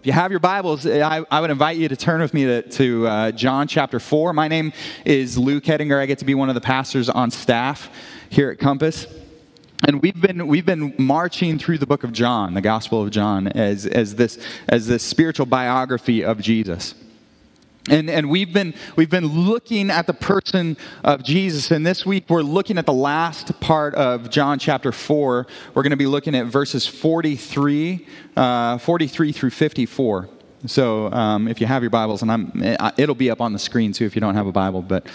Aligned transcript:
If 0.00 0.06
you 0.06 0.12
have 0.12 0.30
your 0.30 0.40
Bibles, 0.40 0.86
I, 0.86 1.26
I 1.30 1.42
would 1.42 1.50
invite 1.50 1.76
you 1.76 1.86
to 1.86 1.94
turn 1.94 2.22
with 2.22 2.32
me 2.32 2.44
to, 2.46 2.62
to 2.62 3.06
uh, 3.06 3.32
John 3.32 3.68
chapter 3.68 4.00
4. 4.00 4.32
My 4.32 4.48
name 4.48 4.72
is 5.04 5.36
Luke 5.36 5.64
Hettinger. 5.64 6.00
I 6.00 6.06
get 6.06 6.20
to 6.20 6.24
be 6.24 6.34
one 6.34 6.48
of 6.48 6.54
the 6.54 6.60
pastors 6.62 7.10
on 7.10 7.30
staff 7.30 7.90
here 8.30 8.50
at 8.50 8.58
Compass. 8.58 9.06
And 9.86 10.00
we've 10.00 10.18
been, 10.18 10.46
we've 10.46 10.64
been 10.64 10.94
marching 10.96 11.58
through 11.58 11.76
the 11.76 11.86
book 11.86 12.02
of 12.02 12.14
John, 12.14 12.54
the 12.54 12.62
Gospel 12.62 13.02
of 13.02 13.10
John, 13.10 13.48
as, 13.48 13.84
as, 13.84 14.14
this, 14.14 14.38
as 14.68 14.86
this 14.86 15.02
spiritual 15.02 15.44
biography 15.44 16.24
of 16.24 16.40
Jesus. 16.40 16.94
And, 17.88 18.10
and 18.10 18.28
we've, 18.28 18.52
been, 18.52 18.74
we've 18.96 19.08
been 19.08 19.26
looking 19.26 19.90
at 19.90 20.06
the 20.06 20.12
person 20.12 20.76
of 21.02 21.22
Jesus. 21.22 21.70
And 21.70 21.86
this 21.86 22.04
week 22.04 22.24
we're 22.28 22.42
looking 22.42 22.76
at 22.76 22.86
the 22.86 22.92
last 22.92 23.58
part 23.60 23.94
of 23.94 24.28
John 24.28 24.58
chapter 24.58 24.92
4. 24.92 25.46
We're 25.74 25.82
going 25.82 25.90
to 25.90 25.96
be 25.96 26.06
looking 26.06 26.34
at 26.34 26.46
verses 26.46 26.86
43, 26.86 28.06
uh, 28.36 28.78
43 28.78 29.32
through 29.32 29.50
54. 29.50 30.28
So 30.66 31.10
um, 31.10 31.48
if 31.48 31.60
you 31.60 31.66
have 31.66 31.82
your 31.82 31.90
Bibles, 31.90 32.20
and 32.20 32.30
I'm, 32.30 32.52
it'll 32.98 33.14
be 33.14 33.30
up 33.30 33.40
on 33.40 33.54
the 33.54 33.58
screen 33.58 33.92
too 33.92 34.04
if 34.04 34.14
you 34.14 34.20
don't 34.20 34.34
have 34.34 34.46
a 34.46 34.52
Bible. 34.52 34.82
But 34.82 35.06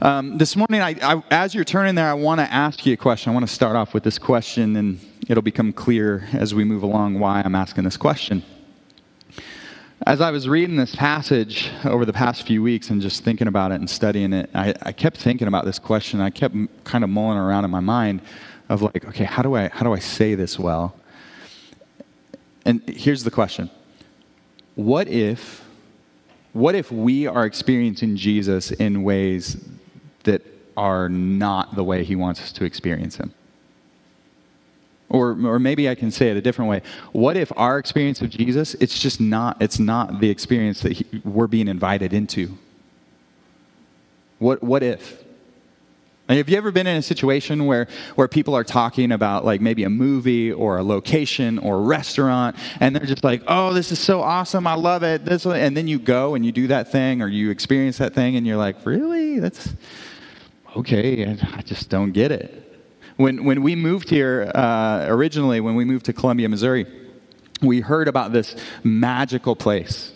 um, 0.00 0.38
this 0.38 0.54
morning, 0.54 0.80
I, 0.82 0.94
I, 1.02 1.22
as 1.30 1.54
you're 1.54 1.64
turning 1.64 1.96
there, 1.96 2.08
I 2.08 2.14
want 2.14 2.38
to 2.38 2.52
ask 2.52 2.86
you 2.86 2.92
a 2.92 2.96
question. 2.96 3.30
I 3.30 3.34
want 3.34 3.48
to 3.48 3.52
start 3.52 3.74
off 3.74 3.94
with 3.94 4.04
this 4.04 4.18
question, 4.18 4.76
and 4.76 5.00
it'll 5.26 5.42
become 5.42 5.72
clear 5.72 6.28
as 6.32 6.54
we 6.54 6.62
move 6.62 6.84
along 6.84 7.18
why 7.18 7.42
I'm 7.44 7.54
asking 7.56 7.84
this 7.84 7.96
question. 7.96 8.44
As 10.04 10.20
I 10.20 10.30
was 10.30 10.46
reading 10.46 10.76
this 10.76 10.94
passage 10.94 11.70
over 11.84 12.04
the 12.04 12.12
past 12.12 12.46
few 12.46 12.62
weeks 12.62 12.90
and 12.90 13.00
just 13.00 13.24
thinking 13.24 13.48
about 13.48 13.72
it 13.72 13.76
and 13.76 13.88
studying 13.88 14.34
it, 14.34 14.50
I, 14.54 14.74
I 14.82 14.92
kept 14.92 15.16
thinking 15.16 15.48
about 15.48 15.64
this 15.64 15.78
question. 15.78 16.20
I 16.20 16.28
kept 16.28 16.54
kind 16.84 17.02
of 17.02 17.08
mulling 17.08 17.38
around 17.38 17.64
in 17.64 17.70
my 17.70 17.80
mind 17.80 18.20
of 18.68 18.82
like, 18.82 19.06
okay, 19.06 19.24
how 19.24 19.42
do 19.42 19.56
I 19.56 19.68
how 19.68 19.84
do 19.84 19.94
I 19.94 19.98
say 19.98 20.34
this 20.34 20.58
well? 20.58 20.94
And 22.66 22.86
here's 22.86 23.24
the 23.24 23.30
question: 23.30 23.70
What 24.74 25.08
if 25.08 25.64
what 26.52 26.74
if 26.74 26.92
we 26.92 27.26
are 27.26 27.46
experiencing 27.46 28.16
Jesus 28.16 28.72
in 28.72 29.02
ways 29.02 29.66
that 30.24 30.42
are 30.76 31.08
not 31.08 31.74
the 31.74 31.84
way 31.84 32.04
he 32.04 32.16
wants 32.16 32.42
us 32.42 32.52
to 32.52 32.66
experience 32.66 33.16
him? 33.16 33.32
Or, 35.08 35.30
or 35.46 35.58
maybe 35.58 35.88
I 35.88 35.94
can 35.94 36.10
say 36.10 36.30
it 36.30 36.36
a 36.36 36.40
different 36.40 36.68
way. 36.68 36.82
What 37.12 37.36
if 37.36 37.52
our 37.56 37.78
experience 37.78 38.20
of 38.22 38.30
Jesus, 38.30 38.74
it's 38.74 38.98
just 38.98 39.20
not, 39.20 39.56
it's 39.62 39.78
not 39.78 40.20
the 40.20 40.28
experience 40.30 40.80
that 40.80 40.92
he, 40.92 41.06
we're 41.24 41.46
being 41.46 41.68
invited 41.68 42.12
into? 42.12 42.58
What, 44.38 44.62
what 44.62 44.82
if? 44.82 45.24
have 46.28 46.48
you 46.48 46.56
ever 46.56 46.72
been 46.72 46.88
in 46.88 46.96
a 46.96 47.02
situation 47.02 47.66
where, 47.66 47.86
where 48.16 48.26
people 48.26 48.54
are 48.54 48.64
talking 48.64 49.12
about 49.12 49.44
like 49.44 49.60
maybe 49.60 49.84
a 49.84 49.90
movie 49.90 50.50
or 50.52 50.78
a 50.78 50.82
location 50.82 51.58
or 51.58 51.76
a 51.76 51.80
restaurant 51.80 52.56
and 52.80 52.96
they're 52.96 53.06
just 53.06 53.22
like, 53.22 53.42
oh, 53.46 53.72
this 53.72 53.92
is 53.92 54.00
so 54.00 54.20
awesome, 54.22 54.66
I 54.66 54.74
love 54.74 55.04
it. 55.04 55.24
This, 55.24 55.46
and 55.46 55.76
then 55.76 55.86
you 55.86 56.00
go 56.00 56.34
and 56.34 56.44
you 56.44 56.50
do 56.50 56.66
that 56.66 56.90
thing 56.90 57.22
or 57.22 57.28
you 57.28 57.50
experience 57.50 57.98
that 57.98 58.12
thing 58.12 58.34
and 58.34 58.44
you're 58.44 58.56
like, 58.56 58.84
really? 58.84 59.38
That's 59.38 59.72
okay, 60.74 61.38
I 61.54 61.62
just 61.62 61.88
don't 61.88 62.10
get 62.10 62.32
it. 62.32 62.65
When, 63.16 63.44
when 63.44 63.62
we 63.62 63.74
moved 63.74 64.10
here 64.10 64.50
uh, 64.54 65.06
originally, 65.08 65.60
when 65.60 65.74
we 65.74 65.84
moved 65.84 66.04
to 66.06 66.12
Columbia, 66.12 66.48
Missouri, 66.48 66.86
we 67.62 67.80
heard 67.80 68.08
about 68.08 68.32
this 68.32 68.54
magical 68.84 69.56
place 69.56 70.12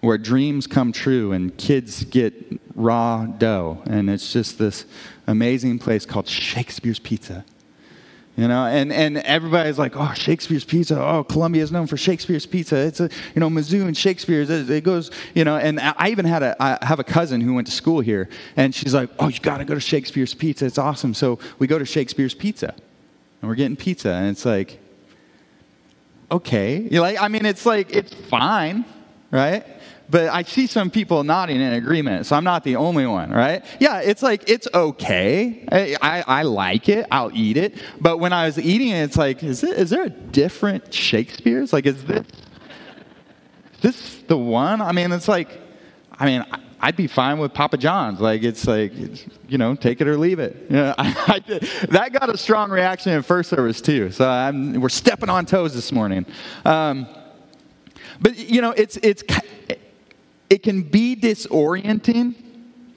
where 0.00 0.18
dreams 0.18 0.66
come 0.66 0.92
true 0.92 1.32
and 1.32 1.56
kids 1.56 2.04
get 2.04 2.34
raw 2.74 3.24
dough. 3.24 3.82
And 3.86 4.10
it's 4.10 4.32
just 4.32 4.58
this 4.58 4.84
amazing 5.26 5.78
place 5.78 6.04
called 6.04 6.28
Shakespeare's 6.28 6.98
Pizza. 6.98 7.44
You 8.36 8.48
know, 8.48 8.66
and, 8.66 8.92
and 8.92 9.18
everybody's 9.18 9.78
like, 9.78 9.96
oh, 9.96 10.12
Shakespeare's 10.14 10.64
Pizza. 10.64 11.00
Oh, 11.00 11.22
Columbia 11.22 11.62
is 11.62 11.70
known 11.70 11.86
for 11.86 11.96
Shakespeare's 11.96 12.46
Pizza. 12.46 12.76
It's 12.78 12.98
a, 12.98 13.08
you 13.32 13.38
know, 13.38 13.48
Mizzou 13.48 13.86
and 13.86 13.96
Shakespeare's. 13.96 14.50
It 14.50 14.82
goes, 14.82 15.12
you 15.34 15.44
know, 15.44 15.56
and 15.56 15.78
I 15.78 16.08
even 16.08 16.24
had 16.24 16.42
a, 16.42 16.56
I 16.60 16.84
have 16.84 16.98
a 16.98 17.04
cousin 17.04 17.40
who 17.40 17.54
went 17.54 17.68
to 17.68 17.72
school 17.72 18.00
here, 18.00 18.28
and 18.56 18.74
she's 18.74 18.92
like, 18.92 19.08
oh, 19.20 19.28
you 19.28 19.38
got 19.38 19.58
to 19.58 19.64
go 19.64 19.74
to 19.74 19.80
Shakespeare's 19.80 20.34
Pizza. 20.34 20.66
It's 20.66 20.78
awesome. 20.78 21.14
So 21.14 21.38
we 21.60 21.68
go 21.68 21.78
to 21.78 21.84
Shakespeare's 21.84 22.34
Pizza, 22.34 22.74
and 23.40 23.48
we're 23.48 23.54
getting 23.54 23.76
pizza, 23.76 24.10
and 24.10 24.30
it's 24.30 24.44
like, 24.44 24.80
okay. 26.32 26.88
you 26.90 27.00
like, 27.00 27.22
I 27.22 27.28
mean, 27.28 27.46
it's 27.46 27.64
like, 27.64 27.94
it's 27.94 28.12
fine, 28.12 28.84
right? 29.30 29.64
But 30.14 30.28
I 30.28 30.44
see 30.44 30.68
some 30.68 30.92
people 30.92 31.24
nodding 31.24 31.60
in 31.60 31.72
agreement, 31.72 32.26
so 32.26 32.36
I'm 32.36 32.44
not 32.44 32.62
the 32.62 32.76
only 32.76 33.04
one, 33.04 33.32
right? 33.32 33.64
Yeah, 33.80 33.98
it's 33.98 34.22
like, 34.22 34.48
it's 34.48 34.68
okay. 34.72 35.66
I, 35.72 35.96
I, 36.00 36.24
I 36.24 36.42
like 36.44 36.88
it, 36.88 37.04
I'll 37.10 37.32
eat 37.34 37.56
it. 37.56 37.74
But 38.00 38.18
when 38.18 38.32
I 38.32 38.46
was 38.46 38.56
eating 38.56 38.90
it, 38.90 39.02
it's 39.02 39.16
like, 39.16 39.42
is, 39.42 39.64
it, 39.64 39.76
is 39.76 39.90
there 39.90 40.04
a 40.04 40.10
different 40.10 40.94
Shakespeare's? 40.94 41.72
Like, 41.72 41.86
is 41.86 42.04
this, 42.04 42.24
this 43.80 44.22
the 44.28 44.38
one? 44.38 44.80
I 44.80 44.92
mean, 44.92 45.10
it's 45.10 45.26
like, 45.26 45.48
I 46.12 46.26
mean, 46.26 46.44
I'd 46.78 46.94
be 46.94 47.08
fine 47.08 47.40
with 47.40 47.52
Papa 47.52 47.76
John's. 47.76 48.20
Like 48.20 48.44
it's 48.44 48.68
like, 48.68 48.92
it's, 48.94 49.26
you 49.48 49.58
know, 49.58 49.74
take 49.74 50.00
it 50.00 50.06
or 50.06 50.16
leave 50.16 50.38
it. 50.38 50.70
Know, 50.70 50.94
I, 50.96 51.42
I, 51.48 51.86
that 51.86 52.12
got 52.12 52.32
a 52.32 52.38
strong 52.38 52.70
reaction 52.70 53.14
in 53.14 53.22
first 53.24 53.50
service 53.50 53.80
too. 53.80 54.12
So 54.12 54.28
I'm, 54.28 54.80
we're 54.80 54.90
stepping 54.90 55.28
on 55.28 55.44
toes 55.44 55.74
this 55.74 55.90
morning. 55.90 56.24
Um, 56.64 57.08
but 58.20 58.38
you 58.38 58.60
know, 58.60 58.70
it's 58.70 58.96
it's 58.98 59.24
it 60.54 60.62
can 60.62 60.84
be 60.84 61.16
disorienting 61.16 62.32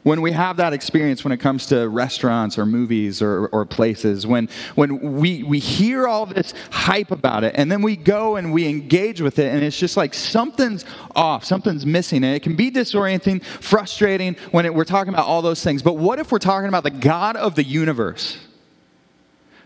when 0.04 0.22
we 0.22 0.32
have 0.32 0.58
that 0.58 0.74
experience 0.74 1.24
when 1.24 1.32
it 1.32 1.38
comes 1.38 1.66
to 1.66 1.90
restaurants 1.90 2.56
or 2.60 2.68
movies 2.68 3.20
or, 3.20 3.48
or 3.48 3.66
places, 3.66 4.28
when, 4.28 4.48
when 4.76 5.18
we, 5.18 5.42
we 5.42 5.58
hear 5.58 6.08
all 6.08 6.28
this 6.28 6.54
hype 6.70 7.10
about 7.10 7.44
it 7.44 7.56
and 7.58 7.72
then 7.72 7.82
we 7.82 7.96
go 7.96 8.36
and 8.36 8.54
we 8.54 8.68
engage 8.68 9.22
with 9.22 9.40
it 9.40 9.52
and 9.52 9.64
it's 9.64 9.78
just 9.78 9.98
like 9.98 10.14
something's 10.14 10.86
off, 11.16 11.44
something's 11.44 11.84
missing. 11.84 12.24
And 12.24 12.36
it 12.36 12.44
can 12.44 12.56
be 12.56 12.70
disorienting, 12.70 13.44
frustrating 13.44 14.36
when 14.52 14.68
it, 14.68 14.74
we're 14.76 14.86
talking 14.86 15.12
about 15.12 15.26
all 15.26 15.42
those 15.42 15.64
things. 15.64 15.82
But 15.82 15.98
what 15.98 16.20
if 16.20 16.32
we're 16.32 16.38
talking 16.38 16.68
about 16.68 16.84
the 16.84 16.92
God 16.92 17.38
of 17.38 17.56
the 17.56 17.64
universe? 17.64 18.38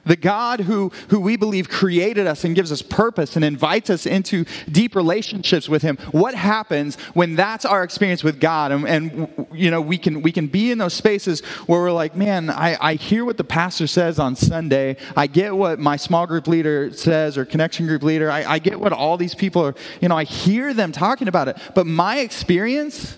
The 0.06 0.16
God 0.16 0.62
who, 0.62 0.92
who 1.10 1.20
we 1.20 1.38
believe 1.38 1.70
created 1.70 2.26
us 2.26 2.44
and 2.44 2.56
gives 2.56 2.72
us 2.72 2.82
purpose 2.82 3.36
and 3.36 3.46
invites 3.46 3.90
us 3.90 4.06
into 4.06 4.46
deep 4.72 4.96
relationships 4.96 5.70
with 5.70 5.84
Him. 5.84 5.98
What 6.12 6.34
happens 6.34 6.96
when 7.14 7.36
that's 7.36 7.66
our 7.66 7.84
experience 7.84 8.24
with 8.24 8.40
God? 8.40 8.72
And, 8.72 8.88
and 8.88 9.48
you 9.54 9.70
know, 9.70 9.80
we 9.80 9.98
can, 9.98 10.22
we 10.22 10.32
can 10.32 10.48
be 10.48 10.72
in 10.72 10.80
those 10.80 10.94
spaces 10.94 11.42
where 11.68 11.82
we're 11.82 11.92
like, 11.92 12.16
man, 12.16 12.50
I, 12.50 12.78
I 12.82 12.94
hear 12.96 13.26
what 13.26 13.38
the 13.38 13.44
pastor 13.44 13.86
says 13.86 14.18
on 14.18 14.36
Sunday. 14.36 14.98
I 15.16 15.28
get 15.28 15.56
what 15.56 15.80
my 15.80 15.98
small 15.98 16.26
group 16.26 16.48
leader 16.48 16.92
says 16.94 17.38
or 17.38 17.46
connection 17.46 17.86
group 17.86 18.02
leader. 18.02 18.32
I, 18.32 18.44
I 18.44 18.60
get 18.60 18.80
what 18.80 18.94
all 18.94 19.18
these 19.18 19.36
people 19.36 19.64
are, 19.64 19.76
you 20.02 20.10
know, 20.10 20.18
I 20.18 20.24
hear 20.24 20.74
them 20.74 20.92
talking 20.92 21.28
about 21.28 21.48
it. 21.48 21.58
But 21.76 21.86
my 21.86 22.20
experience, 22.20 23.18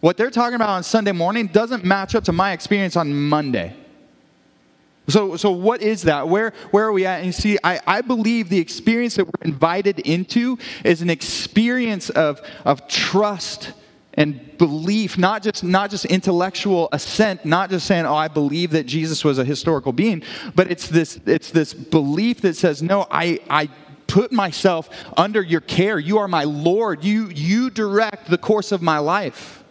what 0.00 0.16
they're 0.18 0.30
talking 0.30 0.56
about 0.56 0.70
on 0.70 0.82
Sunday 0.82 1.12
morning, 1.12 1.46
doesn't 1.46 1.84
match 1.84 2.14
up 2.14 2.24
to 2.24 2.32
my 2.32 2.52
experience 2.52 2.96
on 2.96 3.14
Monday. 3.14 3.76
So, 5.08 5.36
so 5.36 5.50
what 5.50 5.82
is 5.82 6.02
that? 6.02 6.28
Where, 6.28 6.52
where 6.70 6.84
are 6.84 6.92
we 6.92 7.06
at? 7.06 7.16
And 7.16 7.26
you 7.26 7.32
see, 7.32 7.58
I, 7.64 7.80
I 7.86 8.00
believe 8.02 8.48
the 8.48 8.58
experience 8.58 9.16
that 9.16 9.26
we're 9.26 9.50
invited 9.50 9.98
into 10.00 10.58
is 10.84 11.02
an 11.02 11.10
experience 11.10 12.08
of, 12.10 12.40
of 12.64 12.86
trust 12.86 13.72
and 14.14 14.56
belief, 14.58 15.18
not 15.18 15.42
just, 15.42 15.64
not 15.64 15.90
just 15.90 16.04
intellectual 16.04 16.88
assent, 16.92 17.44
not 17.44 17.70
just 17.70 17.86
saying, 17.86 18.06
oh, 18.06 18.14
I 18.14 18.28
believe 18.28 18.70
that 18.72 18.86
Jesus 18.86 19.24
was 19.24 19.38
a 19.38 19.44
historical 19.44 19.92
being, 19.92 20.22
but 20.54 20.70
it's 20.70 20.88
this, 20.88 21.18
it's 21.26 21.50
this 21.50 21.74
belief 21.74 22.42
that 22.42 22.54
says, 22.54 22.82
no, 22.82 23.06
I, 23.10 23.40
I 23.48 23.70
put 24.06 24.30
myself 24.30 24.90
under 25.16 25.42
your 25.42 25.62
care. 25.62 25.98
You 25.98 26.18
are 26.18 26.28
my 26.28 26.44
Lord. 26.44 27.02
You, 27.02 27.28
you 27.30 27.70
direct 27.70 28.28
the 28.28 28.38
course 28.38 28.70
of 28.70 28.82
my 28.82 28.98
life. 28.98 29.64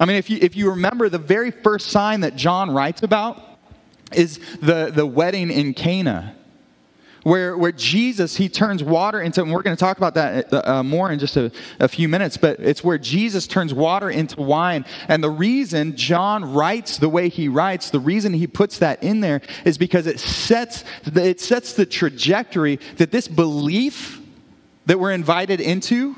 I 0.00 0.04
mean, 0.04 0.16
if 0.16 0.28
you, 0.28 0.38
if 0.40 0.56
you 0.56 0.70
remember 0.70 1.08
the 1.08 1.18
very 1.18 1.50
first 1.50 1.88
sign 1.88 2.20
that 2.20 2.36
John 2.36 2.70
writes 2.70 3.02
about, 3.02 3.47
is 4.12 4.38
the, 4.60 4.90
the 4.94 5.06
wedding 5.06 5.50
in 5.50 5.74
Cana. 5.74 6.34
Where, 7.24 7.58
where 7.58 7.72
Jesus, 7.72 8.36
he 8.36 8.48
turns 8.48 8.82
water 8.82 9.20
into, 9.20 9.42
and 9.42 9.52
we're 9.52 9.62
going 9.62 9.76
to 9.76 9.80
talk 9.80 9.98
about 9.98 10.14
that 10.14 10.52
uh, 10.52 10.82
more 10.82 11.10
in 11.10 11.18
just 11.18 11.36
a, 11.36 11.50
a 11.80 11.88
few 11.88 12.08
minutes, 12.08 12.36
but 12.36 12.60
it's 12.60 12.84
where 12.84 12.96
Jesus 12.96 13.46
turns 13.46 13.74
water 13.74 14.08
into 14.08 14.40
wine. 14.40 14.84
And 15.08 15.22
the 15.22 15.30
reason 15.30 15.96
John 15.96 16.54
writes 16.54 16.96
the 16.96 17.08
way 17.08 17.28
he 17.28 17.48
writes, 17.48 17.90
the 17.90 18.00
reason 18.00 18.32
he 18.32 18.46
puts 18.46 18.78
that 18.78 19.02
in 19.02 19.20
there 19.20 19.42
is 19.64 19.76
because 19.76 20.06
it 20.06 20.20
sets, 20.20 20.84
it 21.04 21.40
sets 21.40 21.72
the 21.72 21.84
trajectory 21.84 22.76
that 22.96 23.10
this 23.10 23.26
belief 23.26 24.20
that 24.86 24.98
we're 24.98 25.12
invited 25.12 25.60
into, 25.60 26.16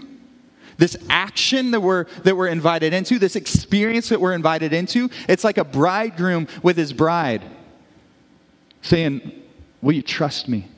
this 0.76 0.96
action 1.08 1.72
that 1.72 1.80
we're, 1.80 2.04
that 2.24 2.36
we're 2.36 2.46
invited 2.46 2.92
into, 2.92 3.18
this 3.18 3.36
experience 3.36 4.10
that 4.10 4.20
we're 4.20 4.34
invited 4.34 4.72
into, 4.72 5.08
it's 5.28 5.44
like 5.44 5.58
a 5.58 5.64
bridegroom 5.64 6.46
with 6.62 6.76
his 6.76 6.92
bride 6.92 7.42
saying, 8.82 9.42
Will 9.82 9.92
you 9.92 10.02
trust 10.02 10.48
me? 10.48 10.68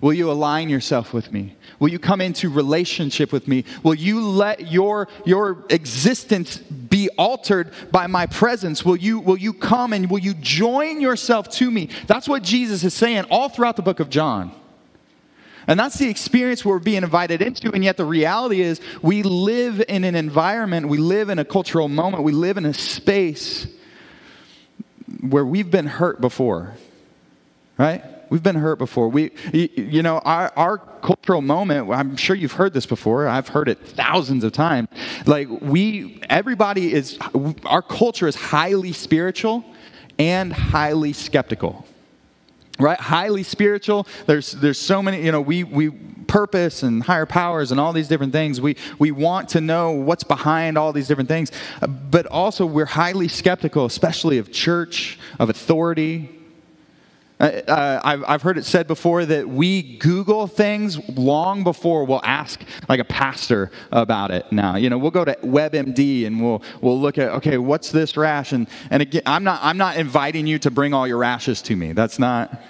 Will 0.00 0.12
you 0.12 0.30
align 0.30 0.68
yourself 0.68 1.12
with 1.12 1.32
me? 1.32 1.56
Will 1.78 1.88
you 1.88 1.98
come 1.98 2.20
into 2.20 2.50
relationship 2.50 3.32
with 3.32 3.48
me? 3.48 3.64
Will 3.82 3.94
you 3.94 4.20
let 4.20 4.70
your, 4.70 5.08
your 5.24 5.64
existence 5.70 6.58
be 6.58 7.08
altered 7.16 7.72
by 7.90 8.06
my 8.06 8.26
presence? 8.26 8.84
Will 8.84 8.96
you, 8.96 9.18
will 9.18 9.38
you 9.38 9.52
come 9.54 9.92
and 9.92 10.10
will 10.10 10.18
you 10.18 10.34
join 10.34 11.00
yourself 11.00 11.48
to 11.52 11.70
me? 11.70 11.88
That's 12.06 12.28
what 12.28 12.42
Jesus 12.42 12.84
is 12.84 12.92
saying 12.92 13.24
all 13.30 13.48
throughout 13.48 13.76
the 13.76 13.82
book 13.82 13.98
of 13.98 14.10
John. 14.10 14.52
And 15.66 15.80
that's 15.80 15.96
the 15.96 16.10
experience 16.10 16.64
we're 16.64 16.78
being 16.78 17.02
invited 17.02 17.40
into. 17.40 17.72
And 17.72 17.82
yet, 17.82 17.96
the 17.96 18.04
reality 18.04 18.60
is, 18.60 18.80
we 19.00 19.22
live 19.22 19.82
in 19.88 20.04
an 20.04 20.14
environment, 20.14 20.88
we 20.88 20.98
live 20.98 21.30
in 21.30 21.38
a 21.38 21.44
cultural 21.44 21.88
moment, 21.88 22.22
we 22.22 22.32
live 22.32 22.58
in 22.58 22.66
a 22.66 22.74
space 22.74 23.66
where 25.20 25.46
we've 25.46 25.70
been 25.70 25.86
hurt 25.86 26.20
before, 26.20 26.74
right? 27.78 28.02
We've 28.30 28.42
been 28.42 28.56
hurt 28.56 28.78
before. 28.78 29.08
We, 29.08 29.30
you 29.52 30.02
know, 30.02 30.18
our, 30.18 30.52
our 30.56 30.78
cultural 30.78 31.42
moment, 31.42 31.90
I'm 31.90 32.16
sure 32.16 32.34
you've 32.34 32.52
heard 32.52 32.72
this 32.72 32.86
before. 32.86 33.28
I've 33.28 33.48
heard 33.48 33.68
it 33.68 33.78
thousands 33.78 34.44
of 34.44 34.52
times. 34.52 34.88
Like, 35.26 35.48
we, 35.60 36.20
everybody 36.28 36.92
is, 36.92 37.18
our 37.64 37.82
culture 37.82 38.26
is 38.26 38.34
highly 38.34 38.92
spiritual 38.92 39.64
and 40.18 40.52
highly 40.52 41.12
skeptical 41.12 41.84
right 42.78 42.98
highly 42.98 43.44
spiritual 43.44 44.06
there's 44.26 44.52
there's 44.52 44.78
so 44.78 45.00
many 45.00 45.24
you 45.24 45.30
know 45.30 45.40
we 45.40 45.62
we 45.62 45.90
purpose 46.26 46.82
and 46.82 47.04
higher 47.04 47.26
powers 47.26 47.70
and 47.70 47.78
all 47.80 47.92
these 47.92 48.08
different 48.08 48.32
things 48.32 48.60
we 48.60 48.76
we 48.98 49.12
want 49.12 49.48
to 49.48 49.60
know 49.60 49.92
what's 49.92 50.24
behind 50.24 50.76
all 50.76 50.92
these 50.92 51.06
different 51.06 51.28
things 51.28 51.52
but 52.10 52.26
also 52.26 52.66
we're 52.66 52.84
highly 52.84 53.28
skeptical 53.28 53.84
especially 53.84 54.38
of 54.38 54.50
church 54.50 55.18
of 55.38 55.50
authority 55.50 56.28
uh, 57.44 57.70
uh, 57.70 58.00
I've, 58.02 58.24
I've 58.26 58.42
heard 58.42 58.56
it 58.56 58.64
said 58.64 58.86
before 58.86 59.26
that 59.26 59.46
we 59.46 59.98
Google 59.98 60.46
things 60.46 60.98
long 61.10 61.62
before 61.62 62.04
we'll 62.04 62.24
ask 62.24 62.62
like 62.88 63.00
a 63.00 63.04
pastor 63.04 63.70
about 63.92 64.30
it 64.30 64.50
now. 64.50 64.76
You 64.76 64.88
know, 64.88 64.96
we'll 64.96 65.10
go 65.10 65.26
to 65.26 65.34
WebMD 65.42 66.26
and 66.26 66.42
we'll, 66.42 66.62
we'll 66.80 66.98
look 66.98 67.18
at, 67.18 67.30
okay, 67.32 67.58
what's 67.58 67.90
this 67.90 68.16
rash? 68.16 68.52
And, 68.52 68.66
and 68.90 69.02
again, 69.02 69.22
I'm 69.26 69.44
not, 69.44 69.60
I'm 69.62 69.76
not 69.76 69.96
inviting 69.96 70.46
you 70.46 70.58
to 70.60 70.70
bring 70.70 70.94
all 70.94 71.06
your 71.06 71.18
rashes 71.18 71.60
to 71.62 71.76
me. 71.76 71.92
That's 71.92 72.18
not, 72.18 72.62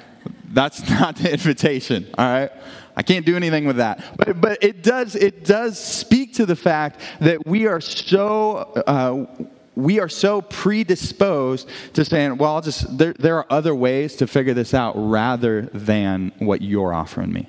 that's 0.47 0.89
not 0.91 1.17
the 1.17 1.33
invitation, 1.33 2.09
all 2.19 2.27
right? 2.27 2.51
I 2.97 3.03
can't 3.03 3.25
do 3.25 3.37
anything 3.37 3.67
with 3.67 3.77
that. 3.77 4.05
But, 4.17 4.41
but 4.41 4.63
it, 4.63 4.83
does, 4.83 5.15
it 5.15 5.45
does 5.45 5.79
speak 5.79 6.35
to 6.35 6.47
the 6.47 6.57
fact 6.57 7.01
that 7.21 7.47
we 7.47 7.67
are 7.69 7.81
so, 7.81 8.57
uh, 8.57 9.47
we 9.77 9.99
are 10.01 10.09
so 10.09 10.41
predisposed 10.41 11.69
to 11.95 12.05
saying, 12.05 12.37
well, 12.37 12.55
I'll 12.55 12.63
just, 12.63 12.97
there, 12.97 13.13
there 13.15 13.39
are 13.39 13.47
other 13.51 13.75
ways 13.75 14.17
to 14.17 14.27
figure 14.27 14.55
this 14.55 14.75
out 14.75 14.95
rather 14.97 15.63
than 15.73 16.33
what 16.39 16.63
you're 16.63 16.93
offering 16.93 17.33
me. 17.33 17.49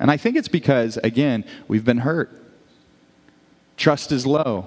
And 0.00 0.10
I 0.10 0.16
think 0.16 0.36
it's 0.36 0.48
because, 0.48 0.96
again, 0.98 1.44
we've 1.66 1.84
been 1.84 1.98
hurt. 1.98 2.30
Trust 3.76 4.12
is 4.12 4.26
low. 4.26 4.66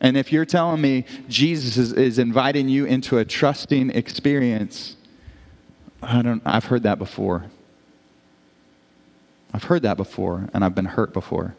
And 0.00 0.16
if 0.16 0.32
you're 0.32 0.44
telling 0.46 0.80
me 0.80 1.04
Jesus 1.28 1.76
is, 1.76 1.92
is 1.92 2.18
inviting 2.18 2.68
you 2.68 2.86
into 2.86 3.18
a 3.18 3.24
trusting 3.24 3.90
experience, 3.90 4.96
I 6.02 6.22
don't, 6.22 6.42
I've 6.44 6.64
heard 6.64 6.84
that 6.84 6.98
before. 6.98 7.44
I've 9.52 9.64
heard 9.64 9.82
that 9.82 9.96
before, 9.96 10.48
and 10.54 10.64
I've 10.64 10.74
been 10.74 10.86
hurt 10.86 11.12
before. 11.12 11.54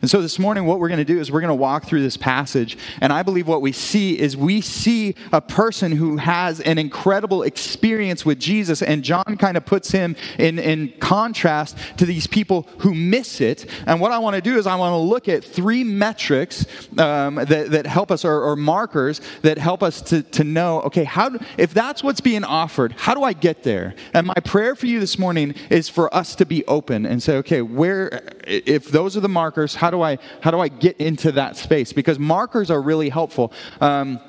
And 0.00 0.10
so 0.10 0.20
this 0.22 0.38
morning, 0.38 0.64
what 0.64 0.78
we're 0.78 0.88
going 0.88 0.98
to 0.98 1.04
do 1.04 1.18
is 1.18 1.30
we're 1.30 1.40
going 1.40 1.48
to 1.48 1.54
walk 1.54 1.84
through 1.84 2.02
this 2.02 2.16
passage. 2.16 2.76
And 3.00 3.12
I 3.12 3.22
believe 3.22 3.48
what 3.48 3.62
we 3.62 3.72
see 3.72 4.18
is 4.18 4.36
we 4.36 4.60
see 4.60 5.14
a 5.32 5.40
person 5.40 5.92
who 5.92 6.16
has 6.16 6.60
an 6.60 6.78
incredible 6.78 7.42
experience 7.42 8.24
with 8.24 8.38
Jesus. 8.38 8.82
And 8.82 9.02
John 9.02 9.36
kind 9.38 9.56
of 9.56 9.64
puts 9.64 9.90
him 9.90 10.16
in, 10.38 10.58
in 10.58 10.92
contrast 11.00 11.76
to 11.98 12.06
these 12.06 12.26
people 12.26 12.68
who 12.78 12.94
miss 12.94 13.40
it. 13.40 13.66
And 13.86 14.00
what 14.00 14.12
I 14.12 14.18
want 14.18 14.36
to 14.36 14.42
do 14.42 14.58
is 14.58 14.66
I 14.66 14.76
want 14.76 14.92
to 14.92 14.96
look 14.96 15.28
at 15.28 15.44
three 15.44 15.84
metrics 15.84 16.66
um, 16.98 17.36
that, 17.36 17.70
that 17.70 17.86
help 17.86 18.10
us, 18.10 18.24
or, 18.24 18.42
or, 18.42 18.56
markers 18.56 19.20
that 19.42 19.58
help 19.58 19.82
us 19.82 20.00
to, 20.02 20.22
to 20.22 20.44
know 20.44 20.82
okay, 20.82 21.04
how 21.04 21.28
do, 21.28 21.38
if 21.58 21.74
that's 21.74 22.02
what's 22.02 22.20
being 22.20 22.44
offered, 22.44 22.92
how 22.92 23.14
do 23.14 23.22
I 23.22 23.32
get 23.32 23.62
there? 23.62 23.94
And 24.14 24.26
my 24.26 24.34
prayer 24.44 24.74
for 24.74 24.86
you 24.86 25.00
this 25.00 25.18
morning 25.18 25.54
is 25.70 25.88
for 25.88 26.12
us 26.14 26.34
to 26.36 26.46
be 26.46 26.64
open 26.66 27.06
and 27.06 27.22
say, 27.22 27.36
okay, 27.38 27.62
where, 27.62 28.22
if 28.46 28.88
those 28.88 29.16
are 29.16 29.20
the 29.20 29.28
markers, 29.28 29.71
how 29.74 29.90
do 29.90 30.02
I 30.02 30.18
how 30.40 30.50
do 30.50 30.60
I 30.60 30.68
get 30.68 30.96
into 30.98 31.32
that 31.32 31.56
space? 31.56 31.92
Because 31.92 32.18
markers 32.18 32.70
are 32.70 32.80
really 32.80 33.08
helpful. 33.08 33.52
Um, 33.80 34.20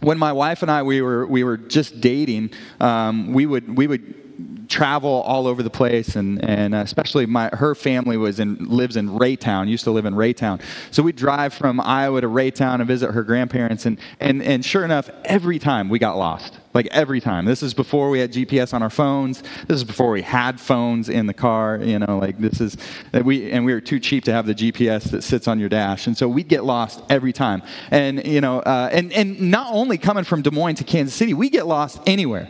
when 0.00 0.18
my 0.18 0.32
wife 0.32 0.62
and 0.62 0.70
I 0.70 0.82
we 0.82 1.02
were 1.02 1.26
we 1.26 1.44
were 1.44 1.56
just 1.56 2.00
dating, 2.00 2.50
um, 2.80 3.32
we 3.32 3.46
would 3.46 3.76
we 3.76 3.86
would 3.86 4.19
travel 4.68 5.10
all 5.10 5.46
over 5.46 5.62
the 5.62 5.70
place, 5.70 6.16
and, 6.16 6.42
and 6.44 6.74
especially 6.74 7.26
my, 7.26 7.48
her 7.52 7.74
family 7.74 8.16
was 8.16 8.40
in, 8.40 8.56
lives 8.64 8.96
in 8.96 9.08
Raytown, 9.08 9.68
used 9.68 9.84
to 9.84 9.90
live 9.90 10.06
in 10.06 10.14
Raytown. 10.14 10.62
So 10.90 11.02
we'd 11.02 11.16
drive 11.16 11.52
from 11.52 11.80
Iowa 11.80 12.20
to 12.20 12.28
Raytown 12.28 12.76
and 12.76 12.86
visit 12.86 13.10
her 13.10 13.22
grandparents, 13.22 13.84
and, 13.86 13.98
and, 14.20 14.42
and 14.42 14.64
sure 14.64 14.84
enough, 14.84 15.10
every 15.24 15.58
time 15.58 15.88
we 15.88 15.98
got 15.98 16.16
lost. 16.16 16.58
Like 16.72 16.86
every 16.92 17.20
time. 17.20 17.46
This 17.46 17.64
is 17.64 17.74
before 17.74 18.10
we 18.10 18.20
had 18.20 18.32
GPS 18.32 18.72
on 18.72 18.80
our 18.80 18.90
phones. 18.90 19.42
This 19.66 19.78
is 19.78 19.82
before 19.82 20.12
we 20.12 20.22
had 20.22 20.60
phones 20.60 21.08
in 21.08 21.26
the 21.26 21.34
car. 21.34 21.80
You 21.82 21.98
know, 21.98 22.18
like 22.18 22.38
this 22.38 22.60
is, 22.60 22.76
we, 23.24 23.50
and 23.50 23.64
we 23.64 23.72
were 23.72 23.80
too 23.80 23.98
cheap 23.98 24.22
to 24.26 24.32
have 24.32 24.46
the 24.46 24.54
GPS 24.54 25.10
that 25.10 25.22
sits 25.22 25.48
on 25.48 25.58
your 25.58 25.68
dash. 25.68 26.06
And 26.06 26.16
so 26.16 26.28
we'd 26.28 26.46
get 26.46 26.62
lost 26.62 27.02
every 27.10 27.32
time. 27.32 27.64
And, 27.90 28.24
you 28.24 28.40
know, 28.40 28.60
uh, 28.60 28.88
and, 28.92 29.12
and 29.12 29.50
not 29.50 29.72
only 29.72 29.98
coming 29.98 30.22
from 30.22 30.42
Des 30.42 30.52
Moines 30.52 30.76
to 30.76 30.84
Kansas 30.84 31.12
City, 31.12 31.34
we 31.34 31.50
get 31.50 31.66
lost 31.66 32.00
anywhere. 32.06 32.48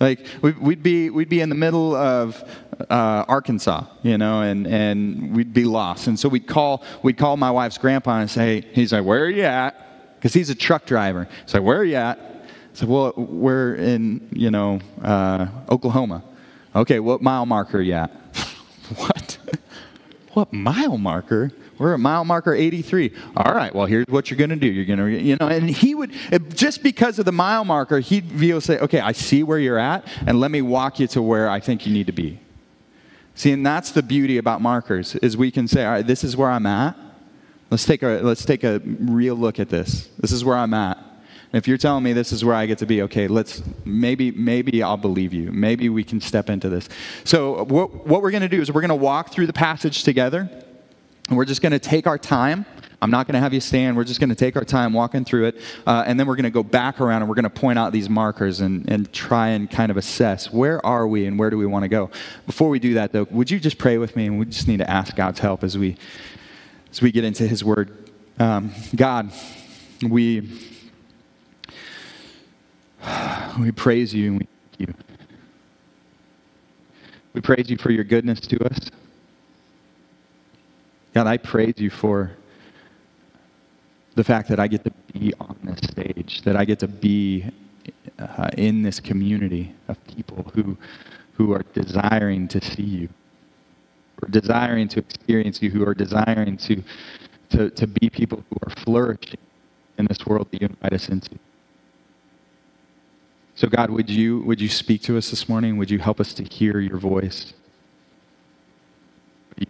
Like 0.00 0.26
we'd 0.42 0.82
be 0.82 1.10
we'd 1.10 1.28
be 1.28 1.40
in 1.40 1.48
the 1.48 1.54
middle 1.54 1.94
of 1.94 2.42
uh, 2.90 3.24
Arkansas, 3.28 3.84
you 4.02 4.18
know, 4.18 4.42
and, 4.42 4.66
and 4.66 5.34
we'd 5.34 5.52
be 5.52 5.64
lost. 5.64 6.06
And 6.06 6.18
so 6.18 6.28
we'd 6.28 6.46
call 6.46 6.82
we'd 7.02 7.16
call 7.16 7.36
my 7.36 7.50
wife's 7.50 7.78
grandpa 7.78 8.20
and 8.20 8.30
say, 8.30 8.62
he's 8.72 8.92
like, 8.92 9.04
where 9.04 9.24
are 9.24 9.30
you 9.30 9.44
at? 9.44 10.16
Because 10.16 10.34
he's 10.34 10.50
a 10.50 10.54
truck 10.54 10.86
driver. 10.86 11.28
He's 11.44 11.54
like, 11.54 11.62
where 11.62 11.78
are 11.78 11.84
you 11.84 11.96
at? 11.96 12.18
Said, 12.72 12.88
well, 12.88 13.12
we're 13.16 13.76
in 13.76 14.28
you 14.32 14.50
know 14.50 14.80
uh, 15.02 15.46
Oklahoma. 15.68 16.24
Okay, 16.74 16.98
what 16.98 17.22
mile 17.22 17.46
marker 17.46 17.78
are 17.78 17.82
you 17.82 17.92
at? 17.92 18.10
what? 18.96 19.38
what 20.32 20.52
mile 20.52 20.98
marker? 20.98 21.52
We're 21.78 21.94
at 21.94 22.00
mile 22.00 22.24
marker 22.24 22.54
83. 22.54 23.12
All 23.36 23.54
right, 23.54 23.74
well, 23.74 23.86
here's 23.86 24.06
what 24.06 24.30
you're 24.30 24.38
going 24.38 24.50
to 24.50 24.56
do. 24.56 24.66
You're 24.66 24.84
going 24.84 24.98
to, 24.98 25.20
you 25.20 25.36
know, 25.40 25.48
and 25.48 25.68
he 25.68 25.94
would, 25.94 26.12
just 26.54 26.82
because 26.82 27.18
of 27.18 27.24
the 27.24 27.32
mile 27.32 27.64
marker, 27.64 28.00
he'd 28.00 28.38
be 28.38 28.50
able 28.50 28.60
to 28.60 28.66
say, 28.66 28.78
okay, 28.78 29.00
I 29.00 29.12
see 29.12 29.42
where 29.42 29.58
you're 29.58 29.78
at, 29.78 30.06
and 30.26 30.38
let 30.40 30.50
me 30.50 30.62
walk 30.62 31.00
you 31.00 31.06
to 31.08 31.22
where 31.22 31.48
I 31.48 31.60
think 31.60 31.86
you 31.86 31.92
need 31.92 32.06
to 32.06 32.12
be. 32.12 32.40
See, 33.34 33.50
and 33.50 33.66
that's 33.66 33.90
the 33.90 34.02
beauty 34.02 34.38
about 34.38 34.60
markers, 34.60 35.16
is 35.16 35.36
we 35.36 35.50
can 35.50 35.66
say, 35.66 35.84
all 35.84 35.92
right, 35.92 36.06
this 36.06 36.22
is 36.22 36.36
where 36.36 36.50
I'm 36.50 36.66
at. 36.66 36.96
Let's 37.70 37.84
take 37.84 38.02
a, 38.02 38.20
let's 38.22 38.44
take 38.44 38.62
a 38.62 38.80
real 38.84 39.34
look 39.34 39.58
at 39.58 39.68
this. 39.68 40.08
This 40.18 40.30
is 40.30 40.44
where 40.44 40.56
I'm 40.56 40.74
at. 40.74 40.98
If 41.52 41.68
you're 41.68 41.78
telling 41.78 42.02
me 42.02 42.12
this 42.12 42.32
is 42.32 42.44
where 42.44 42.54
I 42.54 42.66
get 42.66 42.78
to 42.78 42.86
be, 42.86 43.02
okay, 43.02 43.28
let's 43.28 43.62
maybe 43.84 44.32
maybe 44.32 44.82
I'll 44.82 44.96
believe 44.96 45.32
you. 45.32 45.52
Maybe 45.52 45.88
we 45.88 46.02
can 46.02 46.20
step 46.20 46.50
into 46.50 46.68
this. 46.68 46.88
So 47.22 47.62
what, 47.64 48.06
what 48.06 48.22
we're 48.22 48.32
going 48.32 48.42
to 48.42 48.48
do 48.48 48.60
is 48.60 48.72
we're 48.72 48.80
going 48.80 48.88
to 48.88 48.96
walk 48.96 49.30
through 49.30 49.46
the 49.46 49.52
passage 49.52 50.02
together. 50.02 50.50
And 51.28 51.36
we're 51.36 51.44
just 51.44 51.62
going 51.62 51.72
to 51.72 51.78
take 51.78 52.06
our 52.06 52.18
time. 52.18 52.66
I'm 53.00 53.10
not 53.10 53.26
going 53.26 53.34
to 53.34 53.40
have 53.40 53.52
you 53.52 53.60
stand. 53.60 53.96
We're 53.96 54.04
just 54.04 54.18
going 54.18 54.30
to 54.30 54.34
take 54.34 54.56
our 54.56 54.64
time 54.64 54.92
walking 54.92 55.24
through 55.24 55.48
it. 55.48 55.60
Uh, 55.86 56.04
and 56.06 56.18
then 56.18 56.26
we're 56.26 56.36
going 56.36 56.44
to 56.44 56.50
go 56.50 56.62
back 56.62 57.00
around 57.00 57.22
and 57.22 57.28
we're 57.28 57.34
going 57.34 57.44
to 57.44 57.50
point 57.50 57.78
out 57.78 57.92
these 57.92 58.08
markers 58.08 58.60
and, 58.60 58.90
and 58.90 59.12
try 59.12 59.48
and 59.48 59.70
kind 59.70 59.90
of 59.90 59.98
assess 59.98 60.50
where 60.50 60.84
are 60.84 61.06
we 61.06 61.26
and 61.26 61.38
where 61.38 61.50
do 61.50 61.58
we 61.58 61.66
want 61.66 61.82
to 61.82 61.88
go. 61.88 62.10
Before 62.46 62.70
we 62.70 62.78
do 62.78 62.94
that, 62.94 63.12
though, 63.12 63.26
would 63.30 63.50
you 63.50 63.60
just 63.60 63.76
pray 63.76 63.98
with 63.98 64.16
me? 64.16 64.26
And 64.26 64.38
we 64.38 64.46
just 64.46 64.68
need 64.68 64.78
to 64.78 64.90
ask 64.90 65.14
God's 65.16 65.38
help 65.38 65.64
as 65.64 65.76
we, 65.76 65.96
as 66.90 67.02
we 67.02 67.12
get 67.12 67.24
into 67.24 67.46
His 67.46 67.62
Word. 67.62 68.10
Um, 68.38 68.72
God, 68.96 69.30
we, 70.02 70.48
we 73.60 73.70
praise 73.72 74.14
you 74.14 74.30
and 74.30 74.38
we 74.40 74.46
thank 74.46 74.88
you. 74.88 74.94
We 77.34 77.40
praise 77.40 77.68
you 77.68 77.76
for 77.76 77.90
your 77.90 78.04
goodness 78.04 78.40
to 78.40 78.64
us. 78.64 78.90
God, 81.14 81.28
I 81.28 81.36
praise 81.36 81.74
you 81.76 81.90
for 81.90 82.32
the 84.16 84.24
fact 84.24 84.48
that 84.48 84.58
I 84.58 84.66
get 84.66 84.82
to 84.84 84.90
be 85.12 85.32
on 85.40 85.56
this 85.62 85.78
stage, 85.78 86.42
that 86.42 86.56
I 86.56 86.64
get 86.64 86.80
to 86.80 86.88
be 86.88 87.44
uh, 88.18 88.50
in 88.56 88.82
this 88.82 88.98
community 88.98 89.74
of 89.86 89.96
people 90.06 90.50
who, 90.54 90.76
who 91.34 91.52
are 91.52 91.64
desiring 91.72 92.48
to 92.48 92.64
see 92.64 92.82
you, 92.82 93.08
who 94.16 94.26
are 94.26 94.30
desiring 94.30 94.88
to 94.88 95.00
experience 95.00 95.62
you, 95.62 95.70
who 95.70 95.86
are 95.86 95.94
desiring 95.94 96.56
to, 96.58 96.82
to, 97.50 97.70
to 97.70 97.86
be 97.86 98.10
people 98.10 98.44
who 98.50 98.56
are 98.66 98.74
flourishing 98.84 99.38
in 99.98 100.06
this 100.06 100.26
world 100.26 100.48
that 100.50 100.62
you 100.62 100.68
invite 100.68 100.92
us 100.92 101.08
into. 101.08 101.38
So, 103.54 103.68
God, 103.68 103.90
would 103.90 104.10
you, 104.10 104.40
would 104.40 104.60
you 104.60 104.68
speak 104.68 105.02
to 105.02 105.16
us 105.16 105.30
this 105.30 105.48
morning? 105.48 105.76
Would 105.76 105.90
you 105.90 106.00
help 106.00 106.18
us 106.18 106.34
to 106.34 106.42
hear 106.42 106.80
your 106.80 106.98
voice? 106.98 107.52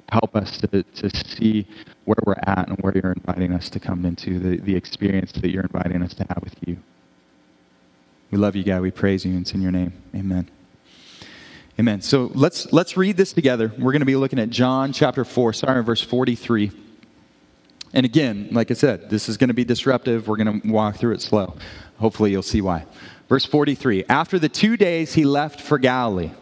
Help 0.09 0.35
us 0.37 0.59
to, 0.59 0.83
to 0.83 1.11
see 1.27 1.67
where 2.05 2.17
we're 2.25 2.35
at 2.47 2.69
and 2.69 2.79
where 2.79 2.93
you're 2.95 3.13
inviting 3.13 3.53
us 3.53 3.69
to 3.71 3.81
come 3.81 4.05
into, 4.05 4.39
the, 4.39 4.59
the 4.59 4.75
experience 4.75 5.33
that 5.33 5.51
you're 5.51 5.63
inviting 5.63 6.03
us 6.03 6.15
to 6.15 6.25
have 6.25 6.41
with 6.43 6.55
you. 6.67 6.77
We 8.31 8.39
love 8.39 8.57
you, 8.57 8.65
God. 8.65 8.83
We 8.83 8.91
praise 8.91 9.25
you. 9.25 9.33
And 9.33 9.43
it's 9.43 9.53
in 9.53 9.63
your 9.63 9.73
name. 9.73 9.93
Amen. 10.15 10.51
Amen. 11.79 12.01
So 12.01 12.31
let's, 12.35 12.73
let's 12.73 12.97
read 12.97 13.17
this 13.17 13.33
together. 13.33 13.73
We're 13.79 13.93
going 13.93 14.01
to 14.01 14.07
be 14.07 14.17
looking 14.17 14.39
at 14.39 14.51
John 14.51 14.93
chapter 14.93 15.25
4, 15.25 15.53
starting 15.53 15.83
verse 15.83 16.01
43. 16.01 16.71
And 17.93 18.07
again, 18.07 18.49
like 18.53 18.71
I 18.71 18.75
said, 18.75 19.11
this 19.11 19.29
is 19.29 19.37
going 19.37 19.49
to 19.49 19.55
be 19.55 19.65
disruptive. 19.65 20.27
We're 20.27 20.37
going 20.37 20.61
to 20.61 20.69
walk 20.69 20.97
through 20.97 21.15
it 21.15 21.23
slow. 21.23 21.57
Hopefully, 21.99 22.33
you'll 22.33 22.43
see 22.43 22.61
why. 22.61 22.87
Verse 23.29 23.45
43 23.45 24.05
After 24.09 24.39
the 24.39 24.49
two 24.49 24.77
days, 24.77 25.15
he 25.15 25.25
left 25.25 25.61
for 25.61 25.79
Galilee 25.79 26.33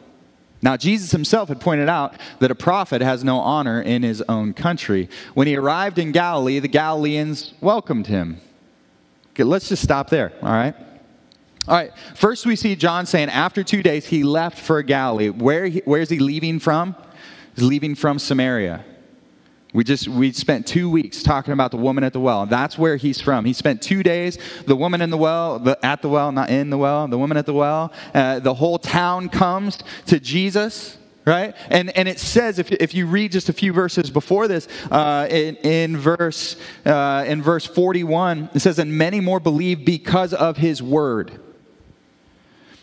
Now, 0.63 0.77
Jesus 0.77 1.11
himself 1.11 1.49
had 1.49 1.61
pointed 1.61 1.89
out 1.89 2.15
that 2.39 2.53
a 2.53 2.55
prophet 2.55 3.03
has 3.03 3.25
no 3.25 3.39
honor 3.39 3.83
in 3.83 4.05
his 4.05 4.23
own 4.29 4.55
country. 4.55 5.09
When 5.35 5.49
he 5.49 5.57
arrived 5.57 5.99
in 5.99 6.13
Galilee, 6.13 6.61
the 6.61 6.69
Galileans 6.69 7.53
welcomed 7.61 8.07
him. 8.07 8.41
Okay, 9.31 9.43
let's 9.43 9.69
just 9.69 9.83
stop 9.83 10.09
there, 10.09 10.33
all 10.41 10.53
right? 10.53 10.75
All 11.67 11.77
right, 11.77 11.93
first 12.15 12.47
we 12.47 12.55
see 12.55 12.77
John 12.77 13.07
saying 13.07 13.29
after 13.29 13.65
two 13.65 13.83
days 13.83 14.07
he 14.07 14.23
left 14.23 14.59
for 14.59 14.83
Galilee. 14.83 15.31
Where, 15.31 15.69
where 15.69 16.01
is 16.01 16.11
he 16.11 16.19
leaving 16.19 16.61
from? 16.61 16.95
He's 17.55 17.65
leaving 17.65 17.95
from 17.95 18.19
Samaria. 18.19 18.85
We 19.73 19.85
just 19.85 20.07
we 20.07 20.33
spent 20.33 20.67
two 20.67 20.91
weeks 20.91 21.23
talking 21.23 21.53
about 21.55 21.71
the 21.71 21.79
woman 21.79 22.05
at 22.05 22.13
the 22.13 22.21
well. 22.21 22.45
That's 22.45 22.77
where 22.77 22.97
he's 22.97 23.23
from. 23.23 23.47
He 23.47 23.55
spent 23.55 23.81
two 23.81 24.03
days. 24.03 24.39
The 24.67 24.77
woman 24.77 25.01
in 25.01 25.09
the 25.09 25.17
well, 25.17 25.59
the, 25.59 25.79
at 25.85 26.03
the 26.03 26.11
well, 26.11 26.31
not 26.31 26.51
in 26.51 26.69
the 26.69 26.77
well. 26.77 27.09
The 27.09 27.17
woman 27.17 27.39
at 27.39 27.47
the 27.47 27.55
well. 27.55 27.91
Uh, 28.13 28.39
the 28.39 28.53
whole 28.53 28.79
town 28.79 29.31
comes 29.31 29.79
to 30.07 30.21
Jesus, 30.21 30.99
right? 31.25 31.57
And 31.71 31.97
and 31.97 32.07
it 32.07 32.19
says 32.19 32.59
if, 32.59 32.71
if 32.71 32.93
you 32.93 33.07
read 33.07 33.33
just 33.33 33.49
a 33.49 33.55
few 33.55 33.73
verses 33.73 34.11
before 34.11 34.47
this, 34.47 34.69
uh, 34.91 35.27
in, 35.31 35.57
in 35.57 35.97
verse 35.97 36.57
uh, 36.85 37.25
in 37.27 37.41
verse 37.41 37.65
forty 37.65 38.05
one, 38.05 38.51
it 38.53 38.61
says, 38.61 38.79
"And 38.79 38.99
many 38.99 39.21
more 39.21 39.41
believe 39.41 39.87
because 39.87 40.35
of 40.35 40.59
his 40.59 40.83
word." 40.83 41.42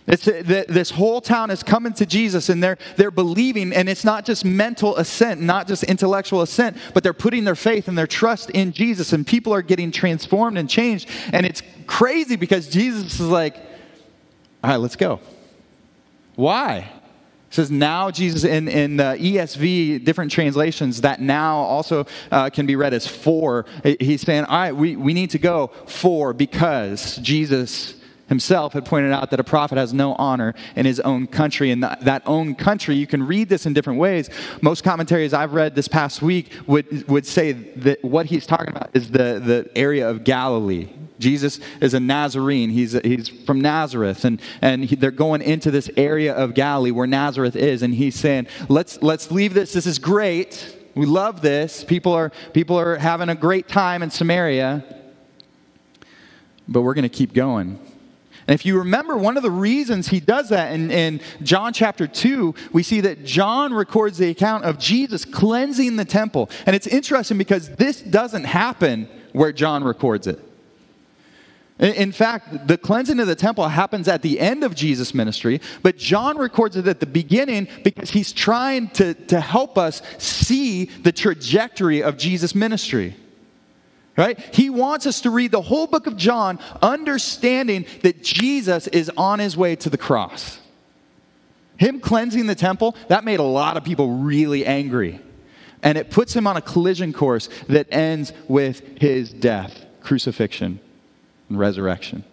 It's, 0.09 0.25
this 0.25 0.89
whole 0.89 1.21
town 1.21 1.51
is 1.51 1.61
coming 1.61 1.93
to 1.93 2.05
Jesus 2.05 2.49
and 2.49 2.63
they're, 2.63 2.79
they're 2.97 3.11
believing, 3.11 3.71
and 3.71 3.87
it's 3.87 4.03
not 4.03 4.25
just 4.25 4.43
mental 4.43 4.97
assent, 4.97 5.39
not 5.39 5.67
just 5.67 5.83
intellectual 5.83 6.41
assent, 6.41 6.77
but 6.95 7.03
they're 7.03 7.13
putting 7.13 7.43
their 7.43 7.55
faith 7.55 7.87
and 7.87 7.95
their 7.95 8.07
trust 8.07 8.49
in 8.49 8.71
Jesus, 8.71 9.13
and 9.13 9.25
people 9.25 9.53
are 9.53 9.61
getting 9.61 9.91
transformed 9.91 10.57
and 10.57 10.67
changed. 10.67 11.07
And 11.31 11.45
it's 11.45 11.61
crazy 11.85 12.37
because 12.37 12.67
Jesus 12.67 13.19
is 13.19 13.27
like, 13.27 13.55
all 14.63 14.71
right, 14.71 14.77
let's 14.77 14.95
go. 14.95 15.19
Why? 16.35 16.77
It 17.49 17.53
says 17.53 17.69
now 17.69 18.09
Jesus 18.09 18.43
in, 18.43 18.67
in 18.67 18.97
the 18.97 19.15
ESV, 19.19 20.05
different 20.05 20.31
translations, 20.31 21.01
that 21.01 21.21
now 21.21 21.57
also 21.57 22.07
uh, 22.31 22.49
can 22.49 22.65
be 22.65 22.75
read 22.75 22.95
as 22.95 23.05
for. 23.05 23.67
He's 23.83 24.21
saying, 24.21 24.45
all 24.45 24.57
right, 24.57 24.75
we, 24.75 24.95
we 24.95 25.13
need 25.13 25.29
to 25.31 25.39
go 25.39 25.67
for 25.85 26.33
because 26.33 27.17
Jesus 27.17 27.93
himself 28.29 28.73
had 28.73 28.85
pointed 28.85 29.11
out 29.11 29.31
that 29.31 29.39
a 29.39 29.43
prophet 29.43 29.77
has 29.77 29.93
no 29.93 30.13
honor 30.15 30.53
in 30.75 30.85
his 30.85 30.99
own 31.01 31.27
country. 31.27 31.71
And 31.71 31.83
that, 31.83 32.05
that 32.05 32.23
own 32.25 32.55
country, 32.55 32.95
you 32.95 33.07
can 33.07 33.23
read 33.23 33.49
this 33.49 33.65
in 33.65 33.73
different 33.73 33.99
ways. 33.99 34.29
Most 34.61 34.83
commentaries 34.83 35.33
I've 35.33 35.53
read 35.53 35.75
this 35.75 35.87
past 35.87 36.21
week 36.21 36.53
would, 36.67 37.07
would 37.09 37.25
say 37.25 37.51
that 37.51 38.03
what 38.03 38.27
he's 38.27 38.45
talking 38.45 38.69
about 38.69 38.91
is 38.93 39.11
the, 39.11 39.41
the 39.43 39.69
area 39.75 40.09
of 40.09 40.23
Galilee. 40.23 40.89
Jesus 41.19 41.59
is 41.81 41.93
a 41.93 41.99
Nazarene. 41.99 42.69
He's, 42.69 42.93
he's 42.93 43.27
from 43.27 43.59
Nazareth, 43.59 44.23
and, 44.23 44.41
and 44.61 44.85
he, 44.85 44.95
they're 44.95 45.11
going 45.11 45.41
into 45.41 45.69
this 45.69 45.89
area 45.97 46.33
of 46.33 46.53
Galilee 46.53 46.91
where 46.91 47.07
Nazareth 47.07 47.57
is, 47.57 47.81
and 47.81 47.93
he's 47.93 48.15
saying, 48.15 48.47
let's, 48.69 49.01
let's 49.01 49.29
leave 49.29 49.53
this. 49.53 49.73
This 49.73 49.85
is 49.85 49.99
great. 49.99 50.77
We 50.95 51.05
love 51.05 51.41
this. 51.41 51.83
People 51.83 52.13
are, 52.13 52.31
people 52.53 52.79
are 52.79 52.95
having 52.95 53.27
a 53.27 53.35
great 53.35 53.67
time 53.67 54.01
in 54.01 54.09
Samaria, 54.09 54.83
but 56.67 56.81
we're 56.81 56.93
going 56.93 57.03
to 57.03 57.09
keep 57.09 57.33
going. 57.33 57.79
And 58.49 58.55
if 58.55 58.65
you 58.65 58.79
remember, 58.79 59.15
one 59.15 59.37
of 59.37 59.43
the 59.43 59.51
reasons 59.51 60.07
he 60.07 60.19
does 60.19 60.49
that 60.49 60.73
in, 60.73 60.89
in 60.89 61.21
John 61.43 61.71
chapter 61.71 62.07
2, 62.07 62.55
we 62.73 62.81
see 62.81 62.99
that 63.01 63.23
John 63.23 63.71
records 63.71 64.17
the 64.17 64.31
account 64.31 64.63
of 64.63 64.79
Jesus 64.79 65.23
cleansing 65.23 65.97
the 65.97 66.03
temple. 66.03 66.49
And 66.65 66.75
it's 66.75 66.87
interesting 66.87 67.37
because 67.37 67.69
this 67.75 68.01
doesn't 68.01 68.45
happen 68.45 69.07
where 69.33 69.51
John 69.51 69.83
records 69.83 70.25
it. 70.25 70.39
In 71.77 72.11
fact, 72.11 72.67
the 72.67 72.79
cleansing 72.79 73.19
of 73.19 73.27
the 73.27 73.35
temple 73.35 73.67
happens 73.67 74.07
at 74.07 74.23
the 74.23 74.39
end 74.39 74.63
of 74.63 74.73
Jesus' 74.73 75.13
ministry, 75.13 75.61
but 75.83 75.95
John 75.97 76.35
records 76.39 76.75
it 76.75 76.87
at 76.87 76.99
the 76.99 77.05
beginning 77.05 77.67
because 77.83 78.09
he's 78.09 78.33
trying 78.33 78.89
to, 78.93 79.13
to 79.13 79.39
help 79.39 79.77
us 79.77 80.01
see 80.17 80.85
the 80.85 81.11
trajectory 81.11 82.01
of 82.01 82.17
Jesus' 82.17 82.55
ministry 82.55 83.15
right? 84.17 84.39
He 84.53 84.69
wants 84.69 85.05
us 85.05 85.21
to 85.21 85.29
read 85.29 85.51
the 85.51 85.61
whole 85.61 85.87
book 85.87 86.07
of 86.07 86.17
John, 86.17 86.59
understanding 86.81 87.85
that 88.01 88.23
Jesus 88.23 88.87
is 88.87 89.11
on 89.15 89.39
his 89.39 89.55
way 89.55 89.75
to 89.77 89.89
the 89.89 89.97
cross. 89.97 90.59
Him 91.77 91.99
cleansing 92.01 92.47
the 92.47 92.55
temple, 92.55 92.95
that 93.07 93.23
made 93.23 93.39
a 93.39 93.43
lot 93.43 93.77
of 93.77 93.83
people 93.83 94.17
really 94.17 94.65
angry. 94.65 95.21
And 95.81 95.97
it 95.97 96.11
puts 96.11 96.35
him 96.35 96.45
on 96.45 96.57
a 96.57 96.61
collision 96.61 97.13
course 97.13 97.47
that 97.67 97.87
ends 97.91 98.33
with 98.49 98.81
his 98.99 99.31
death, 99.31 99.85
crucifixion, 100.01 100.81
and 101.47 101.57
resurrection. 101.57 102.25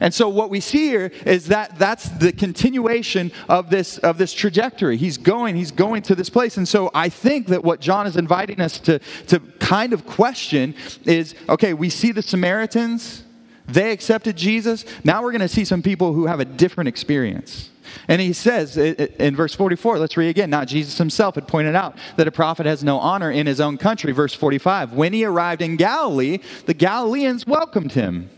And 0.00 0.12
so 0.12 0.28
what 0.28 0.50
we 0.50 0.60
see 0.60 0.88
here 0.88 1.10
is 1.26 1.48
that 1.48 1.78
that's 1.78 2.08
the 2.08 2.32
continuation 2.32 3.32
of 3.48 3.70
this 3.70 3.98
of 3.98 4.18
this 4.18 4.32
trajectory. 4.32 4.96
He's 4.96 5.18
going, 5.18 5.56
he's 5.56 5.70
going 5.70 6.02
to 6.02 6.14
this 6.14 6.30
place. 6.30 6.56
And 6.56 6.68
so 6.68 6.90
I 6.94 7.08
think 7.08 7.48
that 7.48 7.64
what 7.64 7.80
John 7.80 8.06
is 8.06 8.16
inviting 8.16 8.60
us 8.60 8.78
to 8.80 8.98
to 9.28 9.40
kind 9.60 9.92
of 9.92 10.06
question 10.06 10.74
is 11.04 11.34
okay, 11.48 11.74
we 11.74 11.90
see 11.90 12.12
the 12.12 12.22
Samaritans, 12.22 13.24
they 13.66 13.92
accepted 13.92 14.36
Jesus. 14.36 14.84
Now 15.04 15.22
we're 15.22 15.32
going 15.32 15.40
to 15.40 15.48
see 15.48 15.64
some 15.64 15.82
people 15.82 16.12
who 16.12 16.26
have 16.26 16.40
a 16.40 16.44
different 16.44 16.88
experience. 16.88 17.70
And 18.06 18.20
he 18.20 18.32
says 18.32 18.76
in 18.76 19.34
verse 19.34 19.54
44, 19.54 19.98
let's 19.98 20.16
read 20.16 20.28
again. 20.28 20.50
Now, 20.50 20.64
Jesus 20.64 20.98
himself 20.98 21.34
had 21.34 21.48
pointed 21.48 21.74
out 21.74 21.96
that 22.16 22.28
a 22.28 22.30
prophet 22.30 22.66
has 22.66 22.84
no 22.84 22.98
honor 22.98 23.30
in 23.30 23.46
his 23.46 23.60
own 23.60 23.78
country. 23.78 24.12
Verse 24.12 24.34
45 24.34 24.92
When 24.92 25.12
he 25.12 25.24
arrived 25.24 25.62
in 25.62 25.76
Galilee, 25.76 26.38
the 26.66 26.74
Galileans 26.74 27.46
welcomed 27.46 27.92
him 27.92 28.30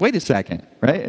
wait 0.00 0.16
a 0.16 0.20
second, 0.20 0.66
right? 0.80 1.04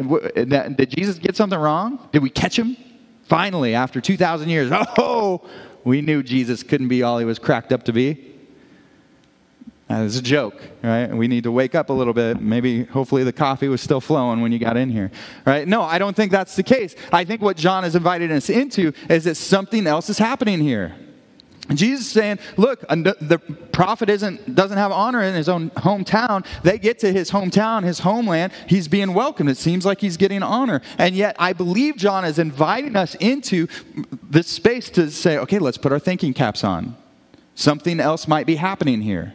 Did 0.76 0.90
Jesus 0.90 1.18
get 1.18 1.36
something 1.36 1.58
wrong? 1.58 2.08
Did 2.12 2.22
we 2.22 2.30
catch 2.30 2.58
him? 2.58 2.76
Finally, 3.24 3.74
after 3.74 4.00
2,000 4.00 4.48
years, 4.48 4.70
oh, 4.98 5.42
we 5.84 6.00
knew 6.00 6.22
Jesus 6.22 6.62
couldn't 6.62 6.88
be 6.88 7.02
all 7.02 7.18
he 7.18 7.24
was 7.24 7.38
cracked 7.38 7.72
up 7.72 7.84
to 7.84 7.92
be. 7.92 8.28
It's 10.00 10.16
a 10.16 10.22
joke, 10.22 10.60
right? 10.82 11.08
We 11.08 11.28
need 11.28 11.44
to 11.44 11.52
wake 11.52 11.74
up 11.74 11.90
a 11.90 11.92
little 11.92 12.14
bit. 12.14 12.40
Maybe, 12.40 12.84
hopefully, 12.84 13.24
the 13.24 13.32
coffee 13.32 13.68
was 13.68 13.82
still 13.82 14.00
flowing 14.00 14.40
when 14.40 14.50
you 14.50 14.58
got 14.58 14.76
in 14.76 14.88
here, 14.88 15.10
right? 15.44 15.68
No, 15.68 15.82
I 15.82 15.98
don't 15.98 16.16
think 16.16 16.32
that's 16.32 16.56
the 16.56 16.62
case. 16.62 16.94
I 17.12 17.24
think 17.24 17.42
what 17.42 17.56
John 17.56 17.82
has 17.82 17.94
invited 17.94 18.32
us 18.32 18.48
into 18.48 18.92
is 19.10 19.24
that 19.24 19.36
something 19.36 19.86
else 19.86 20.08
is 20.08 20.18
happening 20.18 20.60
here. 20.60 20.94
Jesus 21.70 22.06
is 22.06 22.12
saying, 22.12 22.38
look, 22.56 22.80
the 22.80 23.40
prophet 23.70 24.10
isn't, 24.10 24.54
doesn't 24.54 24.76
have 24.76 24.90
honor 24.90 25.22
in 25.22 25.34
his 25.34 25.48
own 25.48 25.70
hometown. 25.70 26.44
They 26.62 26.78
get 26.78 26.98
to 27.00 27.12
his 27.12 27.30
hometown, 27.30 27.84
his 27.84 28.00
homeland. 28.00 28.52
He's 28.68 28.88
being 28.88 29.14
welcomed. 29.14 29.48
It 29.48 29.56
seems 29.56 29.86
like 29.86 30.00
he's 30.00 30.16
getting 30.16 30.42
honor. 30.42 30.82
And 30.98 31.14
yet, 31.14 31.36
I 31.38 31.52
believe 31.52 31.96
John 31.96 32.24
is 32.24 32.38
inviting 32.38 32.96
us 32.96 33.14
into 33.16 33.68
this 34.28 34.48
space 34.48 34.90
to 34.90 35.10
say, 35.10 35.38
okay, 35.38 35.58
let's 35.58 35.78
put 35.78 35.92
our 35.92 36.00
thinking 36.00 36.34
caps 36.34 36.64
on. 36.64 36.96
Something 37.54 38.00
else 38.00 38.26
might 38.26 38.46
be 38.46 38.56
happening 38.56 39.02
here 39.02 39.34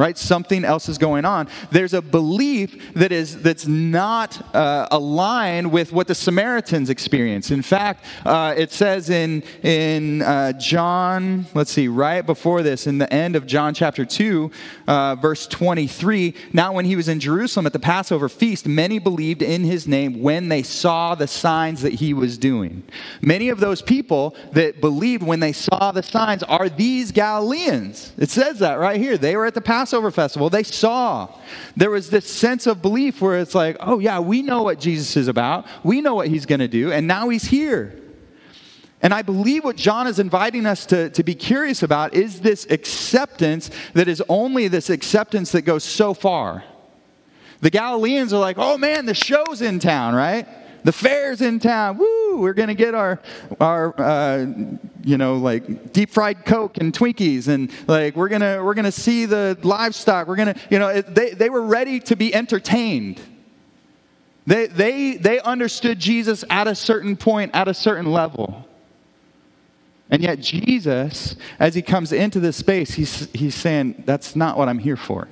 right? 0.00 0.16
Something 0.16 0.64
else 0.64 0.88
is 0.88 0.96
going 0.96 1.26
on. 1.26 1.46
There's 1.70 1.92
a 1.92 2.00
belief 2.00 2.94
that 2.94 3.12
is 3.12 3.42
that's 3.42 3.66
not 3.66 4.42
uh, 4.56 4.88
aligned 4.90 5.70
with 5.70 5.92
what 5.92 6.06
the 6.06 6.14
Samaritans 6.14 6.88
experience. 6.88 7.50
In 7.50 7.60
fact, 7.60 8.06
uh, 8.24 8.54
it 8.56 8.72
says 8.72 9.10
in 9.10 9.42
in 9.62 10.22
uh, 10.22 10.54
John, 10.54 11.44
let's 11.52 11.70
see, 11.70 11.86
right 11.86 12.24
before 12.24 12.62
this, 12.62 12.86
in 12.86 12.96
the 12.96 13.12
end 13.12 13.36
of 13.36 13.46
John 13.46 13.74
chapter 13.74 14.06
two, 14.06 14.50
uh, 14.88 15.16
verse 15.16 15.46
23. 15.46 16.34
Now, 16.54 16.72
when 16.72 16.86
he 16.86 16.96
was 16.96 17.08
in 17.08 17.20
Jerusalem 17.20 17.66
at 17.66 17.74
the 17.74 17.78
Passover 17.78 18.30
feast, 18.30 18.66
many 18.66 18.98
believed 18.98 19.42
in 19.42 19.64
his 19.64 19.86
name 19.86 20.22
when 20.22 20.48
they 20.48 20.62
saw 20.62 21.14
the 21.14 21.26
signs 21.26 21.82
that 21.82 21.92
he 21.92 22.14
was 22.14 22.38
doing. 22.38 22.82
Many 23.20 23.50
of 23.50 23.60
those 23.60 23.82
people 23.82 24.34
that 24.52 24.80
believed 24.80 25.22
when 25.22 25.40
they 25.40 25.52
saw 25.52 25.92
the 25.92 26.02
signs 26.02 26.42
are 26.44 26.70
these 26.70 27.12
Galileans. 27.12 28.14
It 28.16 28.30
says 28.30 28.60
that 28.60 28.78
right 28.78 28.98
here. 28.98 29.18
They 29.18 29.36
were 29.36 29.44
at 29.44 29.52
the 29.52 29.60
Passover 29.60 29.89
Passover 29.90 30.12
festival, 30.12 30.48
they 30.48 30.62
saw. 30.62 31.28
There 31.76 31.90
was 31.90 32.10
this 32.10 32.24
sense 32.24 32.68
of 32.68 32.80
belief 32.80 33.20
where 33.20 33.40
it's 33.40 33.56
like, 33.56 33.76
oh, 33.80 33.98
yeah, 33.98 34.20
we 34.20 34.40
know 34.40 34.62
what 34.62 34.78
Jesus 34.78 35.16
is 35.16 35.26
about. 35.26 35.66
We 35.82 36.00
know 36.00 36.14
what 36.14 36.28
he's 36.28 36.46
going 36.46 36.60
to 36.60 36.68
do, 36.68 36.92
and 36.92 37.08
now 37.08 37.28
he's 37.28 37.42
here. 37.42 38.00
And 39.02 39.12
I 39.12 39.22
believe 39.22 39.64
what 39.64 39.74
John 39.74 40.06
is 40.06 40.20
inviting 40.20 40.64
us 40.64 40.86
to, 40.86 41.10
to 41.10 41.24
be 41.24 41.34
curious 41.34 41.82
about 41.82 42.14
is 42.14 42.40
this 42.40 42.66
acceptance 42.70 43.68
that 43.94 44.06
is 44.06 44.22
only 44.28 44.68
this 44.68 44.90
acceptance 44.90 45.50
that 45.52 45.62
goes 45.62 45.82
so 45.82 46.14
far. 46.14 46.62
The 47.60 47.70
Galileans 47.70 48.32
are 48.32 48.40
like, 48.40 48.58
oh 48.58 48.78
man, 48.78 49.06
the 49.06 49.14
show's 49.14 49.60
in 49.60 49.80
town, 49.80 50.14
right? 50.14 50.46
The 50.84 50.92
fair's 50.92 51.40
in 51.40 51.58
town. 51.58 51.98
Woo! 51.98 52.38
We're 52.40 52.54
gonna 52.54 52.74
get 52.74 52.94
our 52.94 53.20
our 53.60 53.94
uh, 54.00 54.46
you 55.02 55.18
know 55.18 55.36
like 55.36 55.92
deep 55.92 56.10
fried 56.10 56.44
Coke 56.44 56.78
and 56.78 56.92
Twinkies, 56.92 57.48
and 57.48 57.70
like 57.86 58.16
we're 58.16 58.28
gonna 58.28 58.62
we're 58.62 58.74
gonna 58.74 58.92
see 58.92 59.26
the 59.26 59.58
livestock. 59.62 60.26
We're 60.26 60.36
gonna 60.36 60.56
you 60.70 60.78
know 60.78 61.00
they 61.00 61.30
they 61.30 61.50
were 61.50 61.62
ready 61.62 62.00
to 62.00 62.16
be 62.16 62.34
entertained. 62.34 63.20
They 64.46 64.66
they 64.66 65.16
they 65.16 65.40
understood 65.40 65.98
Jesus 65.98 66.44
at 66.50 66.66
a 66.66 66.74
certain 66.74 67.16
point, 67.16 67.54
at 67.54 67.68
a 67.68 67.74
certain 67.74 68.10
level. 68.10 68.66
And 70.12 70.22
yet 70.22 70.40
Jesus, 70.40 71.36
as 71.60 71.74
he 71.74 71.82
comes 71.82 72.12
into 72.12 72.40
this 72.40 72.56
space, 72.56 72.92
he's 72.92 73.30
he's 73.32 73.54
saying 73.54 74.02
that's 74.06 74.34
not 74.34 74.58
what 74.58 74.68
I'm 74.68 74.78
here 74.78 74.96
for. 74.96 75.28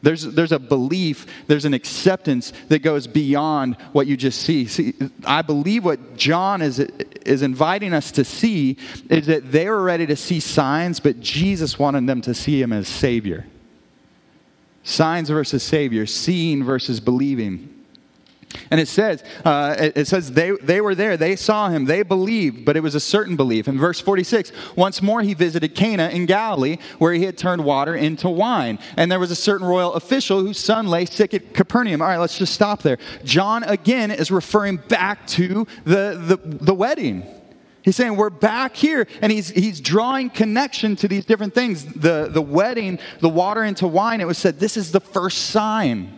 There's, 0.00 0.22
there's 0.22 0.52
a 0.52 0.60
belief, 0.60 1.26
there's 1.48 1.64
an 1.64 1.74
acceptance 1.74 2.52
that 2.68 2.80
goes 2.80 3.06
beyond 3.06 3.76
what 3.92 4.06
you 4.06 4.16
just 4.16 4.42
see. 4.42 4.66
see. 4.66 4.94
I 5.24 5.42
believe 5.42 5.84
what 5.84 6.16
John 6.16 6.62
is, 6.62 6.78
is 6.78 7.42
inviting 7.42 7.92
us 7.92 8.12
to 8.12 8.24
see 8.24 8.76
is 9.10 9.26
that 9.26 9.50
they 9.50 9.68
were 9.68 9.82
ready 9.82 10.06
to 10.06 10.14
see 10.14 10.38
signs, 10.38 11.00
but 11.00 11.18
Jesus 11.18 11.78
wanted 11.78 12.06
them 12.06 12.20
to 12.22 12.34
see 12.34 12.62
him 12.62 12.72
as 12.72 12.86
Savior. 12.86 13.46
Signs 14.84 15.28
versus 15.28 15.62
Savior, 15.62 16.06
seeing 16.06 16.62
versus 16.62 17.00
believing. 17.00 17.77
And 18.70 18.80
it 18.80 18.88
says, 18.88 19.22
uh, 19.44 19.76
it 19.78 20.06
says 20.06 20.32
they, 20.32 20.52
they 20.62 20.80
were 20.80 20.94
there, 20.94 21.16
they 21.16 21.36
saw 21.36 21.68
him, 21.68 21.84
they 21.84 22.02
believed, 22.02 22.64
but 22.64 22.76
it 22.76 22.80
was 22.80 22.94
a 22.94 23.00
certain 23.00 23.36
belief. 23.36 23.68
In 23.68 23.78
verse 23.78 24.00
46, 24.00 24.52
once 24.74 25.02
more 25.02 25.22
he 25.22 25.34
visited 25.34 25.74
Cana 25.74 26.08
in 26.08 26.26
Galilee, 26.26 26.78
where 26.98 27.12
he 27.12 27.24
had 27.24 27.36
turned 27.36 27.64
water 27.64 27.94
into 27.94 28.28
wine. 28.28 28.78
And 28.96 29.12
there 29.12 29.18
was 29.18 29.30
a 29.30 29.36
certain 29.36 29.66
royal 29.66 29.94
official 29.94 30.40
whose 30.40 30.58
son 30.58 30.88
lay 30.88 31.04
sick 31.04 31.34
at 31.34 31.52
Capernaum. 31.52 32.00
All 32.00 32.08
right, 32.08 32.18
let's 32.18 32.38
just 32.38 32.54
stop 32.54 32.82
there. 32.82 32.98
John 33.24 33.64
again 33.64 34.10
is 34.10 34.30
referring 34.30 34.76
back 34.76 35.26
to 35.28 35.66
the, 35.84 36.18
the, 36.18 36.36
the 36.42 36.74
wedding. 36.74 37.26
He's 37.82 37.96
saying 37.96 38.16
we're 38.16 38.30
back 38.30 38.76
here, 38.76 39.06
and 39.22 39.30
he's, 39.30 39.48
he's 39.48 39.80
drawing 39.80 40.30
connection 40.30 40.96
to 40.96 41.08
these 41.08 41.24
different 41.24 41.54
things. 41.54 41.84
The, 41.84 42.28
the 42.30 42.42
wedding, 42.42 42.98
the 43.20 43.28
water 43.28 43.64
into 43.64 43.86
wine, 43.86 44.20
it 44.20 44.26
was 44.26 44.36
said 44.36 44.58
this 44.58 44.76
is 44.76 44.92
the 44.92 45.00
first 45.00 45.46
sign. 45.46 46.17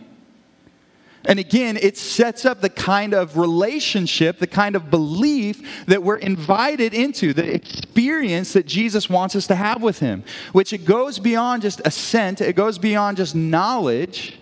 And 1.25 1.37
again, 1.37 1.77
it 1.77 1.97
sets 1.97 2.45
up 2.45 2.61
the 2.61 2.69
kind 2.69 3.13
of 3.13 3.37
relationship, 3.37 4.39
the 4.39 4.47
kind 4.47 4.75
of 4.75 4.89
belief 4.89 5.85
that 5.85 6.01
we're 6.01 6.17
invited 6.17 6.93
into, 6.93 7.31
the 7.33 7.53
experience 7.53 8.53
that 8.53 8.65
Jesus 8.65 9.09
wants 9.09 9.35
us 9.35 9.45
to 9.47 9.55
have 9.55 9.83
with 9.83 9.99
Him, 9.99 10.23
which 10.51 10.73
it 10.73 10.83
goes 10.83 11.19
beyond 11.19 11.61
just 11.61 11.79
assent, 11.85 12.41
it 12.41 12.55
goes 12.55 12.79
beyond 12.79 13.17
just 13.17 13.35
knowledge 13.35 14.39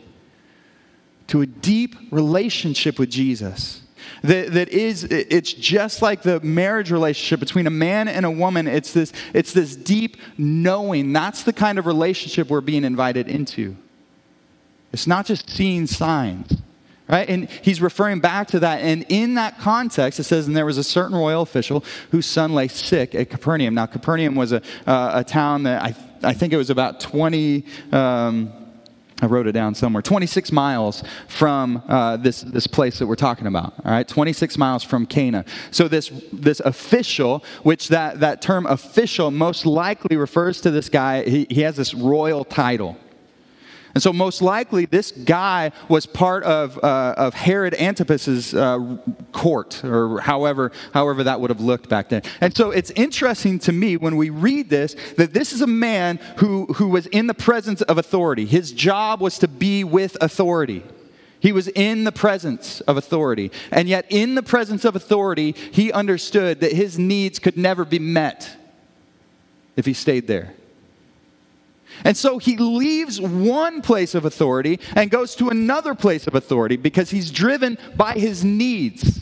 to 1.27 1.41
a 1.41 1.45
deep 1.45 1.95
relationship 2.11 2.97
with 2.97 3.09
Jesus. 3.09 3.81
That, 4.23 4.53
that 4.53 4.69
is, 4.69 5.03
it's 5.03 5.53
just 5.53 6.01
like 6.01 6.23
the 6.23 6.39
marriage 6.39 6.91
relationship 6.91 7.39
between 7.39 7.67
a 7.67 7.71
man 7.71 8.07
and 8.07 8.25
a 8.25 8.31
woman. 8.31 8.67
It's 8.67 8.93
this, 8.93 9.11
it's 9.33 9.53
this 9.53 9.75
deep 9.75 10.17
knowing. 10.37 11.13
That's 11.13 11.43
the 11.43 11.53
kind 11.53 11.77
of 11.77 11.85
relationship 11.85 12.49
we're 12.49 12.61
being 12.61 12.83
invited 12.83 13.27
into. 13.27 13.75
It's 14.91 15.07
not 15.07 15.25
just 15.25 15.49
seeing 15.49 15.87
signs. 15.87 16.57
Right? 17.09 17.27
And 17.27 17.49
he's 17.49 17.81
referring 17.81 18.19
back 18.19 18.49
to 18.49 18.59
that. 18.59 18.81
And 18.81 19.03
in 19.09 19.33
that 19.33 19.57
context, 19.57 20.19
it 20.19 20.25
says, 20.25 20.45
and 20.45 20.55
there 20.55 20.65
was 20.65 20.77
a 20.77 20.83
certain 20.83 21.17
royal 21.17 21.41
official 21.41 21.83
whose 22.11 22.27
son 22.27 22.53
lay 22.53 22.67
sick 22.67 23.15
at 23.15 23.31
Capernaum. 23.31 23.73
Now, 23.73 23.87
Capernaum 23.87 24.35
was 24.35 24.51
a, 24.51 24.61
uh, 24.85 25.11
a 25.15 25.23
town 25.23 25.63
that 25.63 25.81
I, 25.81 25.95
I 26.21 26.33
think 26.33 26.53
it 26.53 26.57
was 26.57 26.69
about 26.69 26.99
20. 26.99 27.65
Um, 27.91 28.53
I 29.21 29.25
wrote 29.25 29.47
it 29.47 29.51
down 29.51 29.75
somewhere. 29.75 30.01
26 30.01 30.51
miles 30.51 31.03
from 31.27 31.83
uh, 31.87 32.17
this, 32.17 32.41
this 32.41 32.67
place 32.67 32.99
that 32.99 33.07
we're 33.07 33.15
talking 33.15 33.47
about. 33.47 33.73
All 33.83 33.91
right, 33.91 34.07
26 34.07 34.57
miles 34.57 34.83
from 34.83 35.05
Cana. 35.05 35.45
So 35.71 35.87
this 35.87 36.09
this 36.31 36.59
official, 36.61 37.43
which 37.63 37.89
that 37.89 38.19
that 38.21 38.41
term 38.41 38.65
official 38.65 39.31
most 39.31 39.65
likely 39.65 40.15
refers 40.15 40.61
to 40.61 40.71
this 40.71 40.89
guy. 40.89 41.23
He, 41.23 41.47
he 41.49 41.61
has 41.61 41.75
this 41.75 41.93
royal 41.93 42.45
title. 42.45 42.97
And 43.95 44.03
so, 44.03 44.13
most 44.13 44.41
likely, 44.41 44.85
this 44.85 45.11
guy 45.11 45.71
was 45.87 46.05
part 46.05 46.43
of, 46.43 46.77
uh, 46.83 47.15
of 47.17 47.33
Herod 47.33 47.73
Antipas's 47.73 48.53
uh, 48.53 48.97
court, 49.31 49.83
or 49.83 50.19
however, 50.19 50.71
however 50.93 51.23
that 51.23 51.41
would 51.41 51.49
have 51.49 51.61
looked 51.61 51.89
back 51.89 52.09
then. 52.09 52.21
And 52.39 52.55
so, 52.55 52.69
it's 52.71 52.91
interesting 52.91 53.57
to 53.59 53.71
me 53.71 53.97
when 53.97 54.15
we 54.15 54.29
read 54.29 54.69
this 54.69 54.95
that 55.17 55.33
this 55.33 55.53
is 55.53 55.61
a 55.61 55.67
man 55.67 56.19
who, 56.37 56.67
who 56.73 56.89
was 56.89 57.07
in 57.07 57.27
the 57.27 57.33
presence 57.33 57.81
of 57.81 57.97
authority. 57.97 58.45
His 58.45 58.71
job 58.71 59.21
was 59.21 59.39
to 59.39 59.47
be 59.47 59.83
with 59.83 60.17
authority. 60.21 60.83
He 61.39 61.51
was 61.51 61.67
in 61.69 62.03
the 62.03 62.11
presence 62.11 62.81
of 62.81 62.97
authority. 62.97 63.51
And 63.71 63.87
yet, 63.87 64.05
in 64.09 64.35
the 64.35 64.43
presence 64.43 64.85
of 64.85 64.95
authority, 64.95 65.53
he 65.71 65.91
understood 65.91 66.59
that 66.59 66.73
his 66.73 66.99
needs 66.99 67.39
could 67.39 67.57
never 67.57 67.85
be 67.85 67.99
met 67.99 68.55
if 69.75 69.85
he 69.85 69.93
stayed 69.93 70.27
there. 70.27 70.53
And 72.03 72.15
so 72.15 72.37
he 72.37 72.57
leaves 72.57 73.19
one 73.19 73.81
place 73.81 74.15
of 74.15 74.25
authority 74.25 74.79
and 74.95 75.11
goes 75.11 75.35
to 75.35 75.49
another 75.49 75.95
place 75.95 76.27
of 76.27 76.35
authority 76.35 76.77
because 76.77 77.09
he's 77.09 77.31
driven 77.31 77.77
by 77.95 78.13
his 78.13 78.43
needs. 78.43 79.21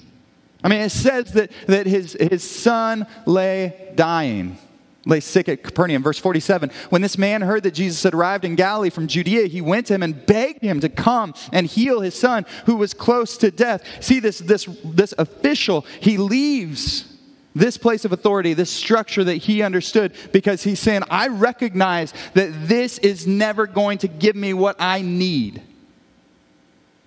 I 0.63 0.69
mean, 0.69 0.81
it 0.81 0.89
says 0.89 1.33
that, 1.33 1.51
that 1.67 1.85
his, 1.85 2.13
his 2.19 2.43
son 2.43 3.07
lay 3.25 3.91
dying, 3.95 4.57
lay 5.05 5.19
sick 5.19 5.49
at 5.49 5.63
Capernaum. 5.63 6.03
Verse 6.03 6.19
47 6.19 6.71
When 6.89 7.01
this 7.01 7.17
man 7.17 7.41
heard 7.41 7.63
that 7.63 7.73
Jesus 7.73 8.03
had 8.03 8.13
arrived 8.13 8.43
in 8.43 8.55
Galilee 8.55 8.89
from 8.89 9.07
Judea, 9.07 9.47
he 9.47 9.61
went 9.61 9.87
to 9.87 9.93
him 9.93 10.03
and 10.03 10.25
begged 10.25 10.61
him 10.61 10.79
to 10.81 10.89
come 10.89 11.33
and 11.53 11.67
heal 11.67 12.01
his 12.01 12.15
son 12.15 12.45
who 12.65 12.75
was 12.75 12.93
close 12.93 13.37
to 13.37 13.51
death. 13.51 13.83
See, 14.03 14.19
this, 14.19 14.39
this, 14.39 14.67
this 14.83 15.13
official, 15.17 15.85
he 15.99 16.17
leaves 16.17 17.16
this 17.57 17.77
place 17.77 18.05
of 18.05 18.11
authority, 18.11 18.53
this 18.53 18.69
structure 18.69 19.23
that 19.23 19.35
he 19.35 19.61
understood, 19.61 20.13
because 20.31 20.63
he's 20.63 20.79
saying, 20.79 21.03
I 21.09 21.27
recognize 21.27 22.13
that 22.33 22.67
this 22.67 22.97
is 22.99 23.25
never 23.25 23.67
going 23.67 23.97
to 23.99 24.07
give 24.07 24.35
me 24.35 24.53
what 24.53 24.75
I 24.79 25.01
need. 25.01 25.61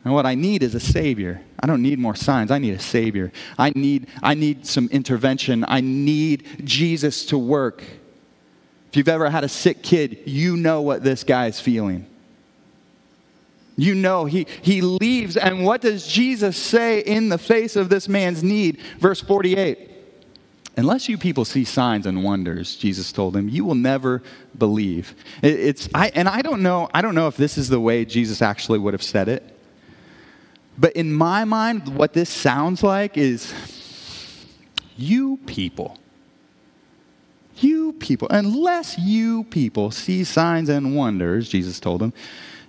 And 0.05 0.15
what 0.15 0.27
I 0.27 0.35
need 0.35 0.63
is 0.63 0.75
a 0.75 0.81
Savior. 0.81 1.43
I 1.59 1.67
don't 1.67 1.83
need 1.83 1.99
more 1.99 2.15
signs. 2.15 2.51
I 2.51 2.59
need 2.59 2.75
a 2.75 2.81
Savior. 2.81 3.33
I 3.59 3.71
need, 3.75 4.09
I 4.23 4.35
need 4.35 4.67
some 4.67 4.89
intervention. 4.91 5.65
I 5.69 5.83
need 5.83 6.47
Jesus 6.65 7.27
to 7.27 7.39
work. 7.39 7.83
If 8.89 8.97
you've 8.97 9.09
ever 9.09 9.31
had 9.31 9.45
a 9.45 9.49
sick 9.49 9.83
kid, 9.83 10.21
you 10.25 10.57
know 10.57 10.81
what 10.81 11.05
this 11.05 11.23
guy's 11.23 11.61
feeling. 11.61 12.07
You 13.77 13.95
know, 13.95 14.25
he, 14.25 14.47
he 14.63 14.81
leaves, 14.81 15.37
and 15.37 15.65
what 15.65 15.81
does 15.81 16.07
Jesus 16.07 16.57
say 16.57 17.01
in 17.01 17.29
the 17.29 17.39
face 17.39 17.77
of 17.77 17.89
this 17.89 18.09
man's 18.09 18.43
need? 18.43 18.81
Verse 18.99 19.21
48 19.21 19.90
Unless 20.77 21.09
you 21.09 21.19
people 21.19 21.45
see 21.45 21.65
signs 21.65 22.07
and 22.07 22.23
wonders, 22.25 22.77
Jesus 22.77 23.13
told 23.13 23.35
them, 23.35 23.49
you 23.49 23.65
will 23.65 23.75
never 23.75 24.23
believe. 24.57 25.15
it's, 25.43 25.89
I, 25.95 26.11
and 26.15 26.29
I 26.29 26.43
don't, 26.43 26.63
know, 26.63 26.89
I 26.95 27.03
don't 27.03 27.15
know 27.15 27.27
if 27.27 27.37
this 27.37 27.59
is 27.59 27.69
the 27.69 27.81
way 27.81 28.05
Jesus 28.05 28.41
actually 28.41 28.79
would 28.79 28.95
have 28.95 29.03
said 29.03 29.29
it. 29.29 29.57
But 30.79 30.95
in 30.95 31.13
my 31.13 31.45
mind, 31.45 31.97
what 31.97 32.13
this 32.15 32.31
sounds 32.31 32.83
like 32.83 33.19
is 33.19 33.53
you 34.97 35.39
people. 35.47 35.99
You 37.57 37.93
people. 37.95 38.29
Unless 38.31 38.99
you 38.99 39.45
people 39.45 39.91
see 39.91 40.25
signs 40.25 40.69
and 40.69 40.97
wonders, 40.97 41.49
Jesus 41.49 41.81
told 41.81 42.01
them, 42.01 42.15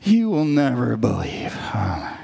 you 0.03 0.29
will 0.29 0.45
never 0.45 0.97
believe. 0.97 1.55
Oh, 1.55 2.17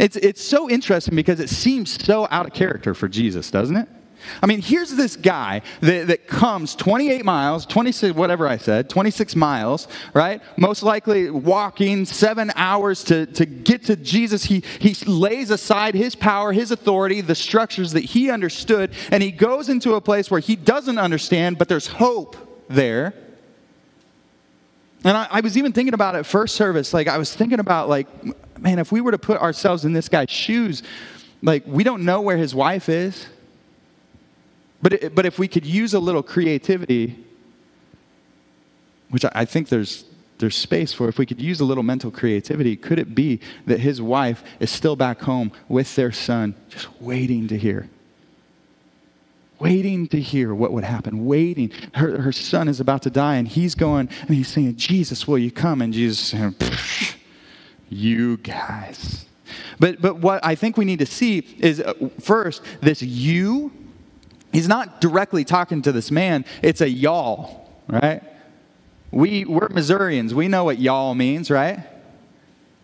it's, 0.00 0.16
it's 0.16 0.42
so 0.42 0.70
interesting 0.70 1.14
because 1.14 1.40
it 1.40 1.50
seems 1.50 2.02
so 2.02 2.26
out 2.30 2.46
of 2.46 2.54
character 2.54 2.94
for 2.94 3.06
Jesus, 3.06 3.50
doesn't 3.50 3.76
it? 3.76 3.88
I 4.42 4.46
mean, 4.46 4.62
here's 4.62 4.90
this 4.96 5.14
guy 5.16 5.62
that, 5.80 6.06
that 6.08 6.26
comes 6.26 6.74
28 6.74 7.24
miles, 7.24 7.66
26, 7.66 8.14
whatever 8.14 8.48
I 8.48 8.56
said, 8.56 8.88
26 8.88 9.36
miles, 9.36 9.88
right? 10.14 10.42
Most 10.56 10.82
likely 10.82 11.30
walking 11.30 12.06
seven 12.06 12.50
hours 12.56 13.04
to, 13.04 13.26
to 13.26 13.44
get 13.46 13.84
to 13.86 13.96
Jesus. 13.96 14.44
He, 14.44 14.62
he 14.78 14.94
lays 15.04 15.50
aside 15.50 15.94
his 15.94 16.14
power, 16.14 16.52
his 16.52 16.70
authority, 16.70 17.20
the 17.20 17.34
structures 17.34 17.92
that 17.92 18.04
he 18.04 18.30
understood, 18.30 18.92
and 19.10 19.22
he 19.22 19.30
goes 19.30 19.68
into 19.68 19.94
a 19.94 20.00
place 20.00 20.30
where 20.30 20.40
he 20.40 20.56
doesn't 20.56 20.98
understand, 20.98 21.58
but 21.58 21.68
there's 21.68 21.86
hope 21.86 22.36
there. 22.68 23.14
And 25.04 25.16
I, 25.16 25.26
I 25.30 25.40
was 25.40 25.56
even 25.56 25.72
thinking 25.72 25.94
about 25.94 26.14
it 26.14 26.24
first 26.24 26.56
service. 26.56 26.92
Like, 26.92 27.08
I 27.08 27.16
was 27.16 27.34
thinking 27.34 27.58
about, 27.58 27.88
like, 27.88 28.06
man, 28.60 28.78
if 28.78 28.92
we 28.92 29.00
were 29.00 29.10
to 29.10 29.18
put 29.18 29.40
ourselves 29.40 29.84
in 29.84 29.92
this 29.92 30.08
guy's 30.08 30.30
shoes, 30.30 30.82
like, 31.42 31.64
we 31.66 31.84
don't 31.84 32.04
know 32.04 32.20
where 32.20 32.36
his 32.36 32.54
wife 32.54 32.88
is. 32.88 33.26
But, 34.82 34.92
it, 34.94 35.14
but 35.14 35.26
if 35.26 35.38
we 35.38 35.48
could 35.48 35.66
use 35.66 35.94
a 35.94 36.00
little 36.00 36.22
creativity, 36.22 37.16
which 39.10 39.24
I, 39.32 39.44
think 39.44 39.68
there's, 39.68 40.04
there's 40.38 40.56
space 40.56 40.92
for, 40.92 41.08
if 41.08 41.18
we 41.18 41.26
could 41.26 41.40
use 41.40 41.60
a 41.60 41.64
little 41.64 41.82
mental 41.82 42.10
creativity, 42.10 42.76
could 42.76 42.98
it 42.98 43.14
be 43.14 43.40
that 43.66 43.80
his 43.80 44.00
wife 44.00 44.42
is 44.58 44.70
still 44.70 44.96
back 44.96 45.20
home 45.20 45.52
with 45.68 45.94
their 45.96 46.12
son, 46.12 46.54
just 46.68 46.88
waiting 47.00 47.48
to 47.48 47.58
hear? 47.58 47.88
Waiting 49.58 50.08
to 50.08 50.20
hear 50.20 50.54
what 50.54 50.72
would 50.72 50.84
happen, 50.84 51.26
waiting. 51.26 51.70
Her, 51.92 52.22
her 52.22 52.32
son 52.32 52.66
is 52.66 52.80
about 52.80 53.02
to 53.02 53.10
die, 53.10 53.36
and 53.36 53.46
he's 53.46 53.74
going 53.74 54.08
and 54.22 54.30
he's 54.34 54.48
saying, 54.48 54.76
Jesus, 54.76 55.28
will 55.28 55.36
you 55.36 55.50
come? 55.50 55.82
And 55.82 55.92
Jesus 55.92 56.18
saying, 56.28 56.54
You 57.90 58.38
guys. 58.38 59.26
But, 59.78 60.00
but 60.00 60.18
what 60.18 60.44
I 60.44 60.54
think 60.54 60.76
we 60.76 60.84
need 60.84 61.00
to 61.00 61.06
see 61.06 61.40
is 61.58 61.80
uh, 61.80 61.94
first, 62.20 62.62
this 62.80 63.02
you, 63.02 63.72
he's 64.52 64.68
not 64.68 65.00
directly 65.00 65.44
talking 65.44 65.82
to 65.82 65.92
this 65.92 66.10
man, 66.10 66.44
it's 66.62 66.80
a 66.80 66.88
y'all, 66.88 67.68
right? 67.88 68.22
We, 69.10 69.44
we're 69.44 69.68
Missourians. 69.70 70.32
We 70.32 70.48
know 70.48 70.64
what 70.64 70.78
y'all 70.78 71.14
means, 71.14 71.50
right? 71.50 71.80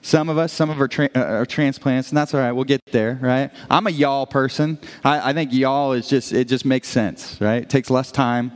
Some 0.03 0.29
of 0.29 0.39
us, 0.39 0.53
some 0.53 0.71
of 0.71 0.81
our, 0.81 0.89
tra- 0.89 1.11
uh, 1.15 1.45
transplants, 1.47 2.11
and 2.11 2.17
that's 2.17 2.35
all 2.35 2.41
right. 2.41 2.53
We'll 2.53 2.65
get 2.65 2.81
there, 2.87 3.19
right? 3.21 3.51
I'm 3.71 3.87
a 3.87 3.91
y'all 3.91 4.27
person. 4.27 4.79
I, 5.05 5.31
I 5.31 5.33
think 5.33 5.53
y'all 5.53 5.93
is 5.93 6.09
just, 6.09 6.33
it 6.33 6.49
just 6.49 6.65
makes 6.65 6.89
sense, 6.89 7.41
right? 7.41 7.63
It 7.63 7.71
takes 7.71 7.91
less 7.91 8.11
time, 8.11 8.53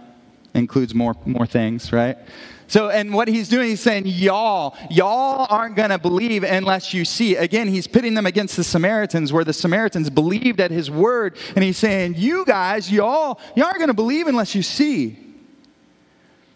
includes 0.54 0.94
more, 0.94 1.14
more 1.24 1.46
things, 1.46 1.92
right? 1.92 2.16
So, 2.70 2.88
and 2.88 3.12
what 3.12 3.26
he's 3.26 3.48
doing, 3.48 3.70
he's 3.70 3.80
saying, 3.80 4.04
y'all, 4.06 4.76
y'all 4.90 5.44
aren't 5.50 5.74
going 5.74 5.90
to 5.90 5.98
believe 5.98 6.44
unless 6.44 6.94
you 6.94 7.04
see. 7.04 7.35
Again, 7.35 7.66
he's 7.66 7.88
pitting 7.88 8.14
them 8.14 8.26
against 8.26 8.56
the 8.56 8.62
Samaritans, 8.62 9.33
where 9.33 9.42
the 9.42 9.52
Samaritans 9.52 10.09
believed 10.09 10.61
at 10.61 10.70
his 10.70 10.88
word. 10.88 11.37
And 11.56 11.64
he's 11.64 11.78
saying, 11.78 12.14
you 12.16 12.44
guys, 12.44 12.90
y'all, 12.90 13.40
y'all 13.56 13.66
aren't 13.66 13.78
going 13.78 13.88
to 13.88 13.94
believe 13.94 14.28
unless 14.28 14.54
you 14.54 14.62
see. 14.62 15.18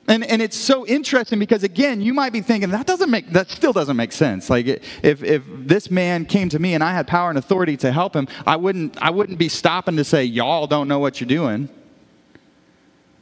And, 0.06 0.22
and 0.22 0.40
it's 0.40 0.56
so 0.56 0.86
interesting 0.86 1.40
because 1.40 1.64
again, 1.64 2.00
you 2.00 2.14
might 2.14 2.32
be 2.32 2.42
thinking 2.42 2.70
that 2.70 2.86
doesn't 2.86 3.10
make 3.10 3.32
that 3.32 3.50
still 3.50 3.72
doesn't 3.72 3.96
make 3.96 4.12
sense. 4.12 4.50
Like 4.50 4.66
if 4.66 5.24
if 5.24 5.42
this 5.48 5.90
man 5.90 6.26
came 6.26 6.50
to 6.50 6.58
me 6.58 6.74
and 6.74 6.84
I 6.84 6.92
had 6.92 7.06
power 7.06 7.30
and 7.30 7.38
authority 7.38 7.78
to 7.78 7.90
help 7.90 8.14
him, 8.14 8.28
I 8.46 8.56
wouldn't 8.56 9.02
I 9.02 9.10
wouldn't 9.10 9.38
be 9.38 9.48
stopping 9.48 9.96
to 9.96 10.04
say 10.04 10.22
y'all 10.24 10.66
don't 10.66 10.88
know 10.88 10.98
what 10.98 11.20
you're 11.20 11.26
doing. 11.26 11.70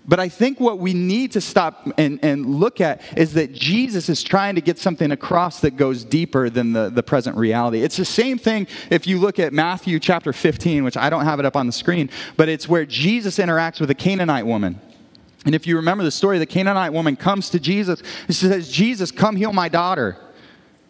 But 0.07 0.19
I 0.19 0.29
think 0.29 0.59
what 0.59 0.81
we 0.81 0.95
need 0.95 1.33
to 1.33 1.41
stop 1.41 1.89
and, 1.97 2.19
and 2.25 2.57
look 2.57 2.81
at 2.81 3.01
is 3.17 3.35
that 3.35 3.53
Jesus 3.53 4.09
is 4.09 4.23
trying 4.23 4.57
to 4.57 4.61
get 4.61 4.79
something 4.79 5.13
across 5.13 5.61
that 5.61 5.77
goes 5.77 6.03
deeper 6.03 6.51
than 6.51 6.73
the, 6.73 6.91
the 6.91 7.05
present 7.05 7.37
reality. 7.37 7.83
It's 7.83 7.97
the 7.97 8.05
same 8.05 8.37
thing 8.37 8.67
if 8.91 9.07
you 9.07 9.19
look 9.19 9.39
at 9.39 9.53
Matthew 9.53 10.01
chapter 10.01 10.33
15, 10.33 10.83
which 10.83 10.97
I 10.97 11.09
don't 11.09 11.25
have 11.25 11.39
it 11.39 11.47
up 11.47 11.55
on 11.55 11.67
the 11.67 11.73
screen, 11.73 12.11
but 12.37 12.49
it's 12.49 12.69
where 12.69 12.85
Jesus 12.85 13.39
interacts 13.39 13.81
with 13.81 13.91
a 13.91 13.95
Canaanite 13.95 14.45
woman. 14.45 14.81
And 15.45 15.55
if 15.55 15.67
you 15.67 15.77
remember 15.77 16.03
the 16.03 16.11
story, 16.11 16.39
the 16.39 16.47
Canaanite 16.47 16.93
woman 16.93 17.15
comes 17.15 17.51
to 17.51 17.61
Jesus 17.61 18.01
and 18.27 18.35
she 18.35 18.47
says, 18.47 18.71
Jesus, 18.71 19.13
come 19.13 19.37
heal 19.37 19.53
my 19.53 19.69
daughter. 19.69 20.17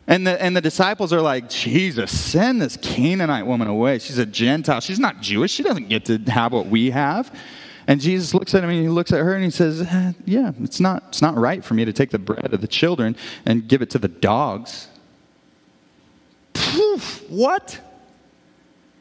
And 0.06 0.26
the, 0.26 0.42
and 0.42 0.56
the 0.56 0.60
disciples 0.60 1.12
are 1.12 1.20
like, 1.20 1.48
Jesus, 1.48 2.18
send 2.18 2.60
this 2.60 2.76
Canaanite 2.76 3.46
woman 3.46 3.68
away. 3.68 3.98
She's 3.98 4.18
a 4.18 4.26
Gentile. 4.26 4.80
She's 4.80 4.98
not 4.98 5.20
Jewish. 5.20 5.52
She 5.52 5.62
doesn't 5.62 5.88
get 5.88 6.06
to 6.06 6.18
have 6.18 6.52
what 6.52 6.66
we 6.66 6.90
have. 6.90 7.34
And 7.92 8.00
Jesus 8.00 8.32
looks 8.32 8.54
at 8.54 8.64
him 8.64 8.70
and 8.70 8.80
he 8.80 8.88
looks 8.88 9.12
at 9.12 9.20
her 9.20 9.34
and 9.34 9.44
he 9.44 9.50
says, 9.50 9.82
eh, 9.82 10.12
Yeah, 10.24 10.52
it's 10.62 10.80
not, 10.80 11.04
it's 11.08 11.20
not 11.20 11.36
right 11.36 11.62
for 11.62 11.74
me 11.74 11.84
to 11.84 11.92
take 11.92 12.08
the 12.08 12.18
bread 12.18 12.54
of 12.54 12.62
the 12.62 12.66
children 12.66 13.14
and 13.44 13.68
give 13.68 13.82
it 13.82 13.90
to 13.90 13.98
the 13.98 14.08
dogs. 14.08 14.88
Poof, 16.54 17.22
what? 17.28 17.78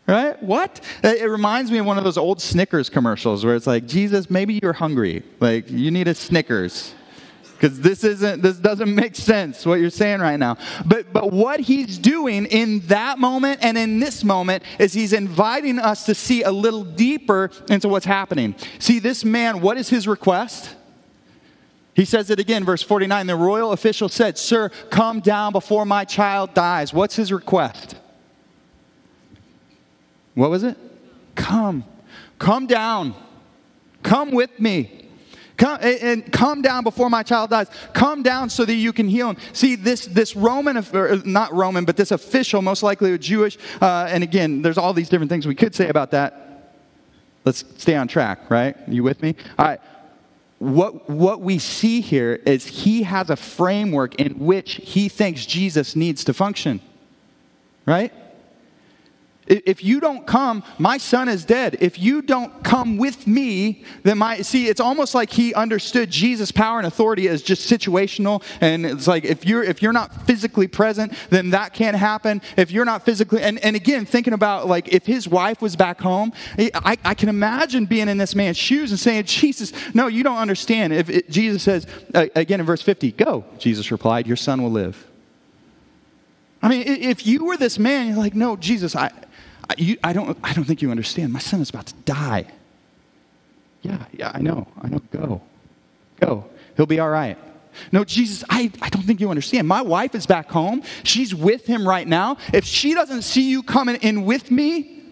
Right? 0.10 0.44
What? 0.44 0.82
It 1.06 1.30
reminds 1.30 1.72
me 1.72 1.78
of 1.78 1.86
one 1.86 2.00
of 2.00 2.04
those 2.04 2.18
old 2.18 2.42
Snickers 2.42 2.90
commercials 2.90 3.46
where 3.46 3.56
it's 3.56 3.66
like, 3.66 3.88
Jesus, 3.88 4.30
maybe 4.30 4.60
you're 4.62 4.74
hungry. 4.74 5.24
Like, 5.40 5.72
you 5.72 5.90
need 5.90 6.10
a 6.10 6.14
Snickers 6.14 6.94
because 7.62 7.80
this 7.80 8.04
isn't 8.04 8.42
this 8.42 8.58
doesn't 8.58 8.94
make 8.94 9.16
sense 9.16 9.68
what 9.68 9.80
you're 9.80 9.92
saying 9.92 10.20
right 10.20 10.38
now. 10.38 10.58
But 10.84 11.14
but 11.14 11.32
what 11.32 11.60
he's 11.60 12.00
doing 12.00 12.46
in 12.48 12.80
that 12.88 13.20
moment 13.20 13.60
and 13.62 13.78
in 13.78 14.00
this 14.00 14.24
moment 14.24 14.64
is 14.80 14.94
he's 14.94 15.14
inviting 15.14 15.78
us 15.78 16.08
to 16.08 16.16
see 16.16 16.42
a 16.42 16.52
little 16.52 16.84
deeper 16.84 17.52
into 17.70 17.88
what's 17.88 18.08
happening. 18.08 18.56
See 18.80 18.98
this 18.98 19.24
man 19.24 19.62
what 19.62 19.78
is 19.78 19.90
his 19.90 20.08
request? 20.08 20.76
He 21.94 22.04
says 22.04 22.32
it 22.32 22.40
again 22.40 22.66
verse 22.66 22.82
49 22.82 23.28
the 23.28 23.36
royal 23.36 23.74
official 23.74 24.10
said 24.10 24.40
sir 24.40 24.70
come 24.90 25.20
down 25.20 25.52
before 25.52 25.86
my 25.86 26.04
child 26.04 26.56
dies 26.56 26.92
what's 26.92 27.16
his 27.16 27.32
request? 27.32 27.96
What 30.34 30.50
was 30.50 30.64
it? 30.64 30.78
Come 31.36 31.86
come 32.40 32.66
down. 32.66 33.14
Come 34.02 34.32
with 34.32 34.60
me 34.60 35.01
Come, 35.62 35.78
and 35.84 36.34
come 36.34 36.64
down 36.64 36.84
before 36.84 37.08
my 37.08 37.22
child 37.22 37.52
dies. 37.52 37.68
Come 37.94 38.24
down 38.24 38.50
so 38.50 38.66
that 38.66 38.74
you 38.74 38.92
can 38.92 39.08
heal 39.08 39.30
him. 39.30 39.38
See, 39.54 39.76
this, 39.76 40.08
this 40.08 40.36
Roman, 40.36 40.84
not 41.24 41.54
Roman, 41.54 41.86
but 41.86 41.96
this 41.96 42.10
official, 42.10 42.64
most 42.64 42.82
likely 42.82 43.14
a 43.14 43.18
Jewish, 43.20 43.60
uh, 43.80 44.08
and 44.10 44.24
again, 44.24 44.64
there's 44.64 44.80
all 44.80 44.92
these 44.92 45.08
different 45.08 45.30
things 45.30 45.46
we 45.46 45.54
could 45.54 45.76
say 45.76 45.88
about 45.88 46.10
that. 46.12 46.80
Let's 47.46 47.64
stay 47.78 47.96
on 47.96 48.08
track, 48.08 48.50
right? 48.50 48.76
You 48.88 49.04
with 49.04 49.22
me? 49.22 49.36
All 49.60 49.68
right. 49.68 49.80
What, 50.58 51.08
what 51.08 51.42
we 51.42 51.60
see 51.60 52.02
here 52.02 52.42
is 52.44 52.66
he 52.66 53.04
has 53.04 53.30
a 53.30 53.36
framework 53.36 54.16
in 54.16 54.40
which 54.40 54.78
he 54.78 55.10
thinks 55.10 55.46
Jesus 55.46 55.96
needs 55.96 56.24
to 56.24 56.34
function, 56.34 56.82
right? 57.86 58.12
If 59.48 59.84
you 59.84 60.00
don't 60.00 60.26
come, 60.28 60.64
my 60.78 60.98
son 60.98 61.28
is 61.28 61.44
dead. 61.44 61.78
If 61.82 61.98
you 61.98 62.22
don't 62.22 62.64
come 62.64 62.98
with 62.98 63.26
me, 63.26 63.84
then 64.04 64.20
my. 64.20 64.42
See, 64.42 64.68
it's 64.68 64.80
almost 64.80 65.16
like 65.16 65.32
he 65.32 65.54
understood 65.56 66.12
Jesus' 66.12 66.52
power 66.52 66.78
and 66.78 66.88
authority 66.88 67.28
as 67.28 67.42
just 67.42 67.70
situational. 67.70 68.44
And 68.62 68.86
it's 68.86 69.08
like 69.08 69.26
if 69.26 69.46
you're 69.46 69.64
if 69.64 69.82
you're 69.82 69.94
not 69.94 70.28
physically 70.28 70.68
present, 70.68 71.14
then 71.32 71.50
that 71.50 71.74
can't 71.74 71.98
happen. 71.98 72.42
If 72.56 72.72
you're 72.72 72.86
not 72.86 73.04
physically, 73.04 73.42
and, 73.42 73.58
and 73.60 73.76
again, 73.76 74.06
thinking 74.06 74.34
about 74.34 74.68
like 74.68 74.94
if 74.94 75.06
his 75.06 75.28
wife 75.28 75.62
was 75.62 75.76
back 75.76 76.00
home, 76.00 76.34
I, 76.58 76.98
I 77.04 77.14
can 77.16 77.28
imagine 77.28 77.86
being 77.86 78.10
in 78.10 78.18
this 78.18 78.36
man's 78.36 78.58
shoes 78.58 78.92
and 78.92 79.00
saying, 79.00 79.24
Jesus, 79.26 79.74
no, 79.96 80.08
you 80.08 80.24
don't 80.24 80.38
understand. 80.38 80.94
If 80.94 81.10
it, 81.10 81.30
Jesus 81.30 81.64
says, 81.64 81.88
again 82.14 82.60
in 82.60 82.66
verse 82.66 82.82
50, 82.82 83.12
go, 83.14 83.44
Jesus 83.58 83.92
replied, 83.92 84.28
your 84.28 84.38
son 84.38 84.62
will 84.62 84.72
live. 84.72 85.08
I 86.62 86.70
mean, 86.70 86.84
if 86.86 87.26
you 87.26 87.46
were 87.46 87.58
this 87.58 87.80
man, 87.80 88.10
you're 88.10 88.18
like, 88.18 88.36
no, 88.36 88.56
Jesus, 88.56 88.96
I. 88.96 89.12
I, 89.72 89.76
you, 89.78 89.98
I, 90.04 90.12
don't, 90.12 90.38
I 90.44 90.54
don't 90.54 90.66
think 90.66 90.82
you 90.82 90.92
understand. 90.92 91.32
My 91.32 91.40
son 91.40 91.62
is 91.62 91.70
about 91.70 91.86
to 91.88 91.94
die. 92.04 92.46
Yeah, 93.82 94.04
yeah, 94.12 94.32
I 94.34 94.42
know. 94.42 94.68
I 94.82 94.90
know. 94.90 95.02
Go. 95.12 95.42
Go. 96.20 96.46
He'll 96.76 96.86
be 96.86 97.00
all 97.00 97.10
right. 97.10 97.38
No, 97.94 98.04
Jesus, 98.04 98.44
I, 98.50 98.70
I 98.82 98.90
don't 98.90 99.04
think 99.04 99.22
you 99.22 99.30
understand. 99.30 99.66
My 99.68 99.82
wife 99.82 100.14
is 100.14 100.26
back 100.26 100.50
home. 100.50 100.84
She's 101.04 101.34
with 101.34 101.66
him 101.66 101.88
right 101.88 102.06
now. 102.06 102.36
If 102.54 102.66
she 102.66 102.94
doesn't 102.94 103.22
see 103.22 103.50
you 103.50 103.64
coming 103.64 103.96
in 103.96 104.26
with 104.26 104.52
me, 104.52 105.04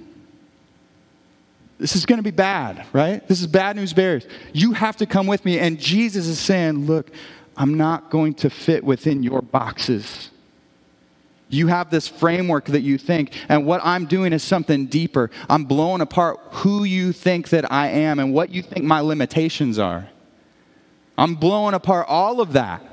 this 1.77 1.95
is 1.95 2.05
going 2.05 2.17
to 2.17 2.23
be 2.23 2.31
bad, 2.31 2.85
right? 2.91 3.25
This 3.29 3.39
is 3.39 3.47
bad 3.47 3.77
news 3.77 3.93
bears. 3.93 4.27
You 4.51 4.73
have 4.73 4.97
to 4.97 5.05
come 5.05 5.25
with 5.25 5.45
me. 5.45 5.57
And 5.57 5.79
Jesus 5.79 6.27
is 6.27 6.37
saying, 6.37 6.85
Look, 6.85 7.11
I'm 7.55 7.75
not 7.75 8.09
going 8.09 8.33
to 8.35 8.49
fit 8.49 8.83
within 8.83 9.23
your 9.23 9.41
boxes. 9.41 10.31
You 11.49 11.67
have 11.67 11.89
this 11.89 12.07
framework 12.07 12.65
that 12.65 12.81
you 12.81 12.99
think, 12.99 13.33
and 13.49 13.65
what 13.65 13.81
I'm 13.83 14.05
doing 14.05 14.33
is 14.33 14.43
something 14.43 14.85
deeper. 14.85 15.31
I'm 15.49 15.65
blowing 15.65 16.01
apart 16.01 16.39
who 16.51 16.83
you 16.83 17.11
think 17.11 17.49
that 17.49 17.71
I 17.71 17.87
am 17.87 18.19
and 18.19 18.33
what 18.33 18.51
you 18.51 18.61
think 18.61 18.85
my 18.85 18.99
limitations 18.99 19.79
are. 19.79 20.07
I'm 21.17 21.35
blowing 21.35 21.73
apart 21.73 22.05
all 22.07 22.39
of 22.39 22.53
that. 22.53 22.83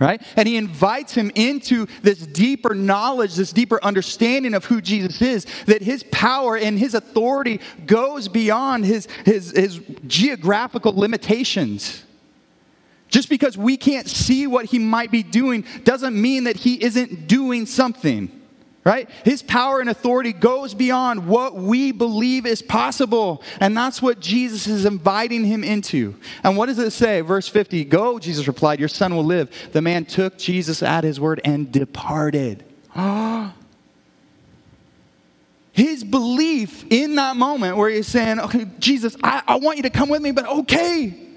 Right? 0.00 0.22
And 0.36 0.46
he 0.46 0.56
invites 0.56 1.12
him 1.12 1.32
into 1.34 1.86
this 2.02 2.24
deeper 2.24 2.72
knowledge, 2.72 3.34
this 3.34 3.52
deeper 3.52 3.82
understanding 3.82 4.54
of 4.54 4.64
who 4.64 4.80
Jesus 4.80 5.20
is, 5.20 5.46
that 5.66 5.82
his 5.82 6.04
power 6.12 6.56
and 6.56 6.78
his 6.78 6.94
authority 6.94 7.60
goes 7.84 8.28
beyond 8.28 8.84
his, 8.84 9.08
his, 9.24 9.50
his 9.50 9.80
geographical 10.06 10.92
limitations. 10.92 12.04
Just 13.08 13.28
because 13.28 13.56
we 13.56 13.76
can't 13.76 14.08
see 14.08 14.46
what 14.46 14.66
he 14.66 14.78
might 14.78 15.10
be 15.10 15.22
doing 15.22 15.64
doesn't 15.84 16.20
mean 16.20 16.44
that 16.44 16.56
he 16.56 16.82
isn't 16.82 17.26
doing 17.26 17.64
something, 17.64 18.30
right? 18.84 19.08
His 19.24 19.42
power 19.42 19.80
and 19.80 19.88
authority 19.88 20.34
goes 20.34 20.74
beyond 20.74 21.26
what 21.26 21.54
we 21.54 21.90
believe 21.90 22.44
is 22.44 22.60
possible. 22.60 23.42
And 23.60 23.74
that's 23.74 24.02
what 24.02 24.20
Jesus 24.20 24.66
is 24.66 24.84
inviting 24.84 25.44
him 25.44 25.64
into. 25.64 26.16
And 26.44 26.56
what 26.56 26.66
does 26.66 26.78
it 26.78 26.90
say? 26.90 27.22
Verse 27.22 27.48
50 27.48 27.86
Go, 27.86 28.18
Jesus 28.18 28.46
replied, 28.46 28.78
Your 28.78 28.88
son 28.88 29.16
will 29.16 29.24
live. 29.24 29.50
The 29.72 29.80
man 29.82 30.04
took 30.04 30.36
Jesus 30.36 30.82
at 30.82 31.02
his 31.02 31.18
word 31.18 31.40
and 31.44 31.72
departed. 31.72 32.64
His 35.72 36.02
belief 36.02 36.84
in 36.90 37.14
that 37.14 37.36
moment 37.36 37.76
where 37.76 37.88
he's 37.88 38.08
saying, 38.08 38.40
Okay, 38.40 38.66
Jesus, 38.80 39.16
I, 39.22 39.44
I 39.46 39.56
want 39.58 39.76
you 39.76 39.84
to 39.84 39.90
come 39.90 40.08
with 40.08 40.20
me, 40.20 40.32
but 40.32 40.44
okay. 40.44 41.27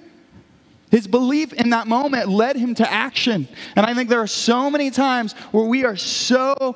His 0.91 1.07
belief 1.07 1.53
in 1.53 1.69
that 1.69 1.87
moment 1.87 2.27
led 2.27 2.57
him 2.57 2.75
to 2.75 2.91
action. 2.91 3.47
And 3.77 3.85
I 3.85 3.93
think 3.93 4.09
there 4.09 4.19
are 4.19 4.27
so 4.27 4.69
many 4.69 4.91
times 4.91 5.33
where 5.51 5.63
we 5.63 5.85
are 5.85 5.95
so, 5.95 6.75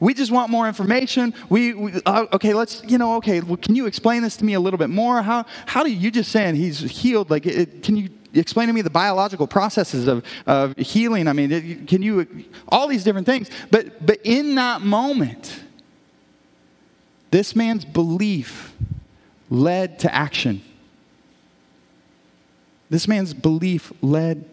we 0.00 0.14
just 0.14 0.32
want 0.32 0.50
more 0.50 0.66
information. 0.66 1.34
We, 1.50 1.74
we 1.74 1.92
uh, 2.06 2.26
okay, 2.32 2.54
let's, 2.54 2.82
you 2.88 2.96
know, 2.96 3.16
okay, 3.16 3.40
well, 3.40 3.58
can 3.58 3.74
you 3.74 3.84
explain 3.84 4.22
this 4.22 4.38
to 4.38 4.44
me 4.46 4.54
a 4.54 4.60
little 4.60 4.78
bit 4.78 4.88
more? 4.88 5.20
How, 5.20 5.44
how 5.66 5.84
do 5.84 5.92
you 5.92 6.10
just 6.10 6.32
saying 6.32 6.54
he's 6.54 6.78
healed? 6.80 7.28
Like, 7.30 7.44
it, 7.44 7.82
can 7.82 7.94
you 7.94 8.08
explain 8.32 8.68
to 8.68 8.72
me 8.72 8.80
the 8.80 8.88
biological 8.88 9.46
processes 9.46 10.08
of, 10.08 10.24
of 10.46 10.74
healing? 10.78 11.28
I 11.28 11.34
mean, 11.34 11.52
it, 11.52 11.86
can 11.86 12.00
you, 12.00 12.26
all 12.68 12.88
these 12.88 13.04
different 13.04 13.26
things. 13.26 13.50
But, 13.70 14.04
but 14.04 14.18
in 14.24 14.54
that 14.54 14.80
moment, 14.80 15.62
this 17.30 17.54
man's 17.54 17.84
belief 17.84 18.72
led 19.50 19.98
to 19.98 20.14
action. 20.14 20.62
This 22.92 23.08
man's 23.08 23.32
belief 23.32 23.90
led 24.02 24.44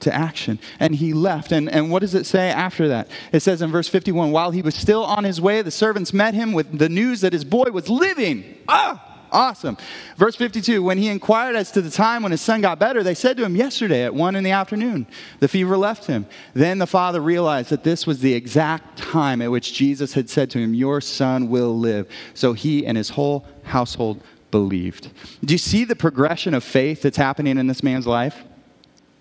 to 0.00 0.14
action. 0.14 0.58
And 0.78 0.94
he 0.94 1.14
left. 1.14 1.52
And, 1.52 1.70
and 1.70 1.90
what 1.90 2.00
does 2.00 2.14
it 2.14 2.26
say 2.26 2.50
after 2.50 2.86
that? 2.88 3.08
It 3.32 3.40
says 3.40 3.62
in 3.62 3.70
verse 3.70 3.88
51 3.88 4.30
while 4.30 4.50
he 4.50 4.60
was 4.60 4.74
still 4.74 5.04
on 5.04 5.24
his 5.24 5.40
way, 5.40 5.62
the 5.62 5.70
servants 5.70 6.12
met 6.12 6.34
him 6.34 6.52
with 6.52 6.78
the 6.78 6.90
news 6.90 7.22
that 7.22 7.32
his 7.32 7.44
boy 7.44 7.70
was 7.72 7.88
living. 7.88 8.58
Ah! 8.68 9.04
Awesome. 9.32 9.78
Verse 10.18 10.36
52 10.36 10.82
When 10.82 10.98
he 10.98 11.08
inquired 11.08 11.56
as 11.56 11.72
to 11.72 11.82
the 11.82 11.90
time 11.90 12.22
when 12.22 12.32
his 12.32 12.42
son 12.42 12.60
got 12.60 12.78
better, 12.78 13.02
they 13.02 13.14
said 13.14 13.38
to 13.38 13.44
him, 13.44 13.56
Yesterday 13.56 14.04
at 14.04 14.14
one 14.14 14.36
in 14.36 14.44
the 14.44 14.50
afternoon, 14.50 15.06
the 15.40 15.48
fever 15.48 15.76
left 15.76 16.06
him. 16.06 16.26
Then 16.52 16.78
the 16.78 16.86
father 16.86 17.20
realized 17.20 17.70
that 17.70 17.84
this 17.84 18.06
was 18.06 18.20
the 18.20 18.34
exact 18.34 18.98
time 18.98 19.40
at 19.40 19.50
which 19.50 19.72
Jesus 19.72 20.12
had 20.12 20.28
said 20.28 20.50
to 20.50 20.58
him, 20.58 20.74
Your 20.74 21.00
son 21.00 21.48
will 21.48 21.78
live. 21.78 22.06
So 22.34 22.52
he 22.52 22.86
and 22.86 22.96
his 22.96 23.10
whole 23.10 23.46
household 23.64 24.22
believed. 24.50 25.10
Do 25.44 25.54
you 25.54 25.58
see 25.58 25.84
the 25.84 25.96
progression 25.96 26.54
of 26.54 26.64
faith 26.64 27.02
that's 27.02 27.16
happening 27.16 27.58
in 27.58 27.66
this 27.66 27.82
man's 27.82 28.06
life? 28.06 28.44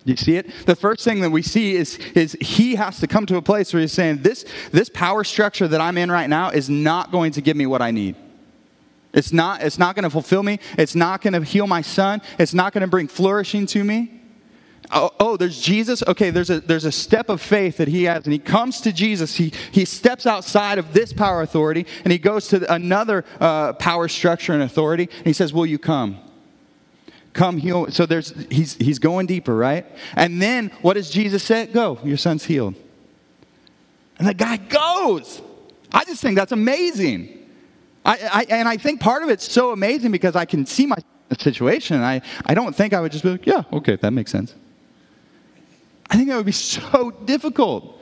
Do 0.06 0.12
you 0.12 0.18
see 0.18 0.38
it? 0.38 0.50
The 0.66 0.76
first 0.76 1.04
thing 1.04 1.20
that 1.20 1.32
we 1.32 1.42
see 1.42 1.76
is, 1.76 1.98
is 2.16 2.38
he 2.40 2.76
has 2.76 3.00
to 3.02 3.08
come 3.08 3.26
to 3.26 3.36
a 3.36 3.42
place 3.42 3.74
where 3.74 3.82
he's 3.82 3.92
saying, 3.92 4.22
this, 4.22 4.46
this 4.72 4.88
power 4.88 5.26
structure 5.26 5.68
that 5.68 5.82
I'm 5.82 5.98
in 5.98 6.10
right 6.10 6.30
now 6.30 6.50
is 6.50 6.70
not 6.70 7.12
going 7.12 7.34
to 7.34 7.42
give 7.42 7.58
me 7.58 7.66
what 7.66 7.82
I 7.82 7.92
need. 7.92 8.16
It's 9.14 9.34
not, 9.34 9.64
it's 9.64 9.78
not 9.78 9.96
going 9.96 10.04
to 10.04 10.10
fulfill 10.10 10.44
me. 10.44 10.60
It's 10.78 10.96
not 10.96 11.22
going 11.22 11.34
to 11.34 11.42
heal 11.42 11.68
my 11.68 11.82
son. 11.82 12.22
It's 12.40 12.54
not 12.54 12.72
going 12.72 12.82
to 12.82 12.88
bring 12.88 13.08
flourishing 13.08 13.66
to 13.68 13.84
me. 13.84 14.17
Oh, 14.92 15.12
oh, 15.20 15.38
there's 15.38 15.60
Jesus. 15.60 16.02
Okay, 16.08 16.30
there's 16.30 16.50
a, 16.50 16.62
there's 16.62 16.86
a 16.86 16.92
step 16.92 17.30
of 17.30 17.42
faith 17.42 17.78
that 17.78 17.90
he 17.90 18.06
has, 18.06 18.24
and 18.24 18.32
he 18.32 18.40
comes 18.40 18.80
to 18.82 18.94
Jesus. 18.94 19.36
He, 19.36 19.52
he 19.72 19.84
steps 19.84 20.26
outside 20.26 20.78
of 20.78 20.94
this 20.94 21.12
power 21.12 21.42
authority, 21.42 21.86
and 22.06 22.12
he 22.12 22.18
goes 22.18 22.48
to 22.50 22.74
another 22.74 23.26
uh, 23.40 23.74
power 23.74 24.08
structure 24.08 24.54
and 24.54 24.64
authority, 24.64 25.10
and 25.18 25.26
he 25.26 25.34
says, 25.34 25.52
Will 25.54 25.66
you 25.66 25.78
come? 25.78 26.20
Come 27.34 27.58
heal. 27.58 27.92
So 27.92 28.06
there's, 28.06 28.34
he's, 28.50 28.76
he's 28.76 28.98
going 28.98 29.28
deeper, 29.28 29.56
right? 29.56 29.86
And 30.16 30.42
then 30.42 30.72
what 30.82 30.94
does 30.94 31.10
Jesus 31.10 31.44
say? 31.44 31.68
Go, 31.68 32.00
your 32.04 32.18
son's 32.18 32.46
healed. 32.46 32.76
And 34.18 34.28
the 34.28 34.34
guy 34.34 34.58
goes. 34.58 35.42
I 35.92 36.04
just 36.06 36.22
think 36.22 36.36
that's 36.36 36.52
amazing. 36.52 37.48
I, 38.04 38.18
I, 38.34 38.46
and 38.50 38.68
I 38.68 38.78
think 38.78 39.02
part 39.02 39.22
of 39.22 39.30
it's 39.30 39.50
so 39.50 39.72
amazing 39.72 40.12
because 40.12 40.36
I 40.36 40.46
can 40.46 40.66
see 40.66 40.86
my 40.86 40.98
situation. 41.40 42.02
I, 42.02 42.22
I 42.46 42.54
don't 42.54 42.76
think 42.76 42.94
I 42.94 43.02
would 43.02 43.12
just 43.12 43.24
be 43.24 43.32
like, 43.32 43.46
yeah, 43.46 43.64
okay, 43.72 43.98
that 43.98 44.12
makes 44.12 44.32
sense. 44.32 44.56
I 46.10 46.16
think 46.16 46.30
that 46.30 46.38
would 46.38 46.46
be 46.46 46.52
so 46.54 47.12
difficult. 47.12 47.98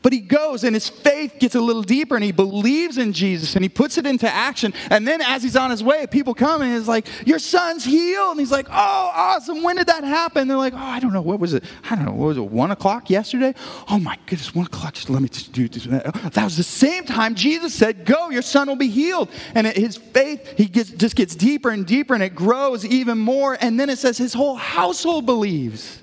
But 0.00 0.12
he 0.12 0.20
goes 0.20 0.62
and 0.62 0.76
his 0.76 0.88
faith 0.88 1.34
gets 1.40 1.56
a 1.56 1.60
little 1.60 1.82
deeper 1.82 2.14
and 2.14 2.22
he 2.22 2.30
believes 2.30 2.98
in 2.98 3.12
Jesus 3.12 3.56
and 3.56 3.64
he 3.64 3.68
puts 3.68 3.98
it 3.98 4.06
into 4.06 4.32
action. 4.32 4.72
And 4.90 5.06
then 5.06 5.20
as 5.20 5.42
he's 5.42 5.56
on 5.56 5.72
his 5.72 5.82
way, 5.82 6.06
people 6.06 6.34
come 6.34 6.62
and 6.62 6.72
he's 6.72 6.86
like, 6.86 7.08
Your 7.26 7.40
son's 7.40 7.84
healed. 7.84 8.30
And 8.30 8.40
he's 8.40 8.52
like, 8.52 8.68
Oh, 8.70 8.72
awesome. 8.72 9.64
When 9.64 9.74
did 9.74 9.88
that 9.88 10.04
happen? 10.04 10.42
And 10.42 10.50
they're 10.50 10.56
like, 10.56 10.72
Oh, 10.72 10.78
I 10.78 11.00
don't 11.00 11.12
know. 11.12 11.20
What 11.20 11.40
was 11.40 11.52
it? 11.52 11.64
I 11.90 11.96
don't 11.96 12.04
know. 12.04 12.12
What 12.12 12.28
was 12.28 12.36
it? 12.38 12.42
One 12.42 12.70
o'clock 12.70 13.10
yesterday? 13.10 13.54
Oh 13.90 13.98
my 13.98 14.16
goodness, 14.26 14.54
one 14.54 14.66
o'clock. 14.66 14.94
Just 14.94 15.10
let 15.10 15.20
me 15.20 15.28
just 15.28 15.52
do 15.52 15.68
this. 15.68 15.84
That 15.84 16.44
was 16.44 16.56
the 16.56 16.62
same 16.62 17.04
time 17.04 17.34
Jesus 17.34 17.74
said, 17.74 18.04
Go, 18.06 18.30
your 18.30 18.42
son 18.42 18.68
will 18.68 18.76
be 18.76 18.90
healed. 18.90 19.28
And 19.56 19.66
his 19.66 19.96
faith, 19.96 20.54
he 20.56 20.66
gets, 20.66 20.90
just 20.90 21.16
gets 21.16 21.34
deeper 21.34 21.70
and 21.70 21.84
deeper 21.84 22.14
and 22.14 22.22
it 22.22 22.36
grows 22.36 22.86
even 22.86 23.18
more. 23.18 23.58
And 23.60 23.80
then 23.80 23.90
it 23.90 23.98
says 23.98 24.16
his 24.16 24.32
whole 24.32 24.54
household 24.54 25.26
believes. 25.26 26.02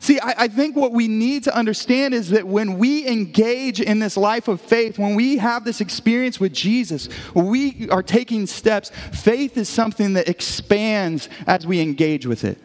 See, 0.00 0.18
I, 0.18 0.34
I, 0.38 0.48
think 0.48 0.76
what 0.76 0.92
we 0.92 1.08
need 1.08 1.44
to 1.44 1.54
understand 1.54 2.14
is 2.14 2.30
that 2.30 2.46
when 2.46 2.78
we 2.78 3.06
engage 3.06 3.82
in 3.82 3.98
this 3.98 4.16
life 4.16 4.48
of 4.48 4.58
faith, 4.58 4.98
when 4.98 5.14
we 5.14 5.36
have 5.36 5.62
this 5.62 5.82
experience 5.82 6.40
with 6.40 6.54
Jesus, 6.54 7.10
we 7.34 7.86
are 7.90 8.02
taking 8.02 8.46
steps. 8.46 8.90
Faith 9.12 9.58
is 9.58 9.68
something 9.68 10.14
that 10.14 10.26
expands 10.26 11.28
as 11.46 11.66
we 11.66 11.80
engage 11.80 12.24
with 12.24 12.44
it. 12.44 12.58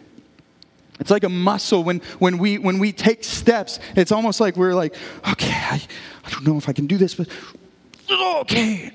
It's 1.02 1.12
like 1.12 1.26
a 1.26 1.30
muscle 1.30 1.84
when, 1.84 2.00
when, 2.20 2.38
we, 2.38 2.58
when 2.58 2.80
we 2.80 2.94
take 2.94 3.26
steps. 3.26 3.80
It's 3.98 4.14
almost 4.14 4.40
like 4.40 4.56
we're 4.56 4.74
like, 4.74 4.96
okay, 5.30 5.52
I, 5.52 5.82
I 6.24 6.30
don't 6.30 6.48
know 6.48 6.56
if 6.56 6.70
I 6.70 6.72
can 6.74 6.88
do 6.88 6.98
this, 6.98 7.16
but 7.16 7.28
okay. 8.10 8.94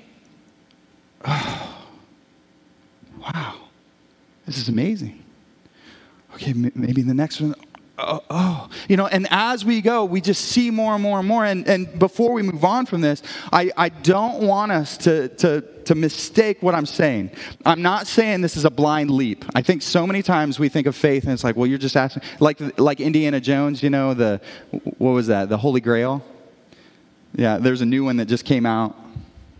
Oh, 1.23 1.85
wow, 3.19 3.55
this 4.47 4.57
is 4.57 4.67
amazing. 4.67 5.23
Okay, 6.33 6.53
maybe 6.53 7.03
the 7.03 7.13
next 7.13 7.39
one, 7.39 7.53
oh, 8.01 8.23
oh, 8.29 8.69
you 8.89 8.97
know, 8.97 9.07
and 9.07 9.27
as 9.29 9.63
we 9.63 9.81
go, 9.81 10.05
we 10.05 10.21
just 10.21 10.43
see 10.45 10.71
more 10.71 10.93
and 10.93 11.03
more 11.03 11.19
and 11.19 11.27
more. 11.27 11.45
And, 11.45 11.67
and 11.67 11.99
before 11.99 12.33
we 12.33 12.41
move 12.41 12.65
on 12.65 12.85
from 12.85 13.01
this, 13.01 13.21
I, 13.51 13.71
I 13.77 13.89
don't 13.89 14.43
want 14.43 14.71
us 14.71 14.97
to, 14.97 15.29
to, 15.29 15.61
to 15.85 15.95
mistake 15.95 16.61
what 16.61 16.75
I'm 16.75 16.85
saying. 16.85 17.31
I'm 17.65 17.81
not 17.81 18.07
saying 18.07 18.41
this 18.41 18.57
is 18.57 18.65
a 18.65 18.71
blind 18.71 19.09
leap. 19.11 19.45
I 19.55 19.61
think 19.61 19.81
so 19.81 20.05
many 20.05 20.21
times 20.21 20.59
we 20.59 20.69
think 20.69 20.87
of 20.87 20.95
faith 20.95 21.23
and 21.23 21.33
it's 21.33 21.43
like, 21.43 21.55
well, 21.55 21.67
you're 21.67 21.77
just 21.77 21.95
asking, 21.95 22.23
like, 22.39 22.79
like 22.79 22.99
Indiana 22.99 23.39
Jones, 23.39 23.81
you 23.83 23.89
know, 23.89 24.13
the, 24.13 24.41
what 24.97 25.11
was 25.11 25.27
that, 25.27 25.49
the 25.49 25.57
Holy 25.57 25.81
Grail? 25.81 26.23
Yeah, 27.35 27.57
there's 27.57 27.81
a 27.81 27.85
new 27.85 28.03
one 28.03 28.17
that 28.17 28.25
just 28.25 28.45
came 28.45 28.65
out, 28.65 28.95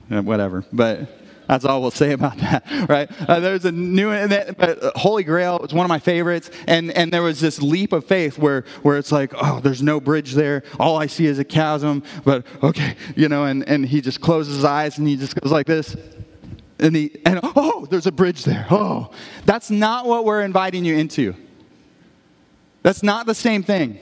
whatever. 0.09 0.65
But 0.73 1.07
that's 1.51 1.65
all 1.65 1.81
we'll 1.81 1.91
say 1.91 2.13
about 2.13 2.37
that, 2.37 2.63
right? 2.89 3.11
Uh, 3.27 3.41
there's 3.41 3.65
a 3.65 3.73
new, 3.73 4.09
uh, 4.09 4.91
Holy 4.95 5.25
Grail 5.25 5.59
was 5.59 5.73
one 5.73 5.85
of 5.85 5.89
my 5.89 5.99
favorites, 5.99 6.49
and, 6.65 6.91
and 6.91 7.11
there 7.11 7.21
was 7.21 7.41
this 7.41 7.61
leap 7.61 7.91
of 7.91 8.05
faith 8.05 8.37
where, 8.37 8.63
where 8.83 8.97
it's 8.97 9.11
like, 9.11 9.33
oh, 9.35 9.59
there's 9.59 9.81
no 9.81 9.99
bridge 9.99 10.31
there. 10.31 10.63
All 10.79 10.95
I 10.95 11.07
see 11.07 11.25
is 11.25 11.39
a 11.39 11.43
chasm, 11.43 12.03
but 12.23 12.45
okay, 12.63 12.95
you 13.17 13.27
know, 13.27 13.43
and, 13.43 13.67
and 13.67 13.85
he 13.85 13.99
just 13.99 14.21
closes 14.21 14.55
his 14.55 14.63
eyes 14.63 14.97
and 14.97 15.05
he 15.05 15.17
just 15.17 15.35
goes 15.35 15.51
like 15.51 15.67
this. 15.67 15.93
And, 16.79 16.95
he, 16.95 17.19
and 17.25 17.41
oh, 17.43 17.85
there's 17.89 18.07
a 18.07 18.13
bridge 18.13 18.45
there. 18.45 18.65
Oh, 18.71 19.11
that's 19.45 19.69
not 19.69 20.05
what 20.05 20.23
we're 20.23 20.43
inviting 20.43 20.85
you 20.85 20.95
into. 20.95 21.35
That's 22.81 23.03
not 23.03 23.25
the 23.25 23.35
same 23.35 23.61
thing. 23.61 23.99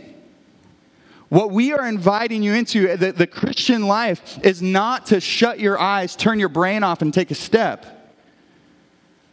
What 1.30 1.52
we 1.52 1.72
are 1.74 1.88
inviting 1.88 2.42
you 2.42 2.54
into, 2.54 2.98
the, 2.98 3.12
the 3.12 3.28
Christian 3.28 3.84
life, 3.84 4.39
is 4.44 4.62
not 4.62 5.06
to 5.08 5.20
shut 5.20 5.60
your 5.60 5.80
eyes, 5.80 6.15
turn 6.15 6.39
your 6.39 6.50
brain 6.50 6.84
off, 6.84 7.02
and 7.04 7.13
take 7.13 7.30
a 7.30 7.36
step. 7.36 7.86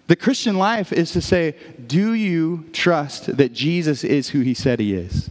The 0.06 0.16
Christian 0.16 0.56
life 0.56 0.92
is 0.92 1.10
to 1.12 1.22
say, 1.22 1.56
Do 1.86 2.12
you 2.12 2.66
trust 2.72 3.36
that 3.36 3.52
Jesus 3.52 4.04
is 4.04 4.28
who 4.28 4.40
he 4.40 4.54
said 4.54 4.78
he 4.78 4.94
is? 4.94 5.30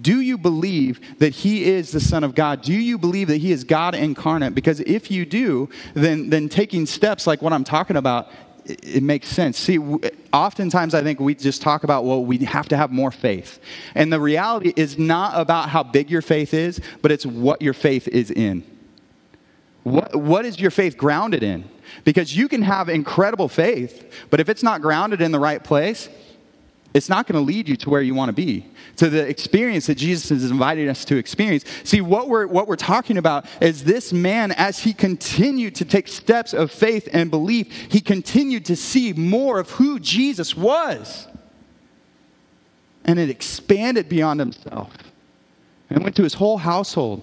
Do 0.00 0.20
you 0.20 0.38
believe 0.38 1.18
that 1.18 1.34
he 1.34 1.64
is 1.64 1.90
the 1.90 2.00
Son 2.00 2.22
of 2.22 2.34
God? 2.34 2.62
Do 2.62 2.72
you 2.72 2.96
believe 2.96 3.28
that 3.28 3.38
he 3.38 3.50
is 3.50 3.64
God 3.64 3.94
incarnate? 3.94 4.54
Because 4.54 4.80
if 4.80 5.10
you 5.10 5.26
do, 5.26 5.68
then, 5.94 6.30
then 6.30 6.48
taking 6.48 6.86
steps 6.86 7.26
like 7.26 7.42
what 7.42 7.52
I'm 7.52 7.64
talking 7.64 7.96
about 7.96 8.30
it 8.64 9.02
makes 9.02 9.28
sense. 9.28 9.58
See, 9.58 9.78
oftentimes 10.32 10.94
I 10.94 11.02
think 11.02 11.20
we 11.20 11.34
just 11.34 11.62
talk 11.62 11.84
about, 11.84 12.04
well, 12.04 12.24
we 12.24 12.38
have 12.38 12.68
to 12.68 12.76
have 12.76 12.90
more 12.90 13.10
faith. 13.10 13.60
And 13.94 14.12
the 14.12 14.20
reality 14.20 14.72
is 14.76 14.98
not 14.98 15.40
about 15.40 15.68
how 15.68 15.82
big 15.82 16.10
your 16.10 16.22
faith 16.22 16.54
is, 16.54 16.80
but 17.00 17.10
it's 17.10 17.26
what 17.26 17.62
your 17.62 17.74
faith 17.74 18.08
is 18.08 18.30
in. 18.30 18.64
What, 19.82 20.14
what 20.14 20.44
is 20.44 20.60
your 20.60 20.70
faith 20.70 20.96
grounded 20.96 21.42
in? 21.42 21.68
Because 22.04 22.36
you 22.36 22.48
can 22.48 22.62
have 22.62 22.88
incredible 22.88 23.48
faith, 23.48 24.26
but 24.30 24.40
if 24.40 24.48
it's 24.48 24.62
not 24.62 24.80
grounded 24.80 25.20
in 25.20 25.32
the 25.32 25.40
right 25.40 25.62
place, 25.62 26.08
it's 26.94 27.08
not 27.08 27.26
going 27.26 27.40
to 27.40 27.46
lead 27.46 27.68
you 27.68 27.76
to 27.76 27.90
where 27.90 28.02
you 28.02 28.14
want 28.14 28.28
to 28.28 28.34
be, 28.34 28.66
to 28.96 29.08
the 29.08 29.26
experience 29.26 29.86
that 29.86 29.94
Jesus 29.94 30.28
has 30.28 30.50
invited 30.50 30.88
us 30.88 31.04
to 31.06 31.16
experience. 31.16 31.64
See, 31.84 32.00
what 32.00 32.28
we're, 32.28 32.46
what 32.46 32.68
we're 32.68 32.76
talking 32.76 33.16
about 33.16 33.46
is 33.60 33.84
this 33.84 34.12
man, 34.12 34.52
as 34.52 34.80
he 34.80 34.92
continued 34.92 35.74
to 35.76 35.84
take 35.84 36.06
steps 36.06 36.52
of 36.52 36.70
faith 36.70 37.08
and 37.12 37.30
belief, 37.30 37.90
he 37.90 38.00
continued 38.00 38.66
to 38.66 38.76
see 38.76 39.12
more 39.14 39.58
of 39.58 39.70
who 39.70 39.98
Jesus 39.98 40.54
was. 40.54 41.28
And 43.04 43.18
it 43.18 43.30
expanded 43.30 44.08
beyond 44.08 44.40
himself 44.40 44.92
and 45.88 46.02
went 46.02 46.14
to 46.16 46.22
his 46.22 46.34
whole 46.34 46.58
household. 46.58 47.22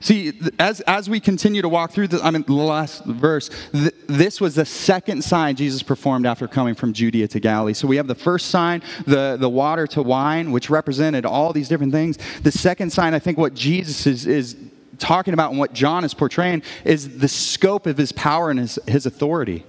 See, 0.00 0.32
as, 0.58 0.80
as 0.82 1.08
we 1.08 1.20
continue 1.20 1.62
to 1.62 1.68
walk 1.68 1.92
through 1.92 2.08
the, 2.08 2.22
I 2.22 2.30
mean, 2.30 2.44
the 2.46 2.52
last 2.52 3.04
verse, 3.04 3.50
th- 3.72 3.94
this 4.06 4.40
was 4.40 4.54
the 4.54 4.64
second 4.64 5.22
sign 5.24 5.56
Jesus 5.56 5.82
performed 5.82 6.26
after 6.26 6.46
coming 6.46 6.74
from 6.74 6.92
Judea 6.92 7.28
to 7.28 7.40
Galilee. 7.40 7.72
So 7.72 7.88
we 7.88 7.96
have 7.96 8.06
the 8.06 8.14
first 8.14 8.48
sign, 8.48 8.82
the, 9.06 9.36
the 9.38 9.48
water 9.48 9.86
to 9.88 10.02
wine, 10.02 10.52
which 10.52 10.68
represented 10.68 11.24
all 11.24 11.52
these 11.52 11.68
different 11.68 11.92
things. 11.92 12.18
The 12.42 12.52
second 12.52 12.90
sign, 12.90 13.14
I 13.14 13.18
think 13.18 13.38
what 13.38 13.54
Jesus 13.54 14.06
is, 14.06 14.26
is 14.26 14.56
talking 14.98 15.34
about 15.34 15.50
and 15.50 15.58
what 15.58 15.72
John 15.72 16.04
is 16.04 16.14
portraying 16.14 16.62
is 16.84 17.18
the 17.18 17.28
scope 17.28 17.86
of 17.86 17.96
his 17.96 18.12
power 18.12 18.50
and 18.50 18.58
his, 18.58 18.78
his 18.86 19.06
authority. 19.06 19.64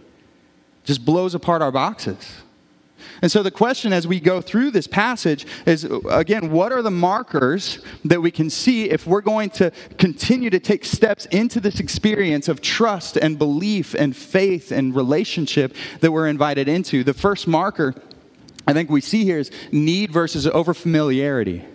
Just 0.83 1.05
blows 1.05 1.33
apart 1.33 1.61
our 1.61 1.71
boxes. 1.71 2.43
And 3.21 3.31
so 3.31 3.43
the 3.43 3.51
question 3.51 3.93
as 3.93 4.07
we 4.07 4.19
go 4.19 4.41
through 4.41 4.71
this 4.71 4.87
passage 4.87 5.45
is 5.65 5.83
again, 6.09 6.51
what 6.51 6.71
are 6.71 6.81
the 6.81 6.91
markers 6.91 7.79
that 8.03 8.21
we 8.21 8.31
can 8.31 8.49
see 8.49 8.89
if 8.89 9.05
we're 9.07 9.21
going 9.21 9.49
to 9.51 9.71
continue 9.97 10.49
to 10.49 10.59
take 10.59 10.85
steps 10.85 11.25
into 11.27 11.59
this 11.59 11.79
experience 11.79 12.47
of 12.47 12.61
trust 12.61 13.17
and 13.17 13.37
belief 13.37 13.93
and 13.93 14.15
faith 14.15 14.71
and 14.71 14.95
relationship 14.95 15.75
that 16.01 16.11
we're 16.11 16.27
invited 16.27 16.67
into? 16.67 17.03
The 17.03 17.13
first 17.13 17.47
marker 17.47 17.93
I 18.67 18.73
think 18.73 18.89
we 18.89 19.01
see 19.01 19.23
here 19.23 19.37
is 19.37 19.51
need 19.71 20.11
versus 20.11 20.47
overfamiliarity. 20.47 21.74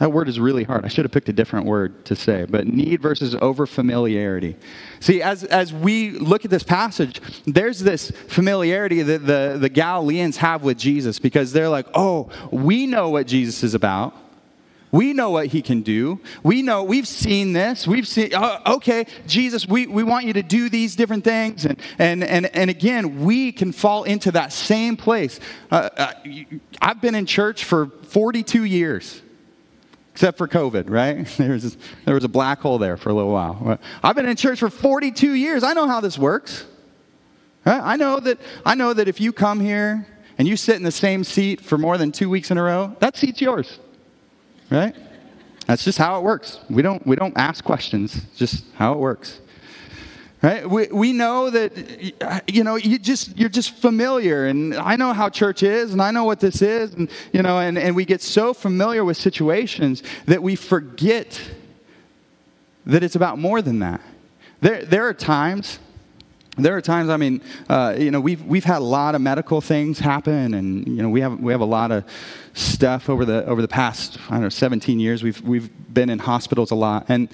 That 0.00 0.12
word 0.12 0.30
is 0.30 0.40
really 0.40 0.64
hard. 0.64 0.86
I 0.86 0.88
should 0.88 1.04
have 1.04 1.12
picked 1.12 1.28
a 1.28 1.32
different 1.32 1.66
word 1.66 2.06
to 2.06 2.16
say, 2.16 2.46
but 2.48 2.66
need 2.66 3.02
versus 3.02 3.36
over 3.42 3.66
familiarity. 3.66 4.56
See, 4.98 5.20
as, 5.20 5.44
as 5.44 5.74
we 5.74 6.12
look 6.12 6.46
at 6.46 6.50
this 6.50 6.62
passage, 6.62 7.20
there's 7.46 7.80
this 7.80 8.10
familiarity 8.10 9.02
that 9.02 9.26
the, 9.26 9.58
the 9.60 9.68
Galileans 9.68 10.38
have 10.38 10.62
with 10.62 10.78
Jesus 10.78 11.18
because 11.18 11.52
they're 11.52 11.68
like, 11.68 11.86
oh, 11.94 12.30
we 12.50 12.86
know 12.86 13.10
what 13.10 13.26
Jesus 13.26 13.62
is 13.62 13.74
about. 13.74 14.16
We 14.90 15.12
know 15.12 15.28
what 15.28 15.48
he 15.48 15.60
can 15.60 15.82
do. 15.82 16.18
We 16.42 16.62
know, 16.62 16.82
we've 16.82 17.06
seen 17.06 17.52
this. 17.52 17.86
We've 17.86 18.08
seen, 18.08 18.34
uh, 18.34 18.60
okay, 18.66 19.04
Jesus, 19.26 19.68
we, 19.68 19.86
we 19.86 20.02
want 20.02 20.24
you 20.24 20.32
to 20.32 20.42
do 20.42 20.70
these 20.70 20.96
different 20.96 21.24
things. 21.24 21.66
And, 21.66 21.78
and, 21.98 22.24
and, 22.24 22.46
and 22.56 22.70
again, 22.70 23.20
we 23.22 23.52
can 23.52 23.70
fall 23.70 24.04
into 24.04 24.32
that 24.32 24.54
same 24.54 24.96
place. 24.96 25.40
Uh, 25.70 25.90
uh, 25.94 26.12
I've 26.80 27.02
been 27.02 27.14
in 27.14 27.26
church 27.26 27.64
for 27.64 27.88
42 28.04 28.64
years. 28.64 29.20
Except 30.12 30.38
for 30.38 30.48
COVID, 30.48 30.90
right? 30.90 31.26
There 31.38 31.52
was, 31.52 31.76
there 32.04 32.14
was 32.14 32.24
a 32.24 32.28
black 32.28 32.60
hole 32.60 32.78
there 32.78 32.96
for 32.96 33.10
a 33.10 33.14
little 33.14 33.32
while. 33.32 33.78
I've 34.02 34.16
been 34.16 34.28
in 34.28 34.36
church 34.36 34.60
for 34.60 34.70
42 34.70 35.34
years. 35.34 35.62
I 35.62 35.72
know 35.72 35.86
how 35.86 36.00
this 36.00 36.18
works. 36.18 36.66
Right? 37.64 37.80
I, 37.82 37.96
know 37.96 38.20
that, 38.20 38.38
I 38.64 38.74
know 38.74 38.92
that 38.94 39.08
if 39.08 39.20
you 39.20 39.32
come 39.32 39.60
here 39.60 40.06
and 40.38 40.48
you 40.48 40.56
sit 40.56 40.76
in 40.76 40.82
the 40.82 40.90
same 40.90 41.24
seat 41.24 41.60
for 41.60 41.76
more 41.76 41.98
than 41.98 42.10
two 42.10 42.30
weeks 42.30 42.50
in 42.50 42.58
a 42.58 42.62
row, 42.62 42.96
that 43.00 43.16
seat's 43.16 43.40
yours. 43.40 43.78
Right? 44.70 44.94
That's 45.66 45.84
just 45.84 45.98
how 45.98 46.18
it 46.18 46.22
works. 46.22 46.58
We 46.68 46.82
don't, 46.82 47.06
we 47.06 47.16
don't 47.16 47.36
ask 47.36 47.62
questions, 47.62 48.22
just 48.36 48.64
how 48.74 48.94
it 48.94 48.98
works. 48.98 49.40
Right? 50.42 50.68
We, 50.68 50.86
we 50.86 51.12
know 51.12 51.50
that 51.50 52.48
you 52.48 52.64
know 52.64 52.76
you 52.76 52.98
just 52.98 53.36
you're 53.36 53.50
just 53.50 53.74
familiar 53.74 54.46
and 54.46 54.74
I 54.74 54.96
know 54.96 55.12
how 55.12 55.28
church 55.28 55.62
is 55.62 55.92
and 55.92 56.00
I 56.00 56.12
know 56.12 56.24
what 56.24 56.40
this 56.40 56.62
is 56.62 56.94
and 56.94 57.10
you 57.30 57.42
know 57.42 57.58
and, 57.58 57.76
and 57.76 57.94
we 57.94 58.06
get 58.06 58.22
so 58.22 58.54
familiar 58.54 59.04
with 59.04 59.18
situations 59.18 60.02
that 60.24 60.42
we 60.42 60.56
forget 60.56 61.38
that 62.86 63.02
it's 63.02 63.16
about 63.16 63.38
more 63.38 63.60
than 63.60 63.80
that. 63.80 64.00
There 64.62 64.82
there 64.82 65.06
are 65.08 65.14
times 65.14 65.78
there 66.56 66.76
are 66.76 66.80
times, 66.82 67.08
I 67.08 67.16
mean, 67.16 67.40
uh, 67.68 67.94
you 67.96 68.10
know, 68.10 68.20
we've, 68.20 68.42
we've 68.44 68.64
had 68.64 68.78
a 68.78 68.84
lot 68.84 69.14
of 69.14 69.20
medical 69.20 69.60
things 69.60 69.98
happen, 69.98 70.52
and, 70.52 70.86
you 70.86 71.02
know, 71.02 71.08
we 71.08 71.20
have, 71.20 71.38
we 71.40 71.52
have 71.52 71.60
a 71.60 71.66
lot 71.66 71.90
of 71.90 72.04
stuff 72.54 73.08
over 73.08 73.24
the, 73.24 73.46
over 73.46 73.62
the 73.62 73.68
past, 73.68 74.18
I 74.28 74.34
don't 74.34 74.42
know, 74.42 74.48
17 74.48 75.00
years. 75.00 75.22
We've, 75.22 75.40
we've 75.42 75.70
been 75.94 76.10
in 76.10 76.18
hospitals 76.18 76.70
a 76.70 76.74
lot. 76.74 77.06
And, 77.08 77.28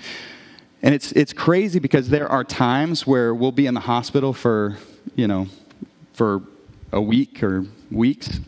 and 0.82 0.94
it's, 0.94 1.12
it's 1.12 1.32
crazy 1.32 1.78
because 1.78 2.08
there 2.08 2.28
are 2.28 2.44
times 2.44 3.06
where 3.06 3.34
we'll 3.34 3.52
be 3.52 3.66
in 3.66 3.74
the 3.74 3.80
hospital 3.80 4.32
for, 4.32 4.76
you 5.14 5.26
know, 5.26 5.48
for 6.12 6.42
a 6.92 7.00
week 7.00 7.42
or 7.42 7.64
weeks. 7.90 8.40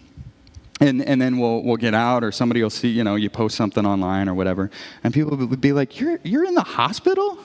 And, 0.80 1.02
and 1.02 1.20
then 1.20 1.38
we'll, 1.38 1.62
we'll 1.64 1.76
get 1.76 1.94
out, 1.94 2.22
or 2.22 2.30
somebody 2.30 2.62
will 2.62 2.70
see, 2.70 2.88
you 2.88 3.02
know, 3.02 3.16
you 3.16 3.28
post 3.28 3.56
something 3.56 3.84
online 3.84 4.28
or 4.28 4.34
whatever. 4.34 4.70
And 5.02 5.12
people 5.12 5.36
would 5.36 5.60
be 5.60 5.72
like, 5.72 5.98
You're, 5.98 6.20
you're 6.22 6.44
in 6.44 6.54
the 6.54 6.62
hospital? 6.62 7.38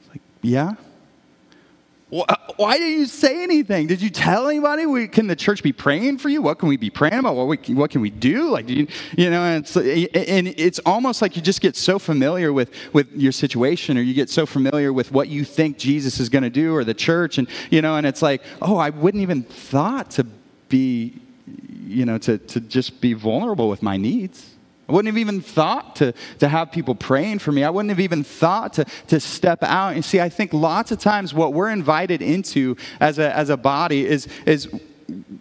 It's 0.00 0.10
like, 0.10 0.20
yeah. 0.42 0.74
Why 2.08 2.78
didn't 2.78 3.00
you 3.00 3.06
say 3.06 3.42
anything? 3.42 3.88
Did 3.88 4.00
you 4.00 4.10
tell 4.10 4.46
anybody? 4.46 4.86
We, 4.86 5.08
can 5.08 5.26
the 5.26 5.34
church 5.34 5.60
be 5.64 5.72
praying 5.72 6.18
for 6.18 6.28
you? 6.28 6.40
What 6.40 6.60
can 6.60 6.68
we 6.68 6.76
be 6.76 6.88
praying 6.88 7.18
about? 7.18 7.34
What, 7.34 7.48
we, 7.48 7.74
what 7.74 7.90
can 7.90 8.00
we 8.00 8.10
do? 8.10 8.48
Like, 8.48 8.68
you, 8.68 8.86
you 9.16 9.28
know, 9.28 9.42
and 9.42 9.64
it's, 9.64 9.76
and 9.76 10.46
it's 10.46 10.78
almost 10.80 11.20
like 11.20 11.34
you 11.34 11.42
just 11.42 11.60
get 11.60 11.74
so 11.74 11.98
familiar 11.98 12.52
with, 12.52 12.70
with 12.92 13.12
your 13.12 13.32
situation 13.32 13.98
or 13.98 14.02
you 14.02 14.14
get 14.14 14.30
so 14.30 14.46
familiar 14.46 14.92
with 14.92 15.10
what 15.10 15.28
you 15.28 15.44
think 15.44 15.78
Jesus 15.78 16.20
is 16.20 16.28
going 16.28 16.44
to 16.44 16.50
do 16.50 16.76
or 16.76 16.84
the 16.84 16.94
church. 16.94 17.38
And, 17.38 17.48
you 17.70 17.82
know, 17.82 17.96
and 17.96 18.06
it's 18.06 18.22
like, 18.22 18.40
oh, 18.62 18.76
I 18.76 18.90
wouldn't 18.90 19.22
even 19.22 19.42
thought 19.42 20.12
to 20.12 20.24
be, 20.68 21.20
you 21.84 22.04
know, 22.04 22.18
to, 22.18 22.38
to 22.38 22.60
just 22.60 23.00
be 23.00 23.14
vulnerable 23.14 23.68
with 23.68 23.82
my 23.82 23.96
needs. 23.96 24.55
I 24.88 24.92
wouldn't 24.92 25.12
have 25.12 25.18
even 25.18 25.40
thought 25.40 25.96
to, 25.96 26.14
to 26.38 26.48
have 26.48 26.70
people 26.70 26.94
praying 26.94 27.40
for 27.40 27.50
me. 27.50 27.64
I 27.64 27.70
wouldn't 27.70 27.90
have 27.90 28.00
even 28.00 28.22
thought 28.22 28.74
to, 28.74 28.84
to 29.08 29.18
step 29.18 29.62
out. 29.62 29.94
And 29.94 30.04
see, 30.04 30.20
I 30.20 30.28
think 30.28 30.52
lots 30.52 30.92
of 30.92 31.00
times 31.00 31.34
what 31.34 31.52
we're 31.52 31.70
invited 31.70 32.22
into 32.22 32.76
as 33.00 33.18
a, 33.18 33.34
as 33.36 33.50
a 33.50 33.56
body 33.56 34.06
is, 34.06 34.28
is 34.46 34.68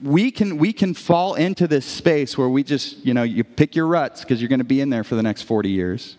we, 0.01 0.31
can, 0.31 0.57
we 0.57 0.73
can 0.73 0.95
fall 0.95 1.35
into 1.35 1.67
this 1.67 1.85
space 1.85 2.37
where 2.37 2.49
we 2.49 2.63
just, 2.63 3.05
you 3.05 3.13
know, 3.13 3.23
you 3.23 3.43
pick 3.43 3.75
your 3.75 3.85
ruts 3.85 4.21
because 4.21 4.41
you're 4.41 4.49
going 4.49 4.59
to 4.59 4.65
be 4.65 4.81
in 4.81 4.89
there 4.89 5.03
for 5.03 5.15
the 5.15 5.23
next 5.23 5.43
40 5.43 5.69
years. 5.69 6.17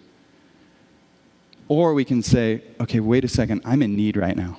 Or 1.69 1.95
we 1.95 2.05
can 2.05 2.23
say, 2.23 2.63
okay, 2.81 3.01
wait 3.01 3.25
a 3.25 3.29
second, 3.29 3.63
I'm 3.65 3.83
in 3.83 3.97
need 3.97 4.17
right 4.17 4.37
now. 4.37 4.59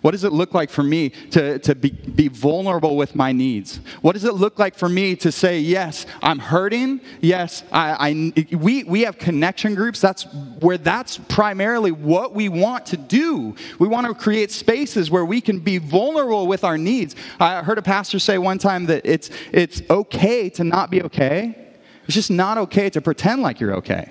What 0.00 0.12
does 0.12 0.24
it 0.24 0.32
look 0.32 0.54
like 0.54 0.70
for 0.70 0.82
me 0.82 1.10
to, 1.30 1.58
to 1.60 1.74
be, 1.74 1.90
be 1.90 2.28
vulnerable 2.28 2.96
with 2.96 3.14
my 3.14 3.32
needs? 3.32 3.80
What 4.00 4.12
does 4.12 4.24
it 4.24 4.34
look 4.34 4.58
like 4.58 4.74
for 4.74 4.88
me 4.88 5.16
to 5.16 5.32
say, 5.32 5.60
yes, 5.60 6.06
I'm 6.22 6.38
hurting? 6.38 7.00
Yes, 7.20 7.64
I, 7.72 8.08
I, 8.08 8.56
we, 8.56 8.84
we 8.84 9.02
have 9.02 9.18
connection 9.18 9.74
groups. 9.74 10.00
That's 10.00 10.24
where 10.60 10.78
that's 10.78 11.18
primarily 11.18 11.92
what 11.92 12.34
we 12.34 12.48
want 12.48 12.86
to 12.86 12.96
do. 12.96 13.54
We 13.78 13.88
want 13.88 14.06
to 14.06 14.14
create 14.14 14.50
spaces 14.50 15.10
where 15.10 15.24
we 15.24 15.40
can 15.40 15.60
be 15.60 15.78
vulnerable 15.78 16.46
with 16.46 16.64
our 16.64 16.78
needs. 16.78 17.16
I 17.38 17.62
heard 17.62 17.78
a 17.78 17.82
pastor 17.82 18.18
say 18.18 18.38
one 18.38 18.58
time 18.58 18.86
that 18.86 19.04
it's, 19.04 19.30
it's 19.52 19.82
okay 19.90 20.50
to 20.50 20.64
not 20.64 20.90
be 20.90 21.02
okay. 21.02 21.58
It's 22.04 22.14
just 22.14 22.30
not 22.30 22.58
okay 22.58 22.90
to 22.90 23.00
pretend 23.00 23.42
like 23.42 23.60
you're 23.60 23.76
okay. 23.76 24.10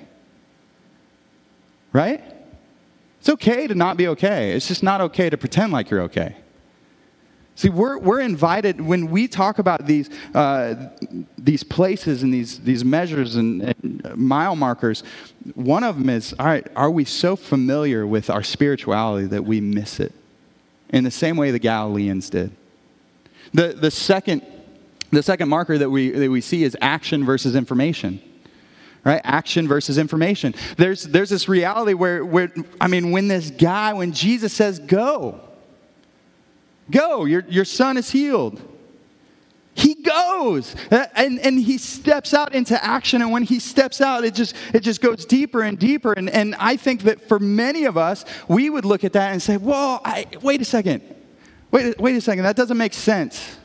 Right? 1.93 2.23
It's 3.21 3.29
okay 3.29 3.67
to 3.67 3.75
not 3.75 3.97
be 3.97 4.07
okay. 4.07 4.53
It's 4.53 4.67
just 4.67 4.81
not 4.81 4.99
okay 4.99 5.29
to 5.29 5.38
pretend 5.38 5.71
like 5.71 5.91
you're 5.91 6.01
okay. 6.01 6.38
See, 7.53 7.69
we're, 7.69 7.99
we're 7.99 8.19
invited, 8.19 8.81
when 8.81 9.12
we 9.12 9.27
talk 9.27 9.60
about 9.60 9.86
these, 9.86 10.10
uh, 10.34 10.89
these 11.38 11.63
places 11.63 12.23
and 12.23 12.34
these, 12.34 12.62
these 12.62 12.84
measures 12.84 13.36
and, 13.36 13.62
and, 13.62 14.15
mile 14.15 14.55
markers, 14.55 15.03
one 15.53 15.84
of 15.84 15.99
them 15.99 16.10
is 16.10 16.34
all 16.39 16.47
right, 16.47 16.65
are 16.75 16.89
we 16.89 17.05
so 17.05 17.36
familiar 17.36 18.07
with 18.07 18.31
our 18.31 18.41
spirituality 18.41 19.27
that 19.27 19.45
we 19.45 19.62
miss 19.62 19.99
it? 19.99 20.13
In 20.89 21.03
the 21.03 21.12
same 21.12 21.38
way 21.38 21.51
the 21.51 21.60
Galileans 21.60 22.27
did. 22.27 22.51
The, 23.53 23.67
the, 23.67 23.91
second, 23.91 24.41
the 25.12 25.21
second 25.21 25.47
marker 25.47 25.77
that 25.77 25.91
we, 25.91 26.10
that 26.10 26.31
we 26.31 26.41
see 26.41 26.63
is 26.63 26.75
action 26.81 27.23
versus 27.23 27.55
information 27.55 28.19
right? 29.03 29.21
Action 29.23 29.67
versus 29.67 29.97
information. 29.97 30.53
There's, 30.77 31.03
there's 31.03 31.29
this 31.29 31.49
reality 31.49 31.93
where, 31.93 32.23
where, 32.23 32.51
I 32.79 32.87
mean, 32.87 33.11
when 33.11 33.27
this 33.27 33.49
guy, 33.49 33.93
when 33.93 34.11
Jesus 34.11 34.53
says, 34.53 34.79
go, 34.79 35.41
go, 36.89 37.25
your, 37.25 37.43
your 37.49 37.65
son 37.65 37.97
is 37.97 38.09
healed. 38.09 38.61
He 39.73 39.95
goes 39.95 40.75
uh, 40.91 41.05
and, 41.15 41.39
and 41.39 41.57
he 41.57 41.77
steps 41.77 42.33
out 42.33 42.53
into 42.53 42.83
action. 42.83 43.21
And 43.21 43.31
when 43.31 43.43
he 43.43 43.59
steps 43.59 44.01
out, 44.01 44.25
it 44.25 44.35
just, 44.35 44.55
it 44.73 44.81
just 44.81 45.01
goes 45.01 45.25
deeper 45.25 45.61
and 45.61 45.79
deeper. 45.79 46.13
And, 46.13 46.29
and 46.29 46.55
I 46.55 46.75
think 46.75 47.03
that 47.03 47.27
for 47.27 47.39
many 47.39 47.85
of 47.85 47.97
us, 47.97 48.25
we 48.47 48.69
would 48.69 48.85
look 48.85 49.03
at 49.03 49.13
that 49.13 49.31
and 49.31 49.41
say, 49.41 49.57
well, 49.57 50.01
I, 50.03 50.27
wait 50.41 50.61
a 50.61 50.65
second. 50.65 51.01
Wait, 51.71 51.97
wait 51.99 52.15
a 52.17 52.21
second. 52.21 52.43
That 52.43 52.57
doesn't 52.57 52.77
make 52.77 52.93
sense. 52.93 53.57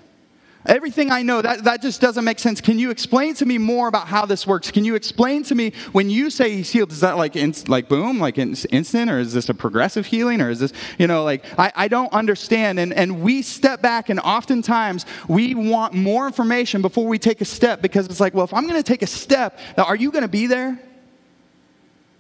Everything 0.66 1.10
I 1.10 1.22
know, 1.22 1.42
that, 1.42 1.64
that 1.64 1.82
just 1.82 2.00
doesn't 2.00 2.24
make 2.24 2.38
sense. 2.38 2.60
Can 2.60 2.78
you 2.78 2.90
explain 2.90 3.34
to 3.34 3.46
me 3.46 3.58
more 3.58 3.88
about 3.88 4.08
how 4.08 4.26
this 4.26 4.46
works? 4.46 4.70
Can 4.70 4.84
you 4.84 4.94
explain 4.94 5.42
to 5.44 5.54
me 5.54 5.72
when 5.92 6.10
you 6.10 6.30
say 6.30 6.52
he's 6.52 6.70
healed, 6.70 6.92
is 6.92 7.00
that 7.00 7.16
like, 7.16 7.36
in, 7.36 7.54
like 7.68 7.88
boom, 7.88 8.18
like 8.18 8.38
instant, 8.38 9.10
or 9.10 9.18
is 9.18 9.32
this 9.32 9.48
a 9.48 9.54
progressive 9.54 10.06
healing, 10.06 10.40
or 10.40 10.50
is 10.50 10.60
this, 10.60 10.72
you 10.98 11.06
know, 11.06 11.24
like, 11.24 11.44
I, 11.58 11.72
I 11.74 11.88
don't 11.88 12.12
understand. 12.12 12.78
And, 12.78 12.92
and 12.92 13.22
we 13.22 13.42
step 13.42 13.80
back, 13.80 14.08
and 14.08 14.20
oftentimes 14.20 15.06
we 15.28 15.54
want 15.54 15.94
more 15.94 16.26
information 16.26 16.82
before 16.82 17.06
we 17.06 17.18
take 17.18 17.40
a 17.40 17.44
step 17.44 17.80
because 17.80 18.06
it's 18.06 18.20
like, 18.20 18.34
well, 18.34 18.44
if 18.44 18.52
I'm 18.52 18.66
going 18.66 18.82
to 18.82 18.86
take 18.86 19.02
a 19.02 19.06
step, 19.06 19.58
are 19.78 19.96
you 19.96 20.10
going 20.10 20.22
to 20.22 20.28
be 20.28 20.46
there? 20.46 20.78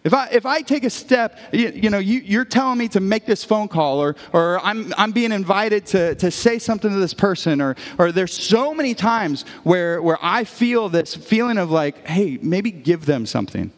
If 0.06 0.14
I, 0.14 0.28
if 0.30 0.46
I 0.46 0.62
take 0.62 0.84
a 0.84 0.90
step, 0.90 1.36
you, 1.50 1.68
you 1.70 1.90
know, 1.90 1.98
you, 1.98 2.20
you're 2.20 2.44
telling 2.44 2.78
me 2.78 2.86
to 2.90 3.00
make 3.00 3.26
this 3.26 3.42
phone 3.42 3.66
call, 3.66 4.00
or, 4.00 4.14
or 4.32 4.60
I'm, 4.64 4.94
I'm 4.96 5.10
being 5.10 5.32
invited 5.32 5.84
to, 5.86 6.14
to 6.14 6.30
say 6.30 6.60
something 6.60 6.88
to 6.88 6.96
this 6.96 7.12
person, 7.12 7.60
or, 7.60 7.74
or 7.98 8.12
there's 8.12 8.32
so 8.32 8.72
many 8.72 8.94
times 8.94 9.44
where, 9.64 10.00
where 10.00 10.16
I 10.22 10.44
feel 10.44 10.88
this 10.88 11.16
feeling 11.16 11.58
of 11.58 11.72
like, 11.72 12.06
hey, 12.06 12.38
maybe 12.40 12.70
give 12.70 13.04
them 13.04 13.26
something. 13.26 13.72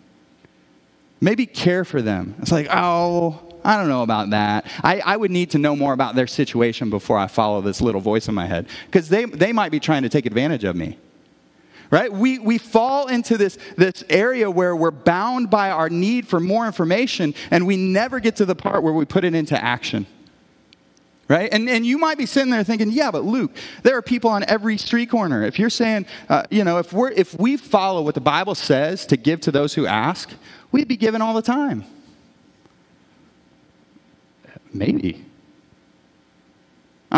Maybe 1.18 1.46
care 1.46 1.86
for 1.86 2.02
them. 2.02 2.34
It's 2.42 2.52
like, 2.52 2.68
oh, 2.70 3.40
I 3.64 3.78
don't 3.78 3.88
know 3.88 4.02
about 4.02 4.28
that. 4.28 4.66
I, 4.84 5.00
I 5.00 5.16
would 5.16 5.30
need 5.30 5.52
to 5.52 5.58
know 5.58 5.74
more 5.74 5.94
about 5.94 6.14
their 6.14 6.26
situation 6.26 6.90
before 6.90 7.16
I 7.16 7.28
follow 7.28 7.62
this 7.62 7.80
little 7.80 8.02
voice 8.02 8.28
in 8.28 8.34
my 8.34 8.44
head, 8.44 8.68
because 8.84 9.08
they, 9.08 9.24
they 9.24 9.54
might 9.54 9.72
be 9.72 9.80
trying 9.80 10.02
to 10.02 10.10
take 10.10 10.26
advantage 10.26 10.64
of 10.64 10.76
me 10.76 10.98
right? 11.90 12.12
We, 12.12 12.38
we 12.38 12.58
fall 12.58 13.08
into 13.08 13.36
this, 13.36 13.58
this 13.76 14.04
area 14.08 14.50
where 14.50 14.76
we're 14.76 14.90
bound 14.90 15.50
by 15.50 15.70
our 15.70 15.88
need 15.88 16.26
for 16.26 16.40
more 16.40 16.66
information 16.66 17.34
and 17.50 17.66
we 17.66 17.76
never 17.76 18.20
get 18.20 18.36
to 18.36 18.44
the 18.44 18.54
part 18.54 18.82
where 18.82 18.92
we 18.92 19.04
put 19.04 19.24
it 19.24 19.34
into 19.34 19.62
action. 19.62 20.06
Right? 21.28 21.52
And, 21.52 21.68
and 21.68 21.84
you 21.84 21.98
might 21.98 22.16
be 22.16 22.24
sitting 22.24 22.50
there 22.50 22.64
thinking, 22.64 22.90
yeah, 22.90 23.10
but 23.10 23.22
Luke, 23.22 23.54
there 23.82 23.96
are 23.98 24.02
people 24.02 24.30
on 24.30 24.44
every 24.44 24.78
street 24.78 25.10
corner. 25.10 25.44
If 25.44 25.58
you're 25.58 25.68
saying, 25.68 26.06
uh, 26.30 26.44
you 26.50 26.64
know, 26.64 26.78
if, 26.78 26.92
we're, 26.92 27.10
if 27.10 27.38
we 27.38 27.58
follow 27.58 28.00
what 28.00 28.14
the 28.14 28.20
Bible 28.22 28.54
says 28.54 29.04
to 29.06 29.18
give 29.18 29.40
to 29.42 29.50
those 29.50 29.74
who 29.74 29.84
ask, 29.84 30.30
we'd 30.72 30.88
be 30.88 30.96
given 30.96 31.20
all 31.20 31.34
the 31.34 31.42
time. 31.42 31.84
Maybe. 34.72 35.26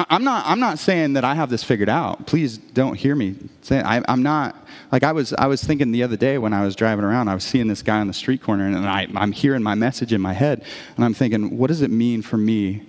I'm 0.09 0.25
not, 0.25 0.47
I'm 0.47 0.61
not 0.61 0.79
saying 0.79 1.15
that 1.15 1.25
I 1.25 1.35
have 1.35 1.51
this 1.51 1.65
figured 1.65 1.89
out. 1.89 2.27
Please 2.27 2.59
don't 2.59 2.95
hear 2.95 3.17
me 3.17 3.35
say 3.63 3.81
I, 3.81 4.03
am 4.13 4.23
not, 4.23 4.57
like 4.93 5.03
I 5.03 5.13
was, 5.13 5.33
I 5.33 5.47
was 5.47 5.65
thinking 5.65 5.91
the 5.91 6.03
other 6.03 6.17
day 6.17 6.39
when 6.39 6.53
I 6.53 6.65
was 6.65 6.77
driving 6.77 7.05
around, 7.05 7.29
I 7.29 7.35
was 7.35 7.45
seeing 7.45 7.67
this 7.67 7.83
guy 7.83 8.01
on 8.01 8.07
the 8.07 8.13
street 8.13 8.43
corner 8.43 8.67
and 8.67 8.77
I, 8.87 9.09
I'm 9.17 9.33
hearing 9.33 9.63
my 9.63 9.75
message 9.75 10.13
in 10.13 10.21
my 10.21 10.33
head 10.33 10.65
and 10.97 11.05
I'm 11.05 11.15
thinking, 11.15 11.59
what 11.59 11.69
does 11.69 11.83
it 11.83 11.91
mean 11.91 12.23
for 12.23 12.37
me 12.37 12.85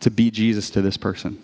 to 0.00 0.10
be 0.10 0.30
Jesus 0.30 0.70
to 0.70 0.82
this 0.82 0.96
person? 0.96 1.42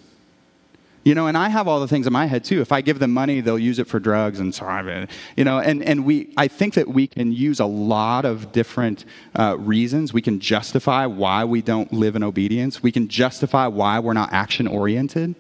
You 1.03 1.15
know, 1.15 1.29
and 1.29 1.37
I 1.37 1.49
have 1.49 1.67
all 1.67 1.81
the 1.81 1.89
things 1.89 2.07
in 2.07 2.13
my 2.13 2.27
head 2.27 2.45
too. 2.45 2.61
If 2.61 2.73
I 2.73 2.83
give 2.83 2.99
them 2.99 3.11
money, 3.11 3.41
they'll 3.41 3.59
use 3.59 3.79
it 3.79 3.87
for 3.87 3.99
drugs 3.99 4.39
and 4.39 4.55
so 4.55 4.67
on. 4.67 5.09
You 5.35 5.45
know, 5.45 5.59
and, 5.59 5.83
and 5.83 6.05
we, 6.05 6.33
I 6.37 6.47
think 6.47 6.75
that 6.75 6.89
we 6.89 7.07
can 7.07 7.33
use 7.33 7.59
a 7.59 7.65
lot 7.65 8.27
of 8.27 8.53
different 8.53 9.07
uh, 9.35 9.57
reasons. 9.59 10.13
We 10.13 10.21
can 10.21 10.41
justify 10.41 11.07
why 11.07 11.45
we 11.45 11.63
don't 11.63 11.91
live 11.91 12.17
in 12.17 12.23
obedience. 12.23 12.83
We 12.83 12.93
can 12.93 13.09
justify 13.09 13.67
why 13.67 13.99
we're 13.99 14.13
not 14.13 14.31
action 14.33 14.67
oriented. 14.67 15.35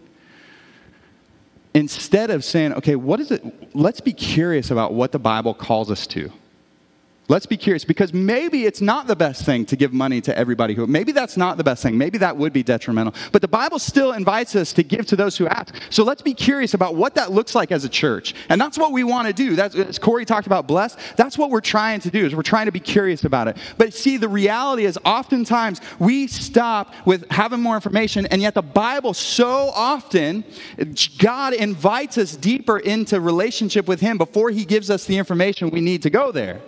Instead 1.74 2.30
of 2.30 2.42
saying, 2.42 2.72
okay, 2.74 2.96
what 2.96 3.20
is 3.20 3.30
it? 3.30 3.76
Let's 3.76 4.00
be 4.00 4.14
curious 4.14 4.70
about 4.70 4.94
what 4.94 5.12
the 5.12 5.18
Bible 5.18 5.52
calls 5.52 5.90
us 5.90 6.06
to. 6.08 6.32
Let's 7.30 7.46
be 7.46 7.56
curious 7.56 7.84
because 7.84 8.12
maybe 8.12 8.66
it's 8.66 8.80
not 8.80 9.06
the 9.06 9.14
best 9.14 9.44
thing 9.44 9.64
to 9.66 9.76
give 9.76 9.92
money 9.92 10.20
to 10.22 10.36
everybody 10.36 10.74
who, 10.74 10.84
maybe 10.88 11.12
that's 11.12 11.36
not 11.36 11.58
the 11.58 11.62
best 11.62 11.80
thing. 11.80 11.96
Maybe 11.96 12.18
that 12.18 12.36
would 12.36 12.52
be 12.52 12.64
detrimental. 12.64 13.14
But 13.30 13.40
the 13.40 13.46
Bible 13.46 13.78
still 13.78 14.14
invites 14.14 14.56
us 14.56 14.72
to 14.72 14.82
give 14.82 15.06
to 15.06 15.14
those 15.14 15.36
who 15.36 15.46
ask. 15.46 15.72
So 15.90 16.02
let's 16.02 16.22
be 16.22 16.34
curious 16.34 16.74
about 16.74 16.96
what 16.96 17.14
that 17.14 17.30
looks 17.30 17.54
like 17.54 17.70
as 17.70 17.84
a 17.84 17.88
church. 17.88 18.34
And 18.48 18.60
that's 18.60 18.76
what 18.76 18.90
we 18.90 19.04
want 19.04 19.28
to 19.28 19.32
do. 19.32 19.54
That's, 19.54 19.76
as 19.76 19.96
Corey 19.96 20.24
talked 20.24 20.48
about 20.48 20.66
bless, 20.66 20.96
that's 21.14 21.38
what 21.38 21.50
we're 21.50 21.60
trying 21.60 22.00
to 22.00 22.10
do 22.10 22.26
is 22.26 22.34
we're 22.34 22.42
trying 22.42 22.66
to 22.66 22.72
be 22.72 22.80
curious 22.80 23.22
about 23.22 23.46
it. 23.46 23.58
But 23.78 23.94
see, 23.94 24.16
the 24.16 24.28
reality 24.28 24.84
is 24.84 24.98
oftentimes 25.04 25.80
we 26.00 26.26
stop 26.26 26.92
with 27.06 27.30
having 27.30 27.60
more 27.60 27.76
information 27.76 28.26
and 28.26 28.42
yet 28.42 28.54
the 28.54 28.62
Bible 28.62 29.14
so 29.14 29.70
often, 29.72 30.42
God 31.18 31.52
invites 31.52 32.18
us 32.18 32.34
deeper 32.34 32.80
into 32.80 33.20
relationship 33.20 33.86
with 33.86 34.00
Him 34.00 34.18
before 34.18 34.50
He 34.50 34.64
gives 34.64 34.90
us 34.90 35.04
the 35.04 35.16
information 35.16 35.70
we 35.70 35.80
need 35.80 36.02
to 36.02 36.10
go 36.10 36.32
there. 36.32 36.60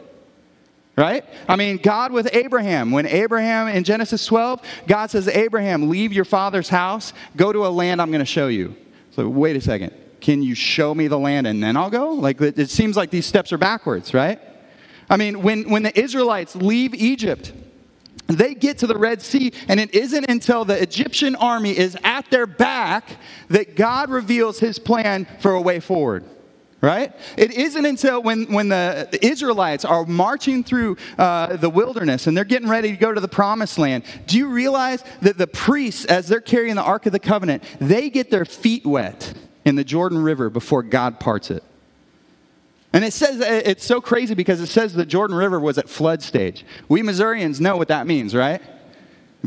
Right? 0.94 1.24
I 1.48 1.56
mean, 1.56 1.78
God 1.78 2.12
with 2.12 2.28
Abraham, 2.34 2.90
when 2.90 3.06
Abraham 3.06 3.68
in 3.68 3.82
Genesis 3.82 4.26
12, 4.26 4.60
God 4.86 5.10
says, 5.10 5.26
Abraham, 5.26 5.88
leave 5.88 6.12
your 6.12 6.26
father's 6.26 6.68
house, 6.68 7.14
go 7.34 7.50
to 7.50 7.66
a 7.66 7.68
land 7.68 8.02
I'm 8.02 8.10
going 8.10 8.20
to 8.20 8.26
show 8.26 8.48
you. 8.48 8.76
So, 9.12 9.26
wait 9.26 9.56
a 9.56 9.60
second. 9.60 9.94
Can 10.20 10.42
you 10.42 10.54
show 10.54 10.94
me 10.94 11.08
the 11.08 11.18
land 11.18 11.46
and 11.46 11.62
then 11.62 11.78
I'll 11.78 11.90
go? 11.90 12.10
Like, 12.10 12.40
it 12.40 12.68
seems 12.68 12.96
like 12.96 13.10
these 13.10 13.24
steps 13.24 13.52
are 13.52 13.58
backwards, 13.58 14.12
right? 14.12 14.38
I 15.08 15.16
mean, 15.16 15.42
when, 15.42 15.70
when 15.70 15.82
the 15.82 15.98
Israelites 15.98 16.54
leave 16.54 16.94
Egypt, 16.94 17.52
they 18.26 18.54
get 18.54 18.78
to 18.78 18.86
the 18.86 18.96
Red 18.96 19.22
Sea, 19.22 19.52
and 19.68 19.80
it 19.80 19.94
isn't 19.94 20.28
until 20.28 20.64
the 20.64 20.80
Egyptian 20.80 21.34
army 21.36 21.76
is 21.76 21.96
at 22.04 22.30
their 22.30 22.46
back 22.46 23.16
that 23.48 23.76
God 23.76 24.10
reveals 24.10 24.58
his 24.58 24.78
plan 24.78 25.26
for 25.40 25.52
a 25.52 25.60
way 25.60 25.80
forward 25.80 26.24
right? 26.82 27.14
It 27.36 27.52
isn't 27.52 27.86
until 27.86 28.22
when, 28.22 28.52
when 28.52 28.68
the 28.68 29.18
Israelites 29.22 29.84
are 29.84 30.04
marching 30.04 30.64
through 30.64 30.96
uh, 31.16 31.56
the 31.56 31.70
wilderness 31.70 32.26
and 32.26 32.36
they're 32.36 32.44
getting 32.44 32.68
ready 32.68 32.90
to 32.90 32.96
go 32.96 33.12
to 33.12 33.20
the 33.20 33.28
promised 33.28 33.78
land. 33.78 34.02
Do 34.26 34.36
you 34.36 34.48
realize 34.48 35.02
that 35.22 35.38
the 35.38 35.46
priests, 35.46 36.04
as 36.04 36.26
they're 36.26 36.40
carrying 36.40 36.74
the 36.74 36.82
Ark 36.82 37.06
of 37.06 37.12
the 37.12 37.20
Covenant, 37.20 37.62
they 37.80 38.10
get 38.10 38.30
their 38.30 38.44
feet 38.44 38.84
wet 38.84 39.32
in 39.64 39.76
the 39.76 39.84
Jordan 39.84 40.18
River 40.22 40.50
before 40.50 40.82
God 40.82 41.20
parts 41.20 41.52
it? 41.52 41.62
And 42.92 43.04
it 43.04 43.12
says, 43.12 43.40
it's 43.40 43.86
so 43.86 44.00
crazy 44.00 44.34
because 44.34 44.60
it 44.60 44.66
says 44.66 44.92
the 44.92 45.06
Jordan 45.06 45.36
River 45.36 45.58
was 45.58 45.78
at 45.78 45.88
flood 45.88 46.20
stage. 46.20 46.66
We 46.88 47.02
Missourians 47.02 47.60
know 47.60 47.76
what 47.76 47.88
that 47.88 48.06
means, 48.06 48.34
right? 48.34 48.60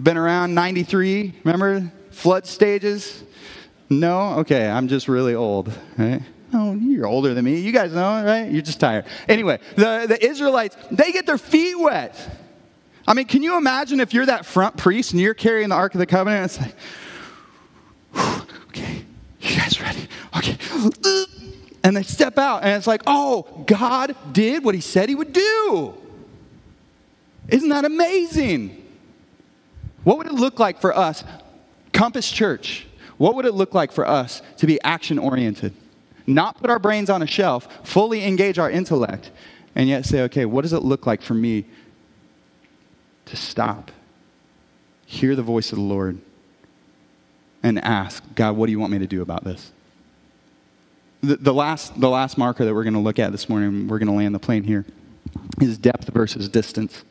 Been 0.02 0.18
around 0.18 0.56
93, 0.56 1.34
remember 1.44 1.92
flood 2.12 2.48
stages? 2.48 3.24
No? 3.90 4.40
Okay, 4.40 4.68
I'm 4.68 4.88
just 4.88 5.08
really 5.08 5.36
old, 5.36 5.72
right? 5.98 6.22
Oh, 6.54 6.74
you're 6.74 7.08
older 7.08 7.34
than 7.34 7.46
me. 7.46 7.60
You 7.60 7.72
guys 7.72 7.94
know, 7.94 8.24
right? 8.24 8.50
You're 8.50 8.62
just 8.62 8.80
tired. 8.80 9.06
Anyway, 9.28 9.60
the, 9.76 10.06
the 10.08 10.26
Israelites, 10.26 10.78
they 10.92 11.12
get 11.12 11.26
their 11.26 11.38
feet 11.38 11.78
wet. 11.78 12.16
I 13.08 13.14
mean, 13.14 13.26
can 13.26 13.44
you 13.44 13.58
imagine 13.58 14.00
if 14.00 14.14
you're 14.14 14.26
that 14.26 14.46
front 14.46 14.78
priest 14.78 15.12
and 15.12 15.22
you're 15.22 15.34
carrying 15.34 15.70
the 15.70 15.76
Ark 15.76 15.94
of 15.94 16.00
the 16.00 16.06
Covenant? 16.06 16.46
It's 16.46 16.60
like, 16.60 16.76
okay, 18.68 19.06
you 19.42 19.58
guys 19.58 19.80
ready? 19.82 20.08
Okay. 20.38 20.58
And 21.84 21.96
they 21.96 22.04
step 22.04 22.38
out, 22.38 22.64
and 22.64 22.72
it's 22.72 22.88
like, 22.88 23.04
oh, 23.06 23.64
God 23.68 24.16
did 24.32 24.64
what 24.64 24.74
he 24.74 24.82
said 24.82 25.08
he 25.08 25.16
would 25.16 25.34
do. 25.34 25.94
Isn't 27.48 27.70
that 27.70 27.86
amazing? 27.86 28.84
What 30.04 30.18
would 30.18 30.28
it 30.28 30.34
look 30.34 30.60
like 30.60 30.82
for 30.82 30.96
us, 30.96 31.24
Compass 31.94 32.32
Church? 32.32 32.88
What 33.18 33.36
would 33.36 33.46
it 33.46 33.54
look 33.54 33.74
like 33.74 33.92
for 33.92 34.08
us 34.08 34.42
to 34.58 34.68
be 34.68 34.82
action 34.82 35.20
oriented? 35.20 35.74
Not 36.28 36.60
put 36.60 36.70
our 36.70 36.80
brains 36.80 37.10
on 37.10 37.22
a 37.22 37.28
shelf, 37.28 37.68
fully 37.84 38.26
engage 38.26 38.58
our 38.58 38.70
intellect, 38.70 39.32
and 39.76 39.90
yet 39.90 40.06
say, 40.06 40.22
okay, 40.24 40.46
what 40.46 40.62
does 40.62 40.74
it 40.74 40.84
look 40.84 41.06
like 41.06 41.22
for 41.22 41.34
me 41.34 41.66
to 43.26 43.36
stop, 43.36 43.92
hear 45.06 45.36
the 45.36 45.44
voice 45.44 45.72
of 45.72 45.78
the 45.78 45.84
Lord, 45.84 46.20
and 47.64 47.80
ask, 47.84 48.24
God, 48.36 48.56
what 48.56 48.68
do 48.68 48.72
you 48.72 48.80
want 48.80 48.92
me 48.92 49.00
to 49.00 49.08
do 49.08 49.22
about 49.22 49.44
this? 49.44 49.72
The, 51.22 51.38
the 51.38 51.54
last, 51.54 52.00
the 52.00 52.10
last 52.10 52.38
marker 52.38 52.66
that 52.66 52.74
we're 52.74 52.84
going 52.84 52.94
to 52.94 53.00
look 53.00 53.18
at 53.18 53.32
this 53.32 53.50
morning, 53.50 53.88
we're 53.88 54.00
going 54.00 54.08
to 54.08 54.14
land 54.14 54.36
the 54.36 54.40
plane 54.40 54.64
here, 54.64 54.86
is 55.60 55.78
depth 55.78 56.08
versus 56.10 56.48
distance 56.50 57.04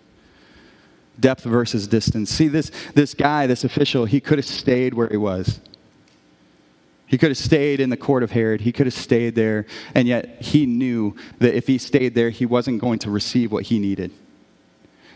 depth 1.19 1.45
versus 1.45 1.87
distance. 1.87 2.31
See, 2.31 2.49
this, 2.49 2.71
this 2.95 3.15
guy, 3.15 3.47
this 3.47 3.65
official, 3.65 4.05
he 4.05 4.21
could 4.21 4.39
have 4.39 4.47
stayed 4.47 4.95
where 4.95 5.09
he 5.09 5.17
was. 5.17 5.61
He 7.07 7.19
could 7.19 7.31
have 7.31 7.39
stayed 7.39 7.81
in 7.81 7.91
the 7.91 7.97
court 7.97 8.23
of 8.23 8.33
Herod. 8.33 8.63
He 8.63 8.73
could 8.73 8.87
have 8.87 8.95
stayed 8.95 9.35
there. 9.35 9.67
And 9.95 10.09
yet 10.09 10.41
he 10.41 10.67
knew 10.67 11.15
that 11.39 11.55
if 11.55 11.67
he 11.67 11.79
stayed 11.79 12.15
there, 12.15 12.31
he 12.31 12.47
wasn't 12.47 12.81
going 12.81 12.99
to 13.01 13.11
receive 13.11 13.53
what 13.53 13.65
he 13.65 13.79
needed. 13.79 14.11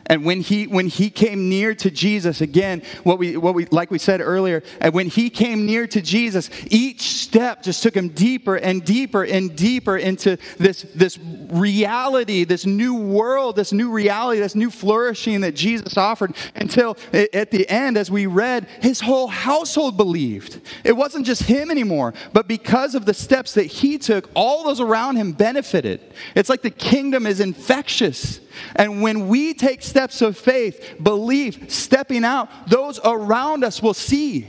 And 0.09 0.25
when 0.25 0.41
he, 0.41 0.67
when 0.67 0.89
he 0.89 1.11
came 1.11 1.49
near 1.49 1.75
to 1.75 1.91
Jesus, 1.91 2.41
again, 2.41 2.83
what 3.03 3.19
we, 3.19 3.37
what 3.37 3.55
we, 3.55 3.67
like 3.67 3.91
we 3.91 3.99
said 3.99 4.21
earlier, 4.21 4.63
and 4.81 4.95
when 4.95 5.09
he 5.09 5.29
came 5.29 5.67
near 5.67 5.87
to 5.87 6.01
Jesus, 6.01 6.51
each 6.71 7.03
step 7.03 7.63
just 7.63 7.83
took 7.83 7.95
him 7.95 8.09
deeper 8.09 8.57
and 8.57 8.85
deeper 8.85 9.25
and 9.25 9.55
deeper 9.55 9.99
into 9.99 10.39
this, 10.57 10.83
this 10.95 11.19
reality, 11.19 12.45
this 12.45 12.65
new 12.65 12.95
world, 12.95 13.57
this 13.57 13.73
new 13.73 13.91
reality, 13.91 14.41
this 14.41 14.55
new 14.55 14.71
flourishing 14.71 15.43
that 15.43 15.55
Jesus 15.55 15.97
offered 15.97 16.35
until 16.55 16.97
at 17.13 17.51
the 17.51 17.69
end, 17.69 17.99
as 17.99 18.11
we 18.11 18.27
read, 18.27 18.67
his 18.81 19.01
whole 19.01 19.27
household 19.27 19.97
believed. 19.97 20.61
It 20.85 20.93
wasn't 20.93 21.27
just 21.27 21.43
him 21.43 21.71
anymore, 21.71 22.15
but 22.33 22.49
because 22.49 22.95
of 22.95 23.05
the 23.05 23.15
steps 23.15 23.55
that 23.55 23.65
he 23.65 23.99
took, 23.99 24.31
all 24.35 24.65
those 24.65 24.81
around 24.81 25.17
him 25.17 25.33
benefited. 25.33 26.01
It's 26.35 26.49
like 26.49 26.63
the 26.63 26.71
kingdom 26.71 27.27
is 27.27 27.41
infectious. 27.41 28.41
And 28.77 29.03
when 29.03 29.29
we 29.29 29.55
take 29.55 29.83
steps 29.83 30.23
of 30.23 30.37
faith, 30.37 30.97
belief, 31.03 31.71
stepping 31.71 32.25
out, 32.25 32.49
those 32.69 33.01
around 33.05 33.65
us 33.65 33.83
will 33.83 33.95
see. 33.95 34.47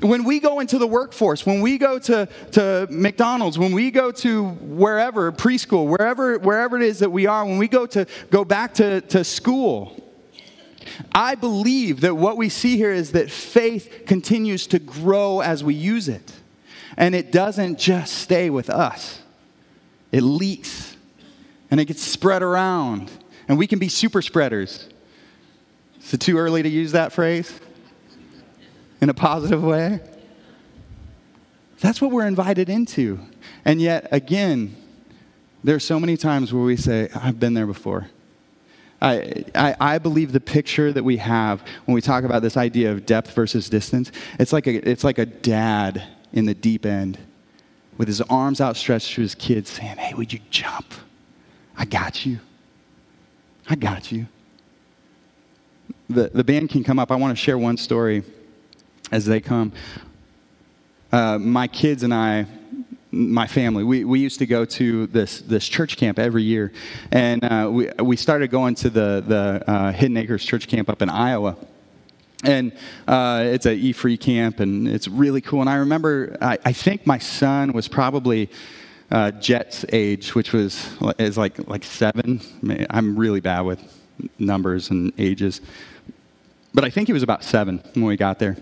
When 0.00 0.24
we 0.24 0.40
go 0.40 0.60
into 0.60 0.78
the 0.78 0.86
workforce, 0.86 1.46
when 1.46 1.60
we 1.60 1.78
go 1.78 1.98
to, 2.00 2.28
to 2.52 2.86
McDonald's, 2.90 3.58
when 3.58 3.72
we 3.72 3.90
go 3.90 4.10
to 4.10 4.48
wherever, 4.48 5.30
preschool, 5.32 5.86
wherever, 5.86 6.38
wherever 6.38 6.76
it 6.76 6.82
is 6.82 6.98
that 6.98 7.10
we 7.10 7.26
are, 7.26 7.44
when 7.44 7.58
we 7.58 7.68
go 7.68 7.86
to 7.86 8.06
go 8.30 8.44
back 8.44 8.74
to, 8.74 9.00
to 9.02 9.24
school, 9.24 10.00
I 11.12 11.36
believe 11.36 12.02
that 12.02 12.16
what 12.16 12.36
we 12.36 12.48
see 12.48 12.76
here 12.76 12.92
is 12.92 13.12
that 13.12 13.30
faith 13.30 14.02
continues 14.06 14.66
to 14.68 14.78
grow 14.78 15.40
as 15.40 15.64
we 15.64 15.74
use 15.74 16.08
it. 16.08 16.32
And 16.96 17.14
it 17.14 17.32
doesn't 17.32 17.78
just 17.78 18.14
stay 18.14 18.50
with 18.50 18.70
us, 18.70 19.20
it 20.12 20.22
leaks 20.22 20.93
and 21.74 21.80
it 21.80 21.86
gets 21.86 22.02
spread 22.02 22.40
around. 22.40 23.10
And 23.48 23.58
we 23.58 23.66
can 23.66 23.80
be 23.80 23.88
super 23.88 24.22
spreaders. 24.22 24.88
Is 26.00 26.14
it 26.14 26.20
too 26.20 26.38
early 26.38 26.62
to 26.62 26.68
use 26.68 26.92
that 26.92 27.12
phrase 27.12 27.52
in 29.00 29.08
a 29.08 29.14
positive 29.14 29.60
way? 29.60 29.98
That's 31.80 32.00
what 32.00 32.12
we're 32.12 32.28
invited 32.28 32.68
into. 32.68 33.18
And 33.64 33.80
yet, 33.82 34.06
again, 34.12 34.76
there 35.64 35.74
are 35.74 35.80
so 35.80 35.98
many 35.98 36.16
times 36.16 36.52
where 36.52 36.62
we 36.62 36.76
say, 36.76 37.08
I've 37.12 37.40
been 37.40 37.54
there 37.54 37.66
before. 37.66 38.06
I, 39.02 39.44
I, 39.56 39.76
I, 39.80 39.98
believe 39.98 40.30
the 40.30 40.38
picture 40.38 40.92
that 40.92 41.02
we 41.02 41.16
have 41.16 41.60
when 41.86 41.96
we 41.96 42.00
talk 42.00 42.22
about 42.22 42.42
this 42.42 42.56
idea 42.56 42.92
of 42.92 43.04
depth 43.04 43.34
versus 43.34 43.68
distance, 43.68 44.12
it's 44.38 44.52
like 44.52 44.68
a, 44.68 44.88
it's 44.88 45.02
like 45.02 45.18
a 45.18 45.26
dad 45.26 46.04
in 46.32 46.46
the 46.46 46.54
deep 46.54 46.86
end 46.86 47.18
with 47.98 48.06
his 48.06 48.20
arms 48.20 48.60
outstretched 48.60 49.14
to 49.14 49.22
his 49.22 49.34
kids 49.34 49.70
saying, 49.70 49.96
Hey, 49.96 50.14
would 50.14 50.32
you 50.32 50.38
jump? 50.50 50.94
I 51.76 51.84
got 51.84 52.24
you. 52.24 52.38
I 53.68 53.74
got 53.74 54.12
you. 54.12 54.26
The, 56.08 56.30
the 56.32 56.44
band 56.44 56.70
can 56.70 56.84
come 56.84 56.98
up. 56.98 57.10
I 57.10 57.16
want 57.16 57.36
to 57.36 57.42
share 57.42 57.58
one 57.58 57.76
story 57.76 58.22
as 59.10 59.24
they 59.24 59.40
come. 59.40 59.72
Uh, 61.10 61.38
my 61.38 61.66
kids 61.66 62.02
and 62.02 62.12
I, 62.12 62.46
my 63.10 63.46
family, 63.46 63.84
we, 63.84 64.04
we 64.04 64.20
used 64.20 64.38
to 64.40 64.46
go 64.46 64.64
to 64.64 65.06
this, 65.06 65.40
this 65.40 65.66
church 65.68 65.96
camp 65.96 66.18
every 66.18 66.42
year. 66.42 66.72
And 67.10 67.44
uh, 67.44 67.70
we, 67.72 67.90
we 68.02 68.16
started 68.16 68.50
going 68.50 68.74
to 68.76 68.90
the, 68.90 69.24
the 69.26 69.64
uh, 69.70 69.92
Hidden 69.92 70.16
Acres 70.16 70.44
church 70.44 70.68
camp 70.68 70.88
up 70.88 71.00
in 71.02 71.08
Iowa. 71.08 71.56
And 72.42 72.72
uh, 73.08 73.44
it's 73.46 73.64
a 73.64 73.72
E-free 73.72 74.18
camp, 74.18 74.60
and 74.60 74.86
it's 74.86 75.08
really 75.08 75.40
cool. 75.40 75.62
And 75.62 75.70
I 75.70 75.76
remember, 75.76 76.36
I, 76.42 76.58
I 76.64 76.72
think 76.74 77.06
my 77.06 77.18
son 77.18 77.72
was 77.72 77.88
probably 77.88 78.50
uh, 79.14 79.30
Jet's 79.30 79.84
age, 79.92 80.34
which 80.34 80.52
was 80.52 80.88
is 81.18 81.38
like 81.38 81.56
like 81.68 81.84
seven. 81.84 82.40
I'm 82.90 83.16
really 83.16 83.40
bad 83.40 83.60
with 83.60 83.80
numbers 84.40 84.90
and 84.90 85.12
ages, 85.18 85.60
but 86.74 86.84
I 86.84 86.90
think 86.90 87.06
he 87.06 87.12
was 87.12 87.22
about 87.22 87.44
seven 87.44 87.80
when 87.94 88.06
we 88.06 88.16
got 88.16 88.40
there. 88.40 88.56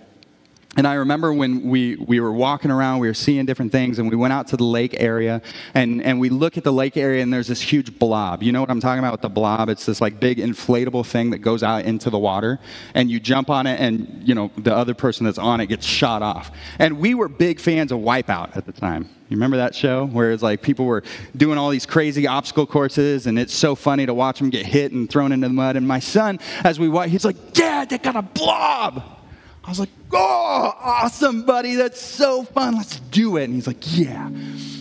And 0.75 0.87
I 0.87 0.95
remember 0.95 1.35
when 1.35 1.69
we, 1.69 1.97
we 1.97 2.19
were 2.19 2.33
walking 2.33 2.71
around, 2.71 3.01
we 3.01 3.07
were 3.07 3.13
seeing 3.13 3.45
different 3.45 3.73
things, 3.73 3.99
and 3.99 4.09
we 4.09 4.17
went 4.17 4.33
out 4.33 4.47
to 4.49 4.57
the 4.57 4.65
lake 4.65 4.97
area, 4.99 5.43
and, 5.75 6.03
and 6.03 6.19
we 6.19 6.31
look 6.31 6.57
at 6.57 6.65
the 6.65 6.73
lake 6.73 6.97
area, 6.97 7.23
and 7.23 7.31
there's 7.31 7.49
this 7.49 7.61
huge 7.61 7.99
blob. 7.99 8.43
You 8.43 8.53
know 8.53 8.63
what 8.63 8.71
I'm 8.71 8.81
talking 8.81 8.99
about 8.99 9.13
with 9.13 9.21
the 9.21 9.29
blob? 9.29 9.69
It's 9.69 9.85
this 9.85 10.01
like 10.01 10.19
big 10.19 10.39
inflatable 10.39 11.05
thing 11.05 11.29
that 11.31 11.39
goes 11.39 11.63
out 11.63 11.85
into 11.85 12.09
the 12.09 12.19
water, 12.19 12.59
and 12.95 13.11
you 13.11 13.21
jump 13.21 13.51
on 13.51 13.67
it, 13.67 13.81
and 13.81 14.27
you 14.27 14.35
know 14.35 14.51
the 14.57 14.75
other 14.75 14.95
person 14.95 15.27
that's 15.27 15.37
on 15.37 15.61
it 15.61 15.67
gets 15.67 15.85
shot 15.85 16.23
off. 16.23 16.51
And 16.79 16.99
we 16.99 17.13
were 17.13 17.29
big 17.29 17.61
fans 17.61 17.93
of 17.93 17.99
Wipeout 17.99 18.57
at 18.57 18.65
the 18.65 18.73
time. 18.73 19.11
You 19.29 19.37
remember 19.37 19.59
that 19.59 19.75
show 19.75 20.07
where 20.07 20.33
it's 20.33 20.43
like 20.43 20.63
people 20.63 20.87
were 20.87 21.03
doing 21.37 21.59
all 21.59 21.69
these 21.69 21.85
crazy 21.85 22.27
obstacle 22.27 22.67
courses, 22.67 23.27
and 23.27 23.39
it's 23.39 23.55
so 23.55 23.75
funny 23.75 24.07
to 24.07 24.15
watch 24.15 24.39
them 24.39 24.49
get 24.49 24.65
hit 24.65 24.93
and 24.93 25.09
thrown 25.09 25.33
into 25.33 25.49
the 25.49 25.55
mud. 25.55 25.77
And 25.77 25.87
my 25.87 26.01
son, 26.01 26.39
as 26.65 26.81
we 26.81 26.89
watch, 26.89 27.11
he's 27.11 27.27
like, 27.27 27.53
"Dad, 27.53 27.91
they 27.91 27.99
got 27.99 28.17
a 28.17 28.23
blob." 28.23 29.19
I 29.65 29.69
was 29.69 29.79
like, 29.79 29.91
oh, 30.13 30.75
awesome, 30.81 31.45
buddy. 31.45 31.77
That's 31.77 32.01
so 32.01 32.43
fun. 32.43 32.77
Let's 32.77 32.99
do 32.99 33.37
it. 33.37 33.45
And 33.45 33.55
he's 33.55 33.67
like, 33.67 33.97
yeah. 33.97 34.29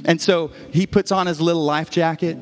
And 0.05 0.19
so 0.19 0.51
he 0.71 0.87
puts 0.87 1.11
on 1.11 1.27
his 1.27 1.39
little 1.39 1.63
life 1.63 1.91
jacket 1.91 2.35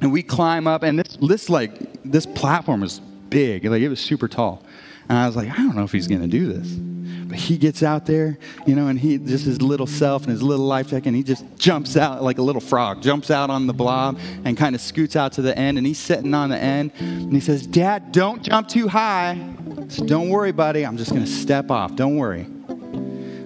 and 0.00 0.12
we 0.12 0.22
climb 0.22 0.66
up 0.66 0.82
and 0.82 0.98
this, 0.98 1.16
this 1.16 1.48
like, 1.48 2.02
this 2.04 2.26
platform 2.26 2.80
was 2.80 3.00
big. 3.30 3.64
Like 3.64 3.82
it 3.82 3.88
was 3.88 4.00
super 4.00 4.26
tall. 4.26 4.64
And 5.08 5.16
I 5.16 5.26
was 5.26 5.36
like, 5.36 5.50
I 5.50 5.56
don't 5.56 5.76
know 5.76 5.84
if 5.84 5.92
he's 5.92 6.08
going 6.08 6.22
to 6.22 6.26
do 6.26 6.52
this. 6.52 6.68
He 7.32 7.56
gets 7.58 7.82
out 7.82 8.06
there, 8.06 8.38
you 8.66 8.74
know, 8.74 8.88
and 8.88 8.98
he 8.98 9.18
just 9.18 9.44
his 9.44 9.60
little 9.60 9.86
self 9.86 10.22
and 10.22 10.30
his 10.30 10.42
little 10.42 10.66
life 10.66 10.88
jacket, 10.88 11.08
and 11.08 11.16
he 11.16 11.22
just 11.22 11.44
jumps 11.56 11.96
out 11.96 12.22
like 12.22 12.38
a 12.38 12.42
little 12.42 12.60
frog, 12.60 13.02
jumps 13.02 13.30
out 13.30 13.50
on 13.50 13.66
the 13.66 13.72
blob 13.72 14.18
and 14.44 14.56
kind 14.56 14.74
of 14.74 14.80
scoots 14.80 15.16
out 15.16 15.32
to 15.32 15.42
the 15.42 15.56
end. 15.56 15.78
And 15.78 15.86
he's 15.86 15.98
sitting 15.98 16.34
on 16.34 16.50
the 16.50 16.58
end, 16.58 16.92
and 16.98 17.32
he 17.32 17.40
says, 17.40 17.66
Dad, 17.66 18.12
don't 18.12 18.42
jump 18.42 18.68
too 18.68 18.88
high. 18.88 19.38
So 19.88 20.04
don't 20.04 20.28
worry, 20.28 20.52
buddy. 20.52 20.86
I'm 20.86 20.96
just 20.96 21.10
going 21.10 21.24
to 21.24 21.30
step 21.30 21.70
off. 21.70 21.94
Don't 21.96 22.16
worry. 22.16 22.46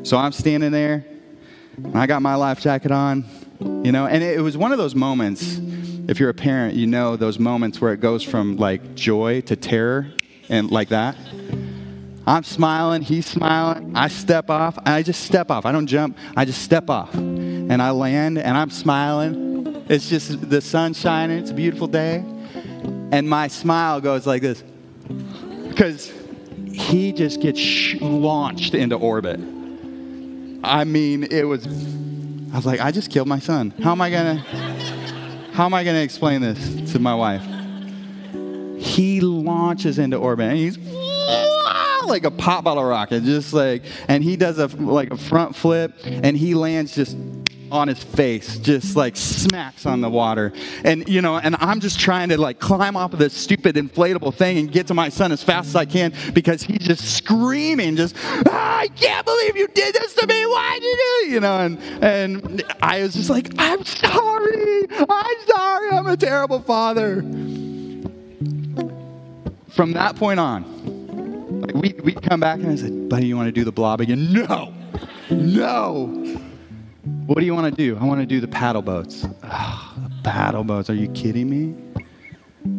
So 0.02 0.16
I'm 0.16 0.32
standing 0.32 0.70
there, 0.70 1.04
and 1.76 1.96
I 1.96 2.06
got 2.06 2.22
my 2.22 2.36
life 2.36 2.60
jacket 2.60 2.92
on, 2.92 3.24
you 3.60 3.92
know, 3.92 4.06
and 4.06 4.22
it 4.22 4.40
was 4.40 4.56
one 4.56 4.72
of 4.72 4.78
those 4.78 4.94
moments. 4.94 5.60
If 6.08 6.20
you're 6.20 6.30
a 6.30 6.34
parent, 6.34 6.76
you 6.76 6.86
know 6.86 7.16
those 7.16 7.38
moments 7.38 7.80
where 7.80 7.92
it 7.92 8.00
goes 8.00 8.22
from 8.22 8.56
like 8.58 8.94
joy 8.94 9.40
to 9.42 9.56
terror 9.56 10.12
and 10.48 10.70
like 10.70 10.90
that. 10.90 11.16
I'm 12.26 12.42
smiling, 12.42 13.02
he's 13.02 13.26
smiling. 13.26 13.92
I 13.94 14.08
step 14.08 14.50
off, 14.50 14.78
I 14.84 15.02
just 15.02 15.22
step 15.22 15.50
off. 15.50 15.64
I 15.64 15.72
don't 15.72 15.86
jump, 15.86 16.18
I 16.36 16.44
just 16.44 16.62
step 16.62 16.90
off. 16.90 17.14
And 17.14 17.80
I 17.80 17.90
land 17.90 18.38
and 18.38 18.56
I'm 18.56 18.70
smiling. 18.70 19.84
It's 19.88 20.08
just 20.08 20.50
the 20.50 20.60
sun 20.60 20.94
shining, 20.94 21.38
it's 21.38 21.50
a 21.50 21.54
beautiful 21.54 21.86
day. 21.86 22.24
And 23.12 23.28
my 23.28 23.46
smile 23.46 24.00
goes 24.00 24.26
like 24.26 24.42
this 24.42 24.64
because 25.68 26.12
he 26.72 27.12
just 27.12 27.40
gets 27.40 27.60
sh- 27.60 27.96
launched 28.00 28.74
into 28.74 28.96
orbit. 28.96 29.38
I 30.64 30.82
mean, 30.84 31.24
it 31.24 31.44
was, 31.44 31.64
I 32.52 32.56
was 32.56 32.66
like, 32.66 32.80
I 32.80 32.90
just 32.90 33.10
killed 33.10 33.28
my 33.28 33.38
son. 33.38 33.72
How 33.82 33.92
am 33.92 34.00
I 34.00 34.10
gonna, 34.10 34.36
how 35.52 35.66
am 35.66 35.74
I 35.74 35.84
gonna 35.84 36.00
explain 36.00 36.40
this 36.40 36.92
to 36.92 36.98
my 36.98 37.14
wife? 37.14 37.44
He 38.78 39.20
launches 39.20 39.98
into 39.98 40.16
orbit 40.16 40.46
and 40.50 40.56
he's 40.56 40.76
like 42.06 42.24
a 42.24 42.30
pop 42.30 42.64
bottle 42.64 42.84
rocket, 42.84 43.24
just 43.24 43.52
like, 43.52 43.82
and 44.08 44.22
he 44.22 44.36
does 44.36 44.58
a 44.58 44.66
like 44.68 45.10
a 45.10 45.16
front 45.16 45.56
flip, 45.56 45.92
and 46.04 46.36
he 46.36 46.54
lands 46.54 46.94
just 46.94 47.16
on 47.70 47.88
his 47.88 48.02
face, 48.02 48.58
just 48.58 48.96
like 48.96 49.16
smacks 49.16 49.86
on 49.86 50.00
the 50.00 50.08
water. 50.08 50.52
And, 50.84 51.08
you 51.08 51.20
know, 51.20 51.36
and 51.36 51.56
I'm 51.58 51.80
just 51.80 51.98
trying 51.98 52.28
to 52.30 52.40
like 52.40 52.60
climb 52.60 52.96
off 52.96 53.12
of 53.12 53.18
this 53.18 53.34
stupid 53.34 53.76
inflatable 53.76 54.34
thing 54.34 54.58
and 54.58 54.70
get 54.70 54.86
to 54.88 54.94
my 54.94 55.08
son 55.08 55.32
as 55.32 55.42
fast 55.42 55.68
as 55.68 55.76
I 55.76 55.84
can 55.84 56.12
because 56.32 56.62
he's 56.62 56.78
just 56.78 57.16
screaming, 57.16 57.96
just, 57.96 58.16
ah, 58.24 58.78
I 58.78 58.88
can't 58.88 59.26
believe 59.26 59.56
you 59.56 59.68
did 59.68 59.94
this 59.94 60.14
to 60.14 60.26
me. 60.26 60.46
Why 60.46 60.78
did 60.80 60.98
you? 60.98 61.34
You 61.34 61.40
know, 61.40 61.58
and, 61.58 61.78
and 62.04 62.64
I 62.82 63.02
was 63.02 63.14
just 63.14 63.30
like, 63.30 63.50
I'm 63.58 63.84
sorry. 63.84 64.86
I'm 64.90 65.46
sorry. 65.46 65.90
I'm 65.90 66.06
a 66.06 66.16
terrible 66.16 66.60
father. 66.60 67.22
From 69.70 69.92
that 69.92 70.16
point 70.16 70.40
on, 70.40 70.75
we, 71.74 71.94
we'd 72.04 72.22
come 72.22 72.40
back 72.40 72.58
and 72.60 72.70
I 72.70 72.76
said, 72.76 73.08
buddy, 73.08 73.26
you 73.26 73.36
want 73.36 73.48
to 73.48 73.52
do 73.52 73.64
the 73.64 73.72
blob 73.72 74.00
again? 74.00 74.32
No, 74.32 74.72
no. 75.30 76.06
What 77.26 77.38
do 77.38 77.44
you 77.44 77.54
want 77.54 77.74
to 77.74 77.76
do? 77.76 77.96
I 77.98 78.04
want 78.04 78.20
to 78.20 78.26
do 78.26 78.40
the 78.40 78.48
paddle 78.48 78.82
boats. 78.82 79.26
Oh, 79.44 79.94
the 79.96 80.30
paddle 80.30 80.64
boats. 80.64 80.90
Are 80.90 80.94
you 80.94 81.08
kidding 81.08 81.48
me? 81.50 81.74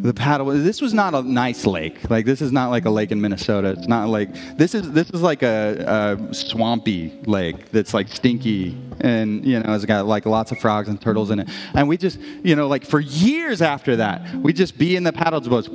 The 0.02 0.14
paddle. 0.14 0.46
This 0.46 0.80
was 0.80 0.94
not 0.94 1.14
a 1.14 1.22
nice 1.22 1.66
lake. 1.66 2.08
Like 2.10 2.26
this 2.26 2.40
is 2.40 2.52
not 2.52 2.68
like 2.68 2.84
a 2.84 2.90
lake 2.90 3.10
in 3.10 3.20
Minnesota. 3.20 3.70
It's 3.70 3.88
not 3.88 4.08
like 4.08 4.32
this 4.56 4.74
is 4.74 4.92
this 4.92 5.10
is 5.10 5.22
like 5.22 5.42
a, 5.42 6.18
a 6.30 6.34
swampy 6.34 7.12
lake 7.26 7.70
that's 7.70 7.94
like 7.94 8.08
stinky 8.08 8.76
and 9.00 9.44
you 9.44 9.58
know 9.58 9.74
it's 9.74 9.84
got 9.84 10.06
like 10.06 10.26
lots 10.26 10.52
of 10.52 10.58
frogs 10.58 10.88
and 10.88 11.00
turtles 11.00 11.30
in 11.30 11.40
it. 11.40 11.48
And 11.74 11.88
we 11.88 11.96
just 11.96 12.18
you 12.42 12.54
know 12.54 12.68
like 12.68 12.84
for 12.84 13.00
years 13.00 13.62
after 13.62 13.96
that 13.96 14.34
we 14.36 14.52
just 14.52 14.78
be 14.78 14.94
in 14.94 15.04
the 15.04 15.12
paddle 15.12 15.40
boats, 15.40 15.68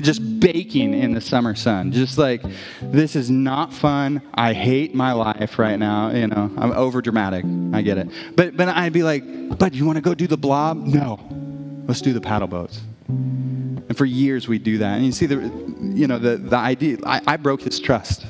just 0.00 0.40
baking 0.40 0.94
in 0.94 1.12
the 1.12 1.20
summer 1.20 1.54
sun. 1.54 1.92
Just 1.92 2.18
like 2.18 2.42
this 2.82 3.16
is 3.16 3.30
not 3.30 3.72
fun. 3.72 4.22
I 4.34 4.54
hate 4.54 4.94
my 4.94 5.12
life 5.12 5.58
right 5.58 5.78
now. 5.78 6.10
You 6.10 6.28
know 6.28 6.50
I'm 6.56 6.72
over 6.72 7.02
dramatic. 7.02 7.44
I 7.72 7.82
get 7.82 7.98
it. 7.98 8.08
But 8.34 8.56
but 8.56 8.68
I'd 8.68 8.92
be 8.92 9.02
like, 9.02 9.58
but 9.58 9.74
you 9.74 9.84
want 9.84 9.96
to 9.96 10.02
go 10.02 10.14
do 10.14 10.26
the 10.26 10.38
blob? 10.38 10.78
No. 10.78 11.43
Let's 11.86 12.00
do 12.00 12.12
the 12.12 12.20
paddle 12.20 12.48
boats. 12.48 12.80
And 13.08 13.96
for 13.96 14.04
years 14.04 14.48
we 14.48 14.58
do 14.58 14.78
that. 14.78 14.96
And 14.96 15.04
you 15.04 15.12
see 15.12 15.26
the, 15.26 15.36
you 15.80 16.06
know, 16.06 16.18
the, 16.18 16.36
the 16.36 16.56
idea, 16.56 16.98
I, 17.04 17.20
I 17.26 17.36
broke 17.36 17.62
his 17.62 17.78
trust. 17.78 18.24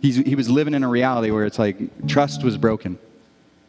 He's, 0.00 0.16
he 0.16 0.36
was 0.36 0.48
living 0.48 0.74
in 0.74 0.84
a 0.84 0.88
reality 0.88 1.30
where 1.30 1.44
it's 1.44 1.58
like 1.58 2.06
trust 2.06 2.44
was 2.44 2.56
broken. 2.56 2.98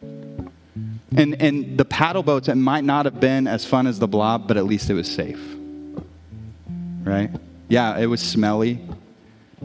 And, 0.01 1.41
and 1.41 1.77
the 1.77 1.85
paddle 1.85 2.21
boats, 2.21 2.47
it 2.47 2.55
might 2.55 2.83
not 2.83 3.05
have 3.05 3.19
been 3.19 3.47
as 3.47 3.65
fun 3.65 3.87
as 3.87 3.97
the 3.97 4.07
blob, 4.07 4.47
but 4.47 4.57
at 4.57 4.65
least 4.65 4.91
it 4.91 4.93
was 4.93 5.09
safe. 5.09 5.41
Right? 7.03 7.31
Yeah, 7.67 7.97
it 7.97 8.05
was 8.05 8.21
smelly. 8.21 8.79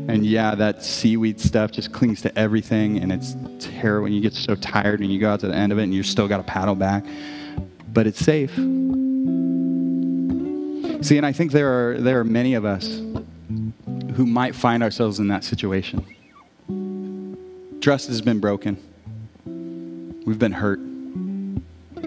And 0.09 0.25
yeah, 0.25 0.55
that 0.55 0.83
seaweed 0.83 1.39
stuff 1.39 1.71
just 1.71 1.93
clings 1.93 2.23
to 2.23 2.37
everything, 2.37 2.99
and 2.99 3.13
it's 3.13 3.37
terrible. 3.61 4.07
And 4.07 4.15
you 4.15 4.23
get 4.23 4.33
so 4.33 4.55
tired, 4.57 5.01
and 5.01 5.13
you 5.13 5.21
go 5.21 5.31
out 5.31 5.41
to 5.41 5.49
the 5.49 5.55
end 5.55 5.71
of 5.71 5.79
it, 5.79 5.85
and 5.85 5.95
you 5.95 6.03
still 6.03 6.27
got 6.27 6.39
to 6.39 6.43
paddle 6.43 6.75
back 6.75 7.05
but 7.95 8.07
it's 8.09 8.19
safe. 8.19 8.53
See, 11.05 11.19
and 11.19 11.27
I 11.27 11.33
think 11.33 11.53
there 11.53 11.91
are, 11.91 11.99
there 11.99 12.19
are 12.19 12.25
many 12.25 12.55
of 12.55 12.65
us 12.65 13.03
who 14.17 14.25
might 14.25 14.55
find 14.55 14.83
ourselves 14.83 15.19
in 15.19 15.29
that 15.29 15.45
situation. 15.45 16.03
Trust 17.83 18.09
has 18.09 18.23
been 18.23 18.41
broken. 18.41 18.79
We've 20.25 20.39
been 20.39 20.53
hurt. 20.53 20.81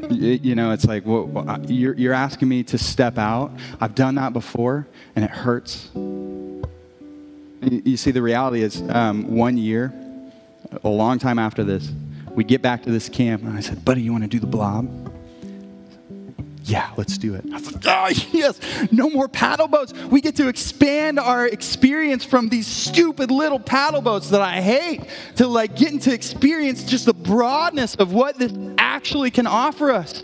You 0.10 0.56
know, 0.56 0.72
it's 0.72 0.86
like, 0.86 1.04
well, 1.06 1.64
you're, 1.68 1.94
you're 1.94 2.16
asking 2.16 2.50
me 2.50 2.64
to 2.64 2.80
step 2.80 3.20
out. 3.20 3.52
I've 3.80 3.94
done 3.94 4.16
that 4.16 4.34
before, 4.34 4.88
and 5.16 5.24
it 5.24 5.30
hurts. 5.30 5.92
You 5.94 7.98
see, 7.98 8.10
the 8.10 8.24
reality 8.24 8.64
is, 8.64 8.82
um, 8.90 9.36
one 9.36 9.60
year, 9.60 9.94
a 10.84 10.90
long 10.90 11.20
time 11.20 11.38
after 11.38 11.64
this, 11.64 11.92
we 12.32 12.44
get 12.44 12.64
back 12.64 12.82
to 12.84 12.92
this 12.92 13.10
camp, 13.10 13.44
and 13.44 13.56
I 13.56 13.60
said, 13.60 13.86
Buddy, 13.86 14.02
you 14.02 14.12
want 14.12 14.24
to 14.24 14.28
do 14.28 14.40
the 14.40 14.48
blob? 14.48 15.07
Yeah, 16.68 16.92
let's 16.98 17.18
do 17.18 17.34
it. 17.36 17.46
I 17.50 17.56
was 17.56 17.74
like, 17.74 17.84
oh, 17.88 18.08
yes, 18.32 18.60
no 18.92 19.10
more 19.10 19.30
paddle 19.30 19.70
boats. 19.70 19.94
We 19.94 20.20
get 20.20 20.36
to 20.36 20.50
expand 20.50 21.18
our 21.18 21.48
experience 21.48 22.26
from 22.26 22.50
these 22.50 22.68
stupid 22.68 23.32
little 23.32 23.60
paddle 23.60 24.02
boats 24.02 24.30
that 24.32 24.42
I 24.42 24.60
hate 24.60 25.04
to 25.38 25.48
like 25.48 25.78
getting 25.78 26.00
to 26.00 26.14
experience 26.14 26.84
just 26.84 27.06
the 27.06 27.14
broadness 27.14 27.96
of 27.96 28.12
what 28.12 28.38
this 28.38 28.52
actually 28.78 29.32
can 29.32 29.48
offer 29.48 29.92
us. 29.92 30.24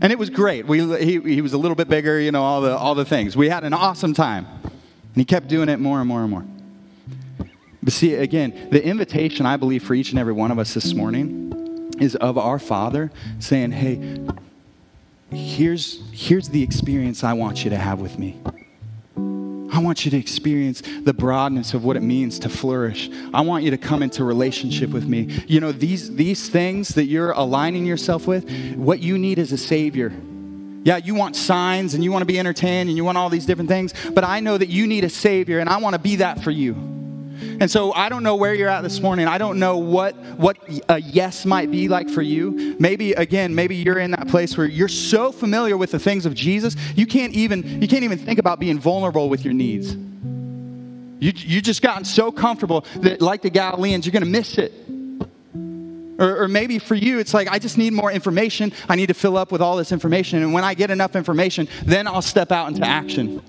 And 0.00 0.12
it 0.12 0.18
was 0.18 0.30
great. 0.30 0.66
We, 0.66 0.80
he, 0.98 1.20
he 1.20 1.40
was 1.40 1.52
a 1.52 1.58
little 1.58 1.76
bit 1.76 1.88
bigger, 1.88 2.18
you 2.18 2.32
know, 2.32 2.42
all 2.42 2.60
the, 2.60 2.76
all 2.76 2.96
the 2.96 3.04
things. 3.04 3.36
We 3.36 3.48
had 3.48 3.62
an 3.62 3.72
awesome 3.72 4.14
time. 4.14 4.46
And 4.64 5.16
he 5.16 5.24
kept 5.24 5.46
doing 5.46 5.68
it 5.68 5.78
more 5.78 6.00
and 6.00 6.08
more 6.08 6.22
and 6.22 6.30
more. 6.30 6.44
But 7.82 7.92
see, 7.92 8.14
again, 8.14 8.68
the 8.70 8.84
invitation 8.84 9.46
I 9.46 9.56
believe 9.56 9.84
for 9.84 9.94
each 9.94 10.10
and 10.10 10.18
every 10.18 10.32
one 10.32 10.50
of 10.50 10.58
us 10.58 10.74
this 10.74 10.92
morning 10.92 11.92
is 12.00 12.16
of 12.16 12.36
our 12.36 12.58
Father 12.58 13.12
saying, 13.38 13.72
hey, 13.72 14.18
here's, 15.30 16.02
here's 16.12 16.48
the 16.48 16.62
experience 16.62 17.24
I 17.24 17.32
want 17.32 17.64
you 17.64 17.70
to 17.70 17.76
have 17.76 18.00
with 18.00 18.18
me. 18.18 18.40
I 19.72 19.78
want 19.78 20.04
you 20.04 20.10
to 20.10 20.16
experience 20.16 20.82
the 21.02 21.14
broadness 21.14 21.74
of 21.74 21.84
what 21.84 21.96
it 21.96 22.02
means 22.02 22.40
to 22.40 22.48
flourish. 22.48 23.08
I 23.32 23.42
want 23.42 23.62
you 23.62 23.70
to 23.70 23.78
come 23.78 24.02
into 24.02 24.24
relationship 24.24 24.90
with 24.90 25.06
me. 25.06 25.44
You 25.46 25.60
know, 25.60 25.70
these, 25.70 26.14
these 26.14 26.48
things 26.48 26.90
that 26.90 27.04
you're 27.04 27.30
aligning 27.30 27.86
yourself 27.86 28.26
with, 28.26 28.50
what 28.74 28.98
you 28.98 29.16
need 29.16 29.38
is 29.38 29.52
a 29.52 29.58
Savior. 29.58 30.12
Yeah, 30.82 30.96
you 30.96 31.14
want 31.14 31.36
signs 31.36 31.94
and 31.94 32.02
you 32.02 32.10
want 32.10 32.22
to 32.22 32.26
be 32.26 32.38
entertained 32.38 32.88
and 32.88 32.96
you 32.96 33.04
want 33.04 33.16
all 33.16 33.28
these 33.28 33.46
different 33.46 33.68
things, 33.68 33.94
but 34.12 34.24
I 34.24 34.40
know 34.40 34.58
that 34.58 34.70
you 34.70 34.86
need 34.86 35.04
a 35.04 35.10
Savior 35.10 35.60
and 35.60 35.68
I 35.68 35.76
want 35.76 35.94
to 35.94 36.00
be 36.00 36.16
that 36.16 36.42
for 36.42 36.50
you. 36.50 36.89
And 37.40 37.70
so 37.70 37.92
I 37.92 38.08
don't 38.08 38.22
know 38.22 38.36
where 38.36 38.54
you're 38.54 38.68
at 38.68 38.82
this 38.82 39.00
morning. 39.00 39.26
I 39.26 39.38
don't 39.38 39.58
know 39.58 39.78
what, 39.78 40.16
what 40.36 40.58
a 40.88 41.00
yes 41.00 41.44
might 41.44 41.70
be 41.70 41.88
like 41.88 42.08
for 42.08 42.22
you. 42.22 42.76
Maybe, 42.78 43.12
again, 43.12 43.54
maybe 43.54 43.76
you're 43.76 43.98
in 43.98 44.10
that 44.12 44.28
place 44.28 44.56
where 44.56 44.66
you're 44.66 44.88
so 44.88 45.32
familiar 45.32 45.76
with 45.76 45.90
the 45.90 45.98
things 45.98 46.26
of 46.26 46.34
Jesus, 46.34 46.76
you 46.94 47.06
can't 47.06 47.32
even, 47.34 47.82
you 47.82 47.88
can't 47.88 48.04
even 48.04 48.18
think 48.18 48.38
about 48.38 48.60
being 48.60 48.78
vulnerable 48.78 49.28
with 49.28 49.44
your 49.44 49.54
needs. 49.54 49.94
You, 51.20 51.32
you 51.34 51.60
just 51.60 51.82
gotten 51.82 52.04
so 52.04 52.32
comfortable 52.32 52.86
that, 52.96 53.20
like 53.20 53.42
the 53.42 53.50
Galileans, 53.50 54.06
you're 54.06 54.12
going 54.12 54.24
to 54.24 54.30
miss 54.30 54.56
it. 54.56 54.72
Or, 56.18 56.42
or, 56.42 56.48
maybe 56.48 56.78
for 56.78 56.94
you, 56.94 57.18
it's 57.18 57.32
like, 57.32 57.48
I 57.48 57.58
just 57.58 57.78
need 57.78 57.94
more 57.94 58.12
information. 58.12 58.72
I 58.90 58.96
need 58.96 59.06
to 59.06 59.14
fill 59.14 59.38
up 59.38 59.50
with 59.50 59.62
all 59.62 59.78
this 59.78 59.90
information. 59.90 60.42
And 60.42 60.52
when 60.52 60.64
I 60.64 60.74
get 60.74 60.90
enough 60.90 61.16
information, 61.16 61.66
then 61.84 62.06
I'll 62.06 62.20
step 62.20 62.52
out 62.52 62.68
into 62.68 62.86
action. 62.86 63.42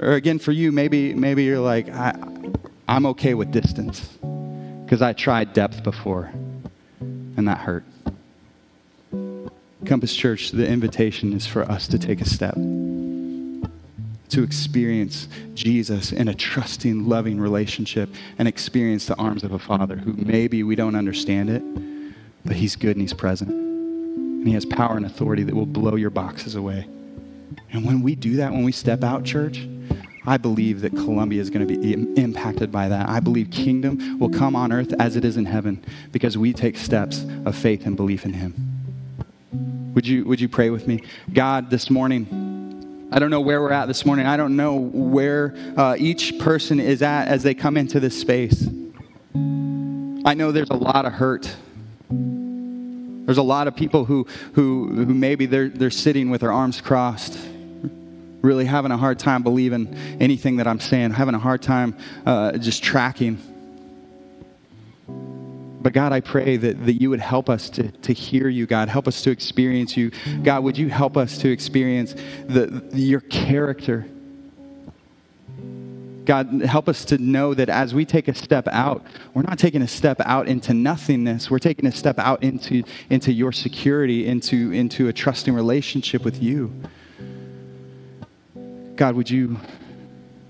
Or 0.00 0.12
again, 0.12 0.38
for 0.38 0.52
you, 0.52 0.72
maybe, 0.72 1.14
maybe 1.14 1.44
you're 1.44 1.60
like, 1.60 1.88
I, 1.88 2.14
I'm 2.88 3.06
okay 3.06 3.34
with 3.34 3.50
distance 3.50 4.00
because 4.84 5.02
I 5.02 5.12
tried 5.12 5.52
depth 5.52 5.82
before 5.82 6.30
and 7.00 7.48
that 7.48 7.58
hurt. 7.58 7.84
Compass 9.84 10.14
Church, 10.14 10.50
the 10.50 10.66
invitation 10.66 11.32
is 11.32 11.46
for 11.46 11.62
us 11.70 11.86
to 11.88 11.98
take 11.98 12.20
a 12.20 12.24
step, 12.24 12.54
to 12.54 14.42
experience 14.42 15.28
Jesus 15.54 16.12
in 16.12 16.28
a 16.28 16.34
trusting, 16.34 17.08
loving 17.08 17.40
relationship 17.40 18.08
and 18.38 18.48
experience 18.48 19.06
the 19.06 19.16
arms 19.16 19.44
of 19.44 19.52
a 19.52 19.58
Father 19.58 19.96
who 19.96 20.12
maybe 20.14 20.62
we 20.62 20.74
don't 20.74 20.96
understand 20.96 21.50
it, 21.50 21.62
but 22.44 22.56
He's 22.56 22.74
good 22.74 22.96
and 22.96 23.00
He's 23.02 23.12
present. 23.12 23.50
And 23.50 24.46
He 24.46 24.54
has 24.54 24.64
power 24.66 24.96
and 24.96 25.06
authority 25.06 25.44
that 25.44 25.54
will 25.54 25.66
blow 25.66 25.94
your 25.94 26.10
boxes 26.10 26.54
away. 26.54 26.86
And 27.72 27.84
when 27.84 28.02
we 28.02 28.14
do 28.14 28.36
that, 28.36 28.52
when 28.52 28.64
we 28.64 28.72
step 28.72 29.02
out, 29.02 29.24
church, 29.24 29.66
I 30.26 30.36
believe 30.38 30.80
that 30.80 30.90
Columbia 30.90 31.40
is 31.40 31.50
going 31.50 31.66
to 31.66 31.78
be 31.78 31.92
impacted 32.20 32.72
by 32.72 32.88
that. 32.88 33.08
I 33.08 33.20
believe 33.20 33.50
kingdom 33.50 34.18
will 34.18 34.30
come 34.30 34.56
on 34.56 34.72
earth 34.72 34.92
as 34.98 35.14
it 35.14 35.24
is 35.24 35.36
in 35.36 35.44
heaven 35.44 35.84
because 36.10 36.36
we 36.36 36.52
take 36.52 36.76
steps 36.76 37.24
of 37.44 37.56
faith 37.56 37.86
and 37.86 37.96
belief 37.96 38.24
in 38.24 38.32
Him. 38.32 39.92
Would 39.94 40.06
you, 40.06 40.24
would 40.24 40.40
you 40.40 40.48
pray 40.48 40.70
with 40.70 40.88
me? 40.88 41.02
God, 41.32 41.70
this 41.70 41.90
morning, 41.90 43.08
I 43.12 43.20
don't 43.20 43.30
know 43.30 43.40
where 43.40 43.60
we're 43.60 43.72
at 43.72 43.86
this 43.86 44.04
morning. 44.04 44.26
I 44.26 44.36
don't 44.36 44.56
know 44.56 44.74
where 44.74 45.54
uh, 45.76 45.94
each 45.96 46.38
person 46.40 46.80
is 46.80 47.02
at 47.02 47.28
as 47.28 47.44
they 47.44 47.54
come 47.54 47.76
into 47.76 48.00
this 48.00 48.20
space. 48.20 48.68
I 50.24 50.34
know 50.34 50.50
there's 50.50 50.70
a 50.70 50.76
lot 50.76 51.06
of 51.06 51.12
hurt. 51.12 51.54
There's 53.26 53.38
a 53.38 53.42
lot 53.42 53.68
of 53.68 53.76
people 53.76 54.06
who, 54.06 54.26
who, 54.54 54.88
who 54.88 55.06
maybe 55.06 55.46
they're, 55.46 55.68
they're 55.68 55.90
sitting 55.90 56.30
with 56.30 56.40
their 56.40 56.52
arms 56.52 56.80
crossed 56.80 57.38
really 58.46 58.64
having 58.64 58.92
a 58.92 58.96
hard 58.96 59.18
time 59.18 59.42
believing 59.42 59.92
anything 60.20 60.56
that 60.56 60.66
I'm 60.66 60.80
saying, 60.80 61.10
having 61.10 61.34
a 61.34 61.38
hard 61.38 61.62
time 61.62 61.96
uh, 62.24 62.52
just 62.52 62.82
tracking. 62.82 63.38
But 65.82 65.92
God, 65.92 66.12
I 66.12 66.20
pray 66.20 66.56
that, 66.56 66.86
that 66.86 66.94
you 66.94 67.10
would 67.10 67.20
help 67.20 67.50
us 67.50 67.68
to, 67.70 67.90
to 67.90 68.12
hear 68.12 68.48
you, 68.48 68.66
God. 68.66 68.88
Help 68.88 69.06
us 69.06 69.22
to 69.22 69.30
experience 69.30 69.96
you. 69.96 70.10
God, 70.42 70.64
would 70.64 70.78
you 70.78 70.88
help 70.88 71.16
us 71.16 71.38
to 71.38 71.50
experience 71.50 72.14
the, 72.46 72.88
your 72.92 73.20
character? 73.20 74.06
God, 76.26 76.62
help 76.62 76.88
us 76.88 77.04
to 77.06 77.18
know 77.18 77.54
that 77.54 77.68
as 77.68 77.94
we 77.94 78.04
take 78.04 78.26
a 78.26 78.34
step 78.34 78.66
out, 78.68 79.06
we're 79.32 79.42
not 79.42 79.58
taking 79.58 79.80
a 79.80 79.88
step 79.88 80.20
out 80.24 80.48
into 80.48 80.74
nothingness. 80.74 81.50
We're 81.50 81.60
taking 81.60 81.86
a 81.86 81.92
step 81.92 82.18
out 82.18 82.42
into, 82.42 82.82
into 83.08 83.32
your 83.32 83.52
security, 83.52 84.26
into, 84.26 84.72
into 84.72 85.06
a 85.06 85.12
trusting 85.12 85.54
relationship 85.54 86.24
with 86.24 86.42
you. 86.42 86.72
God, 88.96 89.14
would 89.14 89.30
you, 89.30 89.58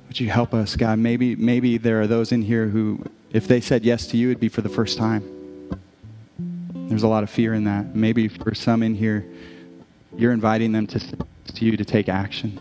would 0.08 0.18
you 0.18 0.30
help 0.30 0.54
us, 0.54 0.76
God? 0.76 0.98
Maybe, 0.98 1.36
maybe 1.36 1.76
there 1.76 2.00
are 2.00 2.06
those 2.06 2.32
in 2.32 2.40
here 2.40 2.68
who, 2.68 3.04
if 3.32 3.46
they 3.46 3.60
said 3.60 3.84
yes 3.84 4.06
to 4.08 4.16
you, 4.16 4.30
it'd 4.30 4.40
be 4.40 4.48
for 4.48 4.62
the 4.62 4.68
first 4.70 4.96
time. 4.96 5.32
There's 6.88 7.02
a 7.02 7.08
lot 7.08 7.22
of 7.22 7.28
fear 7.28 7.52
in 7.52 7.64
that. 7.64 7.94
Maybe 7.94 8.28
for 8.28 8.54
some 8.54 8.82
in 8.82 8.94
here, 8.94 9.26
you're 10.16 10.32
inviting 10.32 10.72
them 10.72 10.86
to, 10.86 11.00
to 11.00 11.64
you 11.64 11.76
to 11.76 11.84
take 11.84 12.08
action. 12.08 12.60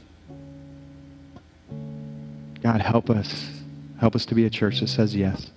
God, 2.65 2.81
help 2.81 3.11
us. 3.11 3.47
Help 3.99 4.15
us 4.15 4.25
to 4.25 4.33
be 4.33 4.47
a 4.47 4.49
church 4.49 4.79
that 4.79 4.87
says 4.87 5.15
yes. 5.15 5.51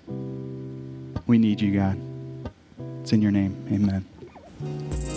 We 1.26 1.38
need 1.38 1.58
you, 1.58 1.74
God. 1.74 1.98
It's 3.00 3.14
in 3.14 3.22
your 3.22 3.30
name. 3.30 3.56
Amen. 3.72 4.04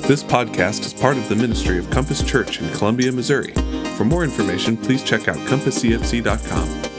This 0.07 0.23
podcast 0.23 0.85
is 0.85 0.93
part 0.93 1.17
of 1.17 1.27
the 1.27 1.35
ministry 1.35 1.77
of 1.77 1.89
Compass 1.89 2.23
Church 2.23 2.61
in 2.61 2.69
Columbia, 2.69 3.11
Missouri. 3.11 3.51
For 3.97 4.05
more 4.05 4.23
information, 4.23 4.77
please 4.77 5.03
check 5.03 5.27
out 5.27 5.35
compasscfc.com. 5.35 6.90